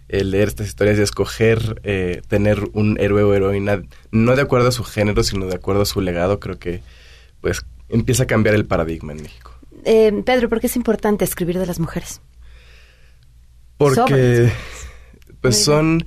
eh, 0.09 0.23
leer 0.23 0.49
estas 0.49 0.67
historias 0.67 0.99
y 0.99 1.01
escoger 1.01 1.81
eh, 1.83 2.21
tener 2.27 2.59
un 2.73 2.99
héroe 2.99 3.23
o 3.23 3.33
heroína, 3.33 3.81
no 4.11 4.35
de 4.35 4.43
acuerdo 4.43 4.67
a 4.67 4.71
su 4.71 4.83
género, 4.83 5.23
sino 5.23 5.47
de 5.47 5.55
acuerdo 5.55 5.81
a 5.81 5.85
su 5.87 6.01
legado, 6.01 6.39
creo 6.39 6.59
que 6.59 6.81
pues 7.41 7.65
empieza 7.91 8.23
a 8.23 8.27
cambiar 8.27 8.55
el 8.55 8.65
paradigma 8.65 9.13
en 9.13 9.23
México. 9.23 9.51
Eh, 9.85 10.11
Pedro, 10.25 10.49
¿por 10.49 10.59
qué 10.59 10.67
es 10.67 10.75
importante 10.75 11.25
escribir 11.25 11.59
de 11.59 11.65
las 11.65 11.79
mujeres? 11.79 12.21
Porque 13.77 13.95
Sobre. 13.95 14.53
pues 15.41 15.63
son 15.63 16.05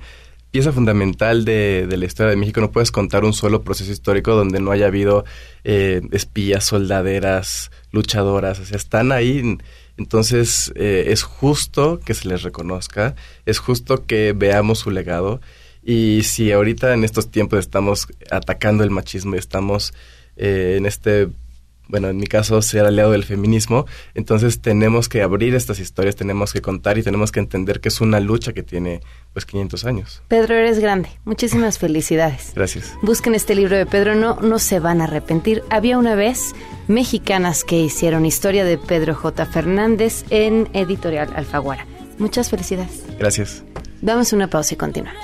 pieza 0.51 0.71
fundamental 0.71 1.43
de, 1.43 1.85
de 1.87 1.97
la 1.97 2.05
historia 2.05 2.29
de 2.29 2.37
México. 2.37 2.61
No 2.61 2.71
puedes 2.71 2.91
contar 2.91 3.25
un 3.25 3.33
solo 3.33 3.63
proceso 3.63 3.91
histórico 3.91 4.35
donde 4.35 4.61
no 4.61 4.71
haya 4.71 4.87
habido 4.87 5.25
eh, 5.65 6.01
espías, 6.11 6.63
soldaderas, 6.63 7.71
luchadoras. 7.91 8.59
O 8.59 8.65
sea, 8.65 8.77
están 8.77 9.11
ahí. 9.11 9.57
Entonces 9.97 10.71
eh, 10.75 11.05
es 11.07 11.23
justo 11.23 11.99
que 11.99 12.13
se 12.13 12.27
les 12.27 12.43
reconozca, 12.43 13.15
es 13.45 13.59
justo 13.59 14.05
que 14.05 14.33
veamos 14.35 14.79
su 14.79 14.91
legado 14.91 15.39
Y 15.83 16.23
si 16.23 16.51
ahorita 16.51 16.93
en 16.93 17.03
estos 17.03 17.31
tiempos 17.31 17.59
estamos 17.59 18.07
atacando 18.31 18.83
el 18.83 18.89
machismo, 18.89 19.35
estamos 19.35 19.93
eh, 20.35 20.75
en 20.77 20.85
este 20.85 21.29
bueno, 21.87 22.09
en 22.09 22.17
mi 22.17 22.27
caso, 22.27 22.61
ser 22.61 22.85
aliado 22.85 23.11
del 23.11 23.23
feminismo, 23.23 23.85
entonces 24.13 24.61
tenemos 24.61 25.09
que 25.09 25.21
abrir 25.21 25.55
estas 25.55 25.79
historias, 25.79 26.15
tenemos 26.15 26.53
que 26.53 26.61
contar 26.61 26.97
y 26.97 27.03
tenemos 27.03 27.31
que 27.31 27.39
entender 27.39 27.79
que 27.79 27.89
es 27.89 28.01
una 28.01 28.19
lucha 28.19 28.53
que 28.53 28.63
tiene 28.63 29.01
pues 29.33 29.45
500 29.45 29.85
años. 29.85 30.23
Pedro, 30.27 30.55
eres 30.55 30.79
grande. 30.79 31.09
Muchísimas 31.25 31.77
felicidades. 31.77 32.53
Gracias. 32.55 32.93
Busquen 33.01 33.35
este 33.35 33.55
libro 33.55 33.75
de 33.75 33.85
Pedro, 33.85 34.15
no, 34.15 34.39
no 34.41 34.59
se 34.59 34.79
van 34.79 35.01
a 35.01 35.05
arrepentir. 35.05 35.63
Había 35.69 35.97
una 35.97 36.15
vez 36.15 36.53
mexicanas 36.87 37.63
que 37.63 37.79
hicieron 37.79 38.25
historia 38.25 38.65
de 38.65 38.77
Pedro 38.77 39.13
J. 39.15 39.45
Fernández 39.45 40.25
en 40.29 40.69
Editorial 40.73 41.33
Alfaguara. 41.35 41.85
Muchas 42.17 42.49
felicidades. 42.49 43.03
Gracias. 43.19 43.63
Damos 44.01 44.33
una 44.33 44.49
pausa 44.49 44.73
y 44.73 44.77
continuamos. 44.77 45.23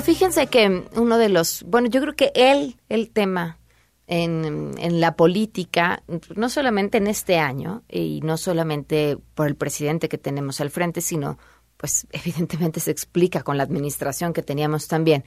terreno. 0.00 0.02
Fíjense 0.02 0.46
que 0.46 0.84
uno 0.96 1.18
de 1.18 1.28
los, 1.28 1.62
bueno, 1.64 1.88
yo 1.88 2.00
creo 2.00 2.14
que 2.14 2.32
él, 2.34 2.76
el 2.88 3.10
tema 3.10 3.58
en, 4.06 4.74
en 4.78 5.00
la 5.00 5.16
política, 5.16 6.02
no 6.34 6.48
solamente 6.48 6.98
en 6.98 7.06
este 7.06 7.38
año 7.38 7.82
y 7.88 8.20
no 8.22 8.36
solamente 8.36 9.16
por 9.34 9.46
el 9.46 9.56
presidente 9.56 10.08
que 10.08 10.18
tenemos 10.18 10.60
al 10.60 10.70
frente, 10.70 11.00
sino 11.00 11.38
pues 11.76 12.06
evidentemente 12.12 12.80
se 12.80 12.90
explica 12.90 13.42
con 13.42 13.56
la 13.56 13.62
administración 13.62 14.32
que 14.32 14.42
teníamos 14.42 14.88
también, 14.88 15.24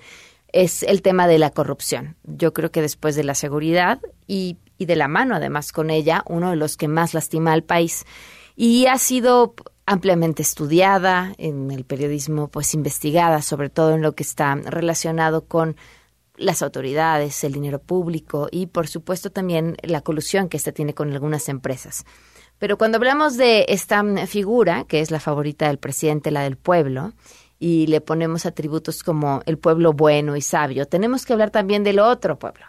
es 0.54 0.84
el 0.84 1.02
tema 1.02 1.28
de 1.28 1.40
la 1.40 1.52
corrupción. 1.52 2.16
Yo 2.24 2.54
creo 2.54 2.72
que 2.72 2.82
después 2.82 3.16
de 3.16 3.24
la 3.24 3.36
seguridad 3.36 4.00
y, 4.28 4.58
y 4.78 4.86
de 4.86 4.96
la 4.96 5.08
mano 5.08 5.36
además 5.36 5.72
con 5.72 5.90
ella, 5.90 6.24
uno 6.26 6.52
de 6.52 6.56
los 6.56 6.78
que 6.78 6.88
más 6.88 7.14
lastima 7.14 7.52
al 7.52 7.64
país. 7.64 8.06
Y 8.56 8.86
ha 8.88 8.98
sido 8.98 9.56
ampliamente 9.88 10.44
estudiada 10.44 11.34
en 11.38 11.72
el 11.72 11.86
periodismo, 11.86 12.50
pues 12.50 12.74
investigada, 12.74 13.42
sobre 13.42 13.70
todo 13.70 13.96
en 13.96 14.02
lo 14.02 14.14
que 14.14 14.24
está 14.24 14.54
relacionado 14.56 15.46
con 15.46 15.78
las 16.36 16.62
autoridades, 16.62 17.44
el 17.44 17.54
dinero 17.54 17.80
público 17.80 18.50
y, 18.52 18.68
por 18.68 18.88
supuesto, 18.88 19.32
también 19.32 19.78
la 19.82 20.02
colusión 20.02 20.50
que 20.50 20.58
éste 20.58 20.74
tiene 20.74 20.94
con 20.94 21.12
algunas 21.12 21.50
empresas. 21.50 22.06
Pero 22.60 22.78
cuando 22.78 22.98
hablamos 22.98 23.38
de 23.38 23.66
esta 23.70 24.04
figura, 24.28 24.84
que 24.88 25.00
es 25.00 25.10
la 25.10 25.22
favorita 25.22 25.68
del 25.68 25.80
presidente, 25.80 26.32
la 26.32 26.42
del 26.42 26.58
pueblo, 26.58 27.14
y 27.58 27.88
le 27.88 28.02
ponemos 28.02 28.46
atributos 28.46 29.04
como 29.04 29.42
el 29.46 29.58
pueblo 29.58 29.94
bueno 29.94 30.36
y 30.36 30.42
sabio, 30.42 30.86
tenemos 30.86 31.26
que 31.26 31.34
hablar 31.34 31.50
también 31.50 31.84
del 31.84 32.00
otro 32.00 32.38
pueblo, 32.38 32.66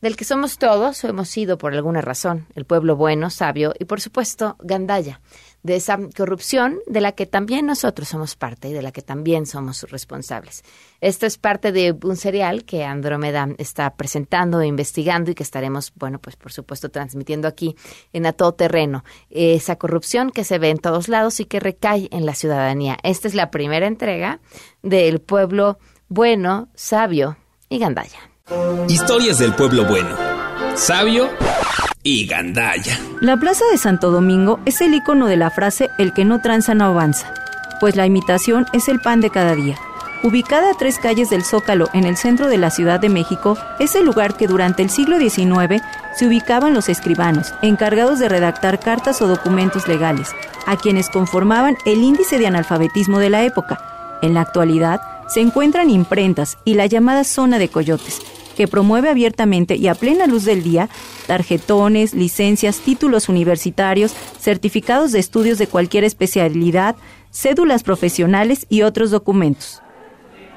del 0.00 0.16
que 0.16 0.24
somos 0.24 0.58
todos 0.58 1.04
o 1.04 1.08
hemos 1.08 1.28
sido 1.28 1.58
por 1.58 1.74
alguna 1.74 2.00
razón, 2.00 2.46
el 2.54 2.64
pueblo 2.64 2.96
bueno, 2.96 3.28
sabio 3.28 3.74
y, 3.78 3.84
por 3.84 4.00
supuesto, 4.00 4.56
Gandaya, 4.60 5.20
de 5.66 5.76
esa 5.76 5.98
corrupción 6.16 6.78
de 6.86 7.00
la 7.00 7.12
que 7.12 7.26
también 7.26 7.66
nosotros 7.66 8.08
somos 8.08 8.36
parte 8.36 8.68
y 8.68 8.72
de 8.72 8.82
la 8.82 8.92
que 8.92 9.02
también 9.02 9.46
somos 9.46 9.82
responsables. 9.90 10.62
Esto 11.00 11.26
es 11.26 11.38
parte 11.38 11.72
de 11.72 11.94
un 12.04 12.16
serial 12.16 12.64
que 12.64 12.84
Andrómeda 12.84 13.48
está 13.58 13.94
presentando 13.96 14.60
e 14.60 14.66
investigando 14.68 15.30
y 15.30 15.34
que 15.34 15.42
estaremos, 15.42 15.92
bueno, 15.96 16.20
pues 16.20 16.36
por 16.36 16.52
supuesto 16.52 16.88
transmitiendo 16.88 17.48
aquí 17.48 17.76
en 18.12 18.26
A 18.26 18.32
Todo 18.32 18.54
Terreno. 18.54 19.04
Esa 19.28 19.76
corrupción 19.76 20.30
que 20.30 20.44
se 20.44 20.58
ve 20.58 20.70
en 20.70 20.78
todos 20.78 21.08
lados 21.08 21.40
y 21.40 21.46
que 21.46 21.58
recae 21.58 22.08
en 22.12 22.26
la 22.26 22.34
ciudadanía. 22.34 22.96
Esta 23.02 23.26
es 23.26 23.34
la 23.34 23.50
primera 23.50 23.88
entrega 23.88 24.40
del 24.82 25.20
pueblo 25.20 25.78
bueno, 26.08 26.68
sabio 26.76 27.36
y 27.68 27.78
Gandaya. 27.78 28.20
Historias 28.88 29.40
del 29.40 29.52
pueblo 29.54 29.84
bueno, 29.84 30.16
sabio 30.76 31.28
y 32.06 32.24
gandaya. 32.24 33.00
La 33.20 33.36
Plaza 33.36 33.64
de 33.72 33.78
Santo 33.78 34.12
Domingo 34.12 34.60
es 34.64 34.80
el 34.80 34.94
icono 34.94 35.26
de 35.26 35.36
la 35.36 35.50
frase 35.50 35.90
el 35.98 36.12
que 36.12 36.24
no 36.24 36.40
tranza 36.40 36.72
no 36.72 36.84
avanza, 36.84 37.34
pues 37.80 37.96
la 37.96 38.06
imitación 38.06 38.64
es 38.72 38.88
el 38.88 39.00
pan 39.00 39.20
de 39.20 39.30
cada 39.30 39.56
día. 39.56 39.76
Ubicada 40.22 40.70
a 40.70 40.74
tres 40.74 40.98
calles 41.00 41.30
del 41.30 41.44
Zócalo 41.44 41.88
en 41.94 42.04
el 42.04 42.16
centro 42.16 42.48
de 42.48 42.58
la 42.58 42.70
Ciudad 42.70 43.00
de 43.00 43.08
México, 43.08 43.58
es 43.80 43.96
el 43.96 44.04
lugar 44.04 44.36
que 44.36 44.46
durante 44.46 44.84
el 44.84 44.90
siglo 44.90 45.18
XIX 45.18 45.82
se 46.14 46.26
ubicaban 46.28 46.74
los 46.74 46.88
escribanos, 46.88 47.52
encargados 47.60 48.20
de 48.20 48.28
redactar 48.28 48.78
cartas 48.78 49.20
o 49.20 49.26
documentos 49.26 49.88
legales, 49.88 50.30
a 50.64 50.76
quienes 50.76 51.10
conformaban 51.10 51.76
el 51.86 52.04
índice 52.04 52.38
de 52.38 52.46
analfabetismo 52.46 53.18
de 53.18 53.30
la 53.30 53.42
época. 53.42 53.80
En 54.22 54.32
la 54.32 54.42
actualidad, 54.42 55.00
se 55.26 55.40
encuentran 55.40 55.90
imprentas 55.90 56.56
y 56.64 56.74
la 56.74 56.86
llamada 56.86 57.24
zona 57.24 57.58
de 57.58 57.68
coyotes, 57.68 58.20
que 58.56 58.66
promueve 58.66 59.08
abiertamente 59.08 59.76
y 59.76 59.86
a 59.86 59.94
plena 59.94 60.26
luz 60.26 60.44
del 60.44 60.62
día 60.62 60.88
tarjetones, 61.26 62.14
licencias, 62.14 62.80
títulos 62.80 63.28
universitarios, 63.28 64.14
certificados 64.40 65.12
de 65.12 65.20
estudios 65.20 65.58
de 65.58 65.66
cualquier 65.66 66.04
especialidad, 66.04 66.96
cédulas 67.30 67.82
profesionales 67.82 68.66
y 68.68 68.82
otros 68.82 69.10
documentos. 69.10 69.82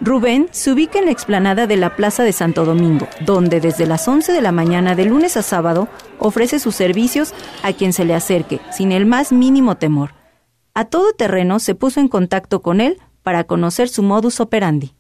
Rubén 0.02 0.48
se 0.52 0.72
ubica 0.72 0.98
en 0.98 1.06
la 1.06 1.12
explanada 1.12 1.68
de 1.68 1.76
la 1.76 1.98
Plaza 1.98 2.24
de 2.24 2.32
Santo 2.32 2.64
Domingo, 2.64 3.10
donde 3.26 3.60
desde 3.60 3.86
las 3.86 4.08
11 4.08 4.32
de 4.32 4.42
la 4.42 4.54
mañana 4.54 4.96
de 4.96 5.04
lunes 5.04 5.36
a 5.36 5.42
sábado 5.42 5.90
ofrece 6.20 6.60
sus 6.60 6.76
servicios 6.76 7.34
a 7.64 7.74
quien 7.74 7.92
se 7.92 8.06
le 8.06 8.16
acerque, 8.16 8.62
sin 8.72 8.94
el 8.94 9.06
más 9.06 9.34
mínimo 9.34 9.76
temor. 9.76 10.14
A 10.74 10.86
todo 10.86 11.12
terreno 11.12 11.60
se 11.60 11.76
puso 11.76 12.00
en 12.00 12.08
contacto 12.08 12.62
con 12.62 12.80
él 12.80 12.98
para 13.24 13.44
conocer 13.44 13.90
su 13.90 14.02
modus 14.02 14.40
operandi. 14.40 14.94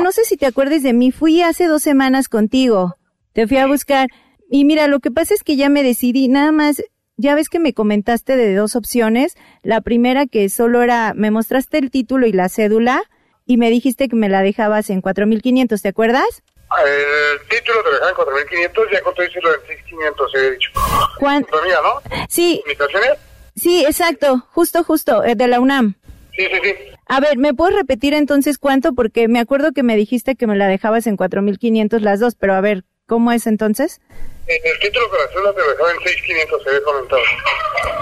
No 0.00 0.12
sé 0.12 0.24
si 0.24 0.36
te 0.36 0.46
acuerdes 0.46 0.82
de 0.82 0.92
mí, 0.92 1.10
fui 1.12 1.42
hace 1.42 1.66
dos 1.66 1.82
semanas 1.82 2.28
contigo. 2.28 2.96
Te 3.32 3.46
fui 3.46 3.56
a 3.58 3.66
buscar. 3.66 4.08
Y 4.50 4.64
mira, 4.64 4.86
lo 4.88 5.00
que 5.00 5.10
pasa 5.10 5.34
es 5.34 5.42
que 5.42 5.56
ya 5.56 5.68
me 5.68 5.82
decidí, 5.82 6.28
nada 6.28 6.52
más, 6.52 6.82
ya 7.16 7.34
ves 7.34 7.48
que 7.48 7.58
me 7.58 7.74
comentaste 7.74 8.36
de 8.36 8.54
dos 8.54 8.76
opciones. 8.76 9.36
La 9.62 9.80
primera 9.80 10.26
que 10.26 10.48
solo 10.48 10.82
era, 10.82 11.12
me 11.14 11.30
mostraste 11.30 11.78
el 11.78 11.90
título 11.90 12.26
y 12.26 12.32
la 12.32 12.48
cédula 12.48 13.02
y 13.44 13.56
me 13.56 13.70
dijiste 13.70 14.08
que 14.08 14.16
me 14.16 14.28
la 14.28 14.42
dejabas 14.42 14.88
en 14.90 15.00
4500, 15.00 15.82
¿te 15.82 15.88
acuerdas? 15.88 16.42
El 16.84 17.48
título 17.48 17.82
te 17.82 17.90
dejan 17.92 18.08
en 18.10 18.14
4500, 18.14 18.84
ya 18.92 19.00
con 19.02 19.14
todo 19.14 19.26
dice 19.26 19.40
lo 19.42 19.50
del 19.50 19.60
6500, 19.66 20.34
he 20.34 20.50
dicho. 20.52 20.70
¿Cuán- 21.18 21.44
Tu 21.44 21.56
amiga, 21.56 21.78
¿no? 21.82 22.26
Sí, 22.28 22.60
¿Comunicaciones? 22.62 23.18
sí, 23.56 23.84
exacto, 23.86 24.46
justo, 24.52 24.84
justo, 24.84 25.24
eh, 25.24 25.34
de 25.34 25.48
la 25.48 25.60
UNAM. 25.60 25.94
Sí, 26.38 26.46
sí, 26.46 26.60
sí. 26.62 26.74
A 27.06 27.18
ver, 27.18 27.36
¿me 27.36 27.52
puedes 27.52 27.74
repetir 27.74 28.14
entonces 28.14 28.58
cuánto? 28.58 28.92
Porque 28.92 29.26
me 29.26 29.40
acuerdo 29.40 29.72
que 29.72 29.82
me 29.82 29.96
dijiste 29.96 30.36
que 30.36 30.46
me 30.46 30.54
la 30.54 30.68
dejabas 30.68 31.08
en 31.08 31.16
4500 31.16 32.00
las 32.00 32.20
dos, 32.20 32.36
pero 32.36 32.54
a 32.54 32.60
ver, 32.60 32.84
¿cómo 33.06 33.32
es 33.32 33.48
entonces? 33.48 34.00
En 34.46 34.60
el 34.64 34.78
título 34.78 35.10
con 35.10 35.18
la 35.18 35.26
cédula 35.32 35.52
te 35.52 35.60
lo 35.60 35.70
dejaban 35.70 35.96
en 35.96 36.02
6500, 36.02 36.62
se 36.62 36.68
había 36.68 36.82
comentado. 36.82 37.22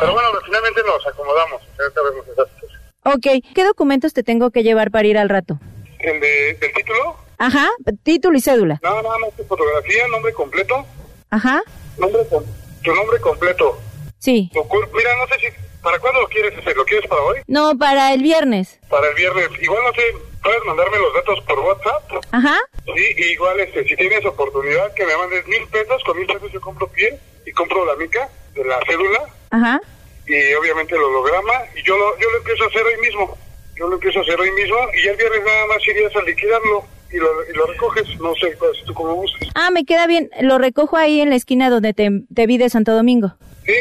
Pero 0.00 0.12
bueno, 0.12 0.28
finalmente 0.44 0.82
nos 0.86 1.06
acomodamos. 1.06 1.62
Vemos 1.78 2.26
esas 2.26 2.48
cosas. 2.60 2.80
Ok, 3.04 3.42
¿qué 3.54 3.64
documentos 3.64 4.12
te 4.12 4.22
tengo 4.22 4.50
que 4.50 4.62
llevar 4.62 4.90
para 4.90 5.08
ir 5.08 5.16
al 5.16 5.30
rato? 5.30 5.58
¿El 5.98 6.20
de, 6.20 6.58
del 6.60 6.72
título? 6.74 7.16
Ajá, 7.38 7.70
título 8.02 8.36
y 8.36 8.42
cédula. 8.42 8.80
No, 8.82 9.00
nada 9.00 9.18
más 9.18 9.34
tu 9.34 9.44
fotografía, 9.44 10.06
nombre 10.08 10.34
completo. 10.34 10.84
Ajá, 11.30 11.62
Nombre 11.96 12.22
tu 12.82 12.94
nombre 12.94 13.18
completo. 13.20 13.78
Sí. 14.26 14.50
Mira, 14.52 15.16
no 15.16 15.26
sé 15.28 15.38
si... 15.40 15.46
¿Para 15.82 16.00
cuándo 16.00 16.20
lo 16.20 16.26
quieres 16.26 16.58
hacer? 16.58 16.76
¿Lo 16.76 16.84
quieres 16.84 17.08
para 17.08 17.22
hoy? 17.22 17.38
No, 17.46 17.78
para 17.78 18.12
el 18.12 18.20
viernes. 18.20 18.80
Para 18.88 19.08
el 19.08 19.14
viernes. 19.14 19.48
Igual 19.62 19.84
no 19.84 19.92
sé, 19.92 20.02
puedes 20.42 20.64
mandarme 20.64 20.98
los 20.98 21.14
datos 21.14 21.38
por 21.46 21.60
WhatsApp. 21.60 22.24
Ajá. 22.32 22.58
Sí, 22.84 23.04
igual 23.30 23.60
este, 23.60 23.84
si 23.84 23.94
tienes 23.94 24.24
oportunidad 24.26 24.92
que 24.94 25.06
me 25.06 25.16
mandes 25.16 25.46
mil 25.46 25.64
pesos, 25.68 26.02
con 26.04 26.18
mil 26.18 26.26
pesos 26.26 26.50
yo 26.50 26.60
compro 26.60 26.88
piel 26.88 27.16
y 27.46 27.52
compro 27.52 27.86
la 27.86 27.94
mica 27.94 28.28
de 28.54 28.64
la 28.64 28.80
cédula 28.84 29.20
Ajá. 29.50 29.80
y 30.26 30.54
obviamente 30.54 30.96
el 30.96 31.02
holograma 31.02 31.52
y 31.76 31.82
yo 31.84 31.96
lo, 31.96 32.18
yo 32.18 32.30
lo 32.32 32.38
empiezo 32.38 32.64
a 32.64 32.66
hacer 32.66 32.82
hoy 32.82 33.00
mismo. 33.00 33.38
yo 33.76 33.88
lo 33.88 33.94
empiezo 33.94 34.18
a 34.18 34.22
hacer 34.22 34.40
hoy 34.40 34.50
mismo 34.52 34.76
y 34.92 35.06
el 35.06 35.16
viernes 35.16 35.44
nada 35.44 35.66
más 35.66 35.86
irías 35.86 36.16
a 36.16 36.22
liquidarlo 36.22 36.84
y 37.12 37.18
lo, 37.18 37.28
y 37.48 37.52
lo 37.52 37.66
recoges, 37.66 38.08
no 38.18 38.34
sé, 38.34 38.56
pues, 38.58 38.82
tú 38.84 38.92
como 38.92 39.14
gustes. 39.14 39.48
Ah, 39.54 39.70
me 39.70 39.84
queda 39.84 40.08
bien. 40.08 40.30
Lo 40.40 40.58
recojo 40.58 40.96
ahí 40.96 41.20
en 41.20 41.30
la 41.30 41.36
esquina 41.36 41.70
donde 41.70 41.94
te, 41.94 42.10
te 42.34 42.46
vi 42.48 42.58
de 42.58 42.68
Santo 42.70 42.92
Domingo. 42.92 43.34
Sí, 43.64 43.74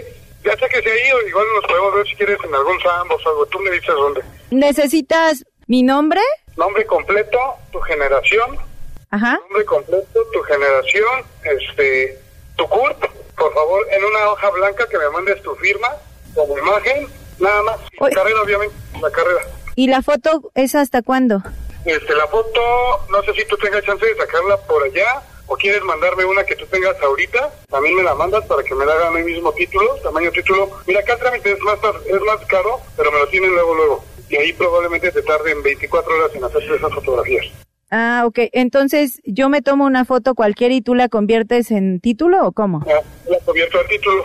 ya 0.45 0.55
sé 0.57 0.67
que 0.69 0.81
se 0.81 0.91
ahí 0.91 1.11
o 1.11 1.27
igual 1.27 1.45
nos 1.55 1.65
podemos 1.65 1.95
ver 1.95 2.07
si 2.07 2.15
quieres 2.15 2.37
en 2.43 2.53
algún 2.53 2.79
Sambos 2.81 3.25
o 3.25 3.29
algo, 3.29 3.45
tú 3.47 3.59
me 3.59 3.71
dices 3.71 3.87
dónde. 3.95 4.21
¿Necesitas 4.51 5.43
mi 5.67 5.83
nombre? 5.83 6.21
Nombre 6.55 6.85
completo, 6.85 7.37
tu 7.71 7.79
generación, 7.81 8.57
Ajá. 9.09 9.39
nombre 9.47 9.65
completo, 9.65 10.19
tu 10.31 10.41
generación, 10.43 11.23
este, 11.43 12.19
tu 12.55 12.67
CURP, 12.67 13.03
por 13.35 13.53
favor, 13.53 13.85
en 13.91 14.03
una 14.05 14.29
hoja 14.31 14.49
blanca 14.51 14.87
que 14.87 14.97
me 14.97 15.09
mandes 15.09 15.41
tu 15.41 15.55
firma 15.55 15.89
como 16.33 16.57
imagen, 16.57 17.07
nada 17.39 17.61
más. 17.63 17.79
La 17.99 18.09
carrera, 18.09 18.41
obviamente, 18.41 18.75
la 19.01 19.11
carrera. 19.11 19.41
¿Y 19.75 19.87
la 19.87 20.01
foto 20.01 20.51
es 20.53 20.75
hasta 20.75 21.01
cuándo? 21.01 21.41
Este, 21.85 22.15
la 22.15 22.27
foto, 22.27 22.61
no 23.09 23.21
sé 23.23 23.33
si 23.33 23.45
tú 23.47 23.57
tengas 23.57 23.83
chance 23.83 24.05
de 24.05 24.15
sacarla 24.15 24.57
por 24.61 24.83
allá 24.83 25.21
o 25.47 25.55
quieres 25.55 25.83
mandarme 25.83 26.25
una 26.25 26.43
que 26.43 26.55
tú 26.55 26.65
tengas 26.67 26.99
ahorita, 27.01 27.51
también 27.69 27.95
me 27.95 28.03
la 28.03 28.15
mandas 28.15 28.45
para 28.45 28.63
que 28.63 28.75
me 28.75 28.85
la 28.85 28.93
hagan 28.93 29.17
el 29.17 29.25
mismo 29.25 29.51
título, 29.53 29.95
tamaño 30.03 30.31
título. 30.31 30.69
Mira, 30.87 31.01
acá 31.01 31.13
el 31.13 31.19
trámite 31.19 31.51
es 31.51 31.59
más, 31.61 31.79
es 32.05 32.21
más 32.21 32.45
caro, 32.47 32.79
pero 32.97 33.11
me 33.11 33.19
lo 33.19 33.27
tienen 33.27 33.51
luego, 33.51 33.75
luego. 33.75 34.05
Y 34.29 34.35
ahí 34.37 34.53
probablemente 34.53 35.11
te 35.11 35.21
tarden 35.21 35.61
24 35.61 36.15
horas 36.15 36.35
en 36.35 36.43
hacerse 36.43 36.75
esas 36.75 36.93
fotografías. 36.93 37.45
Ah, 37.91 38.23
ok. 38.25 38.39
Entonces, 38.51 39.21
¿yo 39.23 39.49
me 39.49 39.61
tomo 39.61 39.85
una 39.85 40.05
foto 40.05 40.33
cualquiera 40.33 40.73
y 40.73 40.81
tú 40.81 40.95
la 40.95 41.09
conviertes 41.09 41.71
en 41.71 41.99
título 41.99 42.47
o 42.47 42.51
cómo? 42.51 42.83
Ya 42.85 43.01
la 43.29 43.39
convierto 43.39 43.79
al 43.79 43.87
título. 43.87 44.23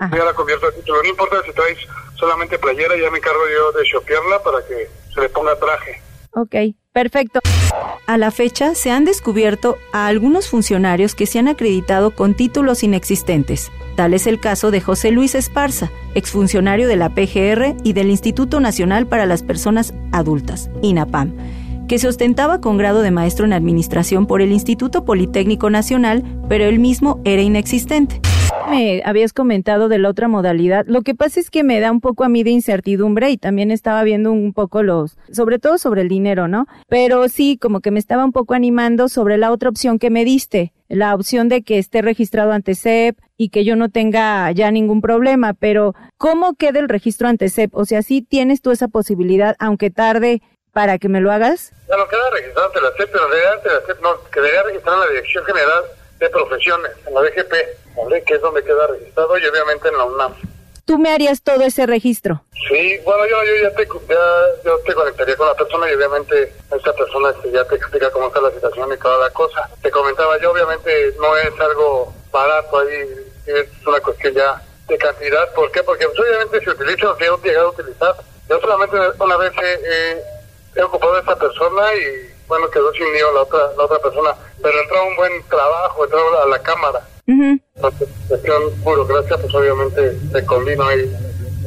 Ya 0.00 0.24
la 0.24 0.34
convierto 0.34 0.66
al 0.66 0.74
título. 0.74 1.02
No 1.02 1.08
importa 1.08 1.42
si 1.44 1.52
traes 1.52 1.78
solamente 2.16 2.58
playera, 2.58 2.96
ya 2.96 3.10
me 3.10 3.18
encargo 3.18 3.42
yo 3.52 3.72
de 3.72 3.84
shopearla 3.84 4.42
para 4.42 4.66
que 4.66 4.88
se 5.14 5.20
le 5.20 5.28
ponga 5.28 5.54
traje. 5.56 6.00
Ok, 6.32 6.74
perfecto. 6.94 7.40
A 8.06 8.16
la 8.16 8.30
fecha 8.30 8.74
se 8.74 8.90
han 8.90 9.04
descubierto 9.04 9.76
a 9.92 10.06
algunos 10.06 10.48
funcionarios 10.48 11.14
que 11.14 11.26
se 11.26 11.38
han 11.38 11.48
acreditado 11.48 12.12
con 12.12 12.34
títulos 12.34 12.82
inexistentes. 12.82 13.70
Tal 13.96 14.14
es 14.14 14.26
el 14.26 14.40
caso 14.40 14.70
de 14.70 14.80
José 14.80 15.10
Luis 15.10 15.34
Esparza, 15.34 15.90
exfuncionario 16.14 16.88
de 16.88 16.96
la 16.96 17.10
PGR 17.10 17.76
y 17.82 17.92
del 17.92 18.10
Instituto 18.10 18.60
Nacional 18.60 19.06
para 19.06 19.26
las 19.26 19.42
Personas 19.42 19.92
Adultas, 20.12 20.70
INAPAM, 20.82 21.32
que 21.88 21.98
se 21.98 22.08
ostentaba 22.08 22.60
con 22.60 22.78
grado 22.78 23.02
de 23.02 23.10
maestro 23.10 23.44
en 23.44 23.52
administración 23.52 24.26
por 24.26 24.42
el 24.42 24.52
Instituto 24.52 25.04
Politécnico 25.04 25.70
Nacional, 25.70 26.22
pero 26.48 26.64
él 26.64 26.78
mismo 26.78 27.20
era 27.24 27.42
inexistente. 27.42 28.20
Me 28.70 29.02
habías 29.04 29.32
comentado 29.32 29.88
de 29.88 29.98
la 29.98 30.08
otra 30.08 30.26
modalidad. 30.26 30.86
Lo 30.86 31.02
que 31.02 31.14
pasa 31.14 31.38
es 31.38 31.50
que 31.50 31.62
me 31.62 31.80
da 31.80 31.92
un 31.92 32.00
poco 32.00 32.24
a 32.24 32.28
mí 32.28 32.42
de 32.42 32.50
incertidumbre 32.50 33.30
y 33.30 33.36
también 33.36 33.70
estaba 33.70 34.02
viendo 34.04 34.32
un 34.32 34.52
poco 34.52 34.82
los, 34.82 35.18
sobre 35.30 35.58
todo 35.58 35.76
sobre 35.76 36.00
el 36.00 36.08
dinero, 36.08 36.48
¿no? 36.48 36.66
Pero 36.88 37.28
sí, 37.28 37.58
como 37.60 37.80
que 37.80 37.90
me 37.90 37.98
estaba 37.98 38.24
un 38.24 38.32
poco 38.32 38.54
animando 38.54 39.08
sobre 39.08 39.36
la 39.36 39.52
otra 39.52 39.68
opción 39.68 39.98
que 39.98 40.10
me 40.10 40.24
diste, 40.24 40.72
la 40.88 41.14
opción 41.14 41.48
de 41.48 41.62
que 41.62 41.78
esté 41.78 42.00
registrado 42.00 42.52
ante 42.52 42.74
CEP 42.74 43.18
y 43.36 43.50
que 43.50 43.64
yo 43.64 43.76
no 43.76 43.90
tenga 43.90 44.50
ya 44.52 44.70
ningún 44.70 45.00
problema, 45.00 45.54
pero 45.54 45.94
¿cómo 46.16 46.54
queda 46.54 46.78
el 46.78 46.88
registro 46.88 47.28
ante 47.28 47.50
CEP? 47.50 47.74
O 47.74 47.84
sea, 47.84 48.02
sí 48.02 48.22
tienes 48.22 48.62
tú 48.62 48.70
esa 48.70 48.88
posibilidad, 48.88 49.56
aunque 49.58 49.90
tarde, 49.90 50.40
para 50.74 50.98
que 50.98 51.08
me 51.08 51.20
lo 51.20 51.32
hagas. 51.32 51.72
Ya 51.88 51.96
no 51.96 52.06
queda 52.08 52.28
registrado 52.30 52.66
ante 52.66 52.80
la 52.82 52.90
CEP, 52.98 53.10
pero 53.10 53.28
realidad 53.28 53.52
ante 53.54 53.68
la 53.70 53.80
CEP 53.86 54.00
no, 54.00 54.24
quedaría 54.24 54.62
registrado 54.64 54.96
en 54.98 55.08
la 55.08 55.12
Dirección 55.14 55.44
General 55.46 55.84
de 56.18 56.30
Profesiones, 56.30 56.90
en 57.06 57.14
la 57.14 57.20
DGP, 57.22 57.52
¿vale? 57.96 58.22
que 58.24 58.34
es 58.34 58.40
donde 58.42 58.62
queda 58.62 58.86
registrado 58.88 59.38
y 59.38 59.46
obviamente 59.46 59.88
en 59.88 59.96
la 59.96 60.04
UNAM. 60.04 60.34
Tú 60.84 60.98
me 60.98 61.10
harías 61.10 61.40
todo 61.42 61.62
ese 61.62 61.86
registro. 61.86 62.44
Sí, 62.68 62.98
bueno, 63.04 63.24
yo, 63.26 63.36
yo 63.44 63.62
ya 63.62 63.74
te, 63.74 63.86
ya, 63.86 64.62
yo 64.64 64.78
te 64.80 64.92
conectaría 64.92 65.36
con 65.36 65.46
la 65.46 65.54
persona 65.54 65.90
y 65.90 65.94
obviamente 65.94 66.52
esta 66.76 66.92
persona 66.92 67.30
este, 67.30 67.52
ya 67.52 67.64
te 67.64 67.76
explica 67.76 68.10
cómo 68.10 68.26
está 68.26 68.42
la 68.42 68.50
situación 68.50 68.92
y 68.92 68.98
toda 68.98 69.16
la 69.18 69.30
cosa. 69.30 69.70
Te 69.80 69.90
comentaba, 69.90 70.38
yo 70.40 70.50
obviamente 70.50 71.14
no 71.18 71.34
es 71.38 71.58
algo 71.58 72.12
barato 72.30 72.80
ahí, 72.80 72.98
es 73.46 73.66
una 73.86 74.00
cuestión 74.00 74.34
ya 74.34 74.60
de 74.86 74.98
cantidad. 74.98 75.54
¿Por 75.54 75.70
qué? 75.72 75.82
Porque 75.82 76.06
pues, 76.06 76.20
obviamente 76.20 76.60
si 76.60 76.68
utilizo 76.68 77.06
lo 77.06 77.16
que 77.16 77.24
he 77.24 77.48
llegado 77.48 77.68
a 77.68 77.70
utilizar, 77.70 78.14
yo 78.48 78.60
solamente 78.60 78.96
una 79.18 79.36
vez 79.38 79.52
he, 79.62 80.22
he 80.76 80.82
ocupado 80.82 81.16
a 81.16 81.20
esta 81.20 81.36
persona 81.36 81.82
y 81.94 82.34
bueno, 82.46 82.68
quedó 82.70 82.92
sin 82.92 83.12
lío 83.12 83.32
la 83.32 83.42
otra, 83.42 83.58
la 83.76 83.84
otra 83.84 83.98
persona, 83.98 84.30
pero 84.62 84.80
entró 84.80 85.08
un 85.08 85.16
buen 85.16 85.32
trabajo, 85.48 86.04
entró 86.04 86.42
a 86.42 86.48
la 86.48 86.58
cámara. 86.60 87.00
Entonces, 87.26 88.08
cuestión 88.28 88.62
burocracia, 88.82 89.38
pues 89.38 89.54
obviamente 89.54 90.18
se 90.30 90.44
combinó 90.44 90.84
y 90.94 91.10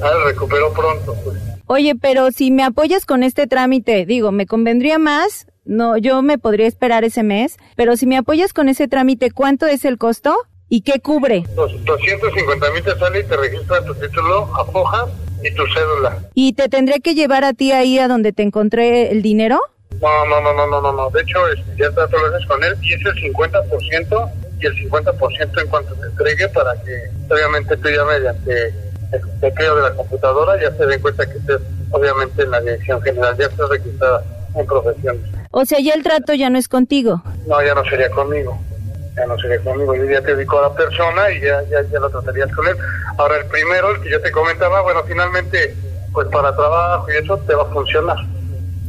ah, 0.04 0.12
recuperó 0.26 0.72
pronto. 0.72 1.16
Pues. 1.24 1.38
Oye, 1.66 1.96
pero 2.00 2.32
si 2.32 2.52
me 2.52 2.64
apoyas 2.64 3.06
con 3.06 3.24
este 3.24 3.48
trámite, 3.48 4.06
digo, 4.06 4.32
me 4.32 4.46
convendría 4.46 5.00
más, 5.00 5.48
no, 5.66 5.98
yo 5.98 6.22
me 6.22 6.38
podría 6.38 6.68
esperar 6.68 7.04
ese 7.04 7.24
mes, 7.24 7.58
pero 7.76 7.98
si 7.98 8.06
me 8.06 8.18
apoyas 8.18 8.54
con 8.54 8.70
ese 8.70 8.88
trámite, 8.88 9.32
¿cuánto 9.32 9.66
es 9.66 9.84
el 9.84 9.98
costo? 9.98 10.38
¿Y 10.70 10.82
qué 10.82 11.00
cubre? 11.00 11.44
Dos, 11.56 11.74
250 11.86 12.72
mil 12.72 12.84
te 12.84 12.98
sale 12.98 13.22
y 13.22 13.24
te 13.24 13.38
registra 13.38 13.84
tu 13.84 13.96
título, 13.96 14.50
afojas 14.56 15.10
y 15.44 15.54
tu 15.54 15.64
cédula. 15.68 16.18
¿Y 16.34 16.54
te 16.54 16.70
tendré 16.70 17.00
que 17.00 17.16
llevar 17.16 17.44
a 17.44 17.54
ti 17.54 17.72
ahí 17.72 18.00
a 18.00 18.08
donde 18.08 18.34
te 18.34 18.44
encontré 18.44 19.12
el 19.12 19.22
dinero? 19.22 19.60
No, 20.02 20.26
no, 20.26 20.42
no, 20.42 20.54
no, 20.54 20.82
no, 20.82 20.92
no. 20.92 21.10
De 21.10 21.22
hecho, 21.22 21.40
ya 21.78 21.88
está 21.88 22.08
todo 22.08 22.28
lo 22.28 22.36
haces 22.36 22.48
con 22.48 22.64
él 22.64 22.76
y 22.82 22.94
es 22.94 23.02
el 23.06 23.34
50% 23.34 24.32
y 24.60 24.66
el 24.66 24.76
50% 24.90 25.62
en 25.62 25.68
cuanto 25.68 25.94
te 25.96 26.08
entregue 26.08 26.48
para 26.50 26.74
que, 26.84 27.34
obviamente, 27.34 27.78
tú 27.78 27.90
ya 27.90 28.04
mediante 28.06 28.74
el 29.12 29.40
tecleo 29.40 29.76
de 29.76 29.82
la 29.84 29.94
computadora 29.94 30.62
ya 30.62 30.76
se 30.76 30.86
den 30.86 31.02
cuenta 31.02 31.26
que 31.26 31.38
estés, 31.38 31.62
obviamente, 31.92 32.44
en 32.44 32.52
la 32.52 32.62
dirección 32.62 33.02
general, 33.02 33.36
ya 33.38 33.46
estás 33.46 33.70
registrada 33.70 34.24
en 34.56 34.66
profesión. 34.66 35.22
O 35.52 35.66
sea, 35.66 35.80
ya 35.80 35.94
el 35.94 36.04
trato 36.04 36.34
ya 36.34 36.50
no 36.50 36.58
es 36.58 36.68
contigo. 36.68 37.24
No, 37.48 37.64
ya 37.64 37.74
no 37.74 37.84
sería 37.86 38.10
conmigo. 38.10 38.60
Ya 39.18 39.26
no 39.26 39.38
sería 39.40 39.60
conmigo. 39.60 39.96
Yo 39.96 40.06
ya 40.06 40.22
te 40.22 40.36
dedico 40.36 40.60
a 40.60 40.70
la 40.70 40.76
persona 40.76 41.32
y 41.32 41.42
ya, 41.42 41.64
ya, 41.64 41.82
ya 41.92 42.00
lo 42.00 42.10
tratarías 42.10 42.54
con 42.56 42.68
él. 42.68 42.76
Ahora, 43.18 43.38
el 43.38 43.48
primero, 43.48 43.96
el 43.96 44.02
que 44.02 44.12
yo 44.12 44.22
te 44.22 44.32
comentaba, 44.32 44.82
bueno, 44.82 45.02
finalmente, 45.08 45.76
pues 46.14 46.28
para 46.28 46.56
trabajo 46.56 47.08
y 47.12 47.24
eso 47.24 47.38
te 47.40 47.56
va 47.56 47.64
a 47.64 47.74
funcionar. 47.74 48.18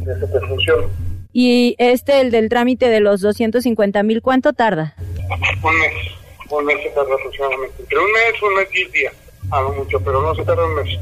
Eso 0.02 0.26
te 0.26 0.46
funciona. 0.46 0.86
Y 1.32 1.76
este, 1.78 2.20
el 2.20 2.30
del 2.30 2.48
trámite 2.48 2.88
de 2.88 3.00
los 3.00 3.20
250 3.20 4.02
mil, 4.02 4.20
¿cuánto 4.22 4.52
tarda? 4.52 4.94
Un 5.62 5.78
mes. 5.78 5.92
Un 6.50 6.64
mes 6.64 6.82
se 6.82 6.90
tarda 6.90 7.14
aproximadamente. 7.14 7.74
Entre 7.80 7.98
un 7.98 8.12
mes, 8.12 8.42
un 8.42 8.54
mes, 8.54 8.68
diez 8.70 8.92
días. 8.92 9.14
A 9.50 9.62
lo 9.62 9.72
mucho, 9.72 9.98
pero 10.00 10.20
no 10.20 10.34
se 10.34 10.44
tarda 10.44 10.64
un 10.64 10.74
mes. 10.74 10.98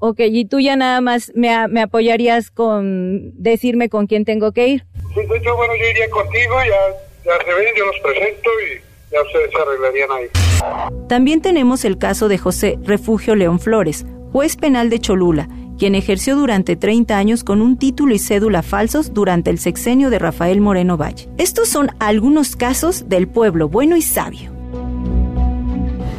Ok, 0.00 0.20
y 0.20 0.44
tú 0.44 0.60
ya 0.60 0.76
nada 0.76 1.00
más 1.00 1.32
me, 1.34 1.68
me 1.68 1.82
apoyarías 1.82 2.50
con 2.50 3.32
decirme 3.40 3.88
con 3.88 4.06
quién 4.06 4.24
tengo 4.24 4.52
que 4.52 4.68
ir. 4.68 4.84
Sí, 5.14 5.26
de 5.26 5.36
hecho, 5.36 5.56
bueno, 5.56 5.74
yo 5.74 5.84
iría 5.90 6.08
contigo, 6.10 6.54
ya, 6.64 7.07
ya 7.24 7.44
se 7.44 7.54
ven, 7.54 7.68
yo 7.76 7.86
los 7.86 7.98
presento 8.00 8.50
y 8.66 8.80
ya 9.12 9.22
ustedes 9.22 9.50
se 9.50 9.58
arreglarían 9.58 10.10
ahí. 10.10 11.08
También 11.08 11.40
tenemos 11.40 11.84
el 11.84 11.98
caso 11.98 12.28
de 12.28 12.38
José 12.38 12.78
Refugio 12.82 13.34
León 13.34 13.60
Flores, 13.60 14.06
juez 14.32 14.56
penal 14.56 14.90
de 14.90 14.98
Cholula, 14.98 15.48
quien 15.78 15.94
ejerció 15.94 16.36
durante 16.36 16.76
30 16.76 17.16
años 17.16 17.44
con 17.44 17.62
un 17.62 17.78
título 17.78 18.14
y 18.14 18.18
cédula 18.18 18.62
falsos 18.62 19.14
durante 19.14 19.50
el 19.50 19.58
sexenio 19.58 20.10
de 20.10 20.18
Rafael 20.18 20.60
Moreno 20.60 20.96
Valle. 20.96 21.28
Estos 21.38 21.68
son 21.68 21.90
algunos 22.00 22.56
casos 22.56 23.08
del 23.08 23.28
pueblo 23.28 23.68
bueno 23.68 23.96
y 23.96 24.02
sabio. 24.02 24.50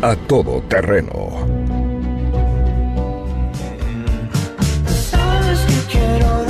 A 0.01 0.15
todo 0.15 0.61
terreno. 0.69 1.11
Sabes 4.87 5.59
que 5.59 5.97
quiero 5.97 6.48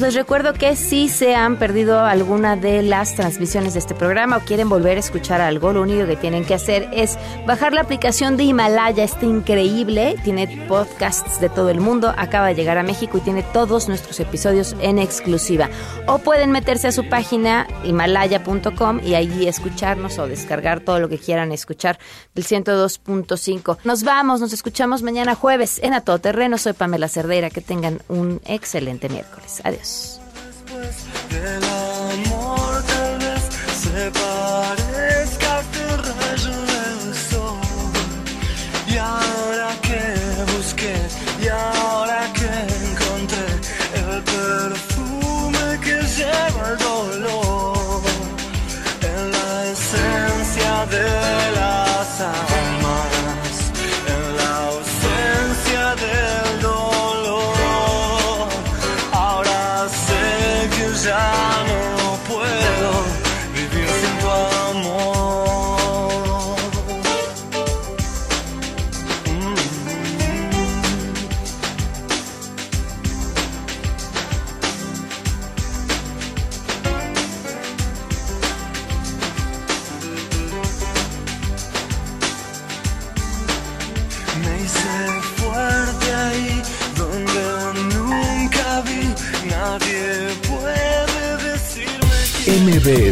Les 0.00 0.14
recuerdo 0.14 0.54
que 0.54 0.74
si 0.74 1.08
se 1.08 1.36
han 1.36 1.56
perdido 1.56 2.00
alguna 2.00 2.56
de 2.56 2.82
las 2.82 3.14
transmisiones 3.14 3.74
de 3.74 3.78
este 3.78 3.94
programa 3.94 4.38
o 4.38 4.40
quieren 4.40 4.68
volver 4.68 4.96
a 4.96 5.00
escuchar 5.00 5.40
algo, 5.40 5.72
lo 5.72 5.82
único 5.82 6.04
que 6.04 6.16
tienen 6.16 6.44
que 6.44 6.52
hacer 6.52 6.88
es 6.92 7.16
bajar 7.46 7.72
la 7.72 7.82
aplicación 7.82 8.36
de 8.36 8.42
Himalaya. 8.42 9.04
Está 9.04 9.24
increíble, 9.24 10.16
tiene 10.24 10.66
podcasts 10.68 11.40
de 11.40 11.48
todo 11.48 11.70
el 11.70 11.80
mundo, 11.80 12.12
acaba 12.16 12.48
de 12.48 12.56
llegar 12.56 12.76
a 12.76 12.82
México 12.82 13.18
y 13.18 13.20
tiene 13.20 13.44
todos 13.44 13.88
nuestros 13.88 14.18
episodios 14.18 14.74
en 14.80 14.98
exclusiva. 14.98 15.70
O 16.08 16.18
pueden 16.18 16.50
meterse 16.50 16.88
a 16.88 16.92
su 16.92 17.08
página 17.08 17.66
himalaya.com 17.84 19.00
y 19.04 19.14
ahí 19.14 19.46
escucharnos 19.46 20.18
o 20.18 20.26
descargar 20.26 20.80
todo 20.80 20.98
lo 20.98 21.08
que 21.08 21.18
quieran 21.18 21.52
escuchar 21.52 21.98
del 22.34 22.44
102.5. 22.44 23.78
Nos 23.84 24.02
vamos, 24.02 24.40
nos 24.40 24.52
escuchamos 24.52 25.02
mañana 25.02 25.36
jueves 25.36 25.80
en 25.82 25.94
A 25.94 26.00
Todo 26.00 26.18
Terreno. 26.18 26.58
Soy 26.58 26.72
Pamela 26.72 27.08
Cerdeira. 27.08 27.48
Que 27.48 27.60
tengan 27.60 28.00
un 28.08 28.40
excelente 28.44 29.08
miércoles. 29.08 29.60
Adiós. 29.64 29.83
Del 29.84 31.62
amor 31.62 32.82
tal 32.84 33.18
vez 33.18 33.42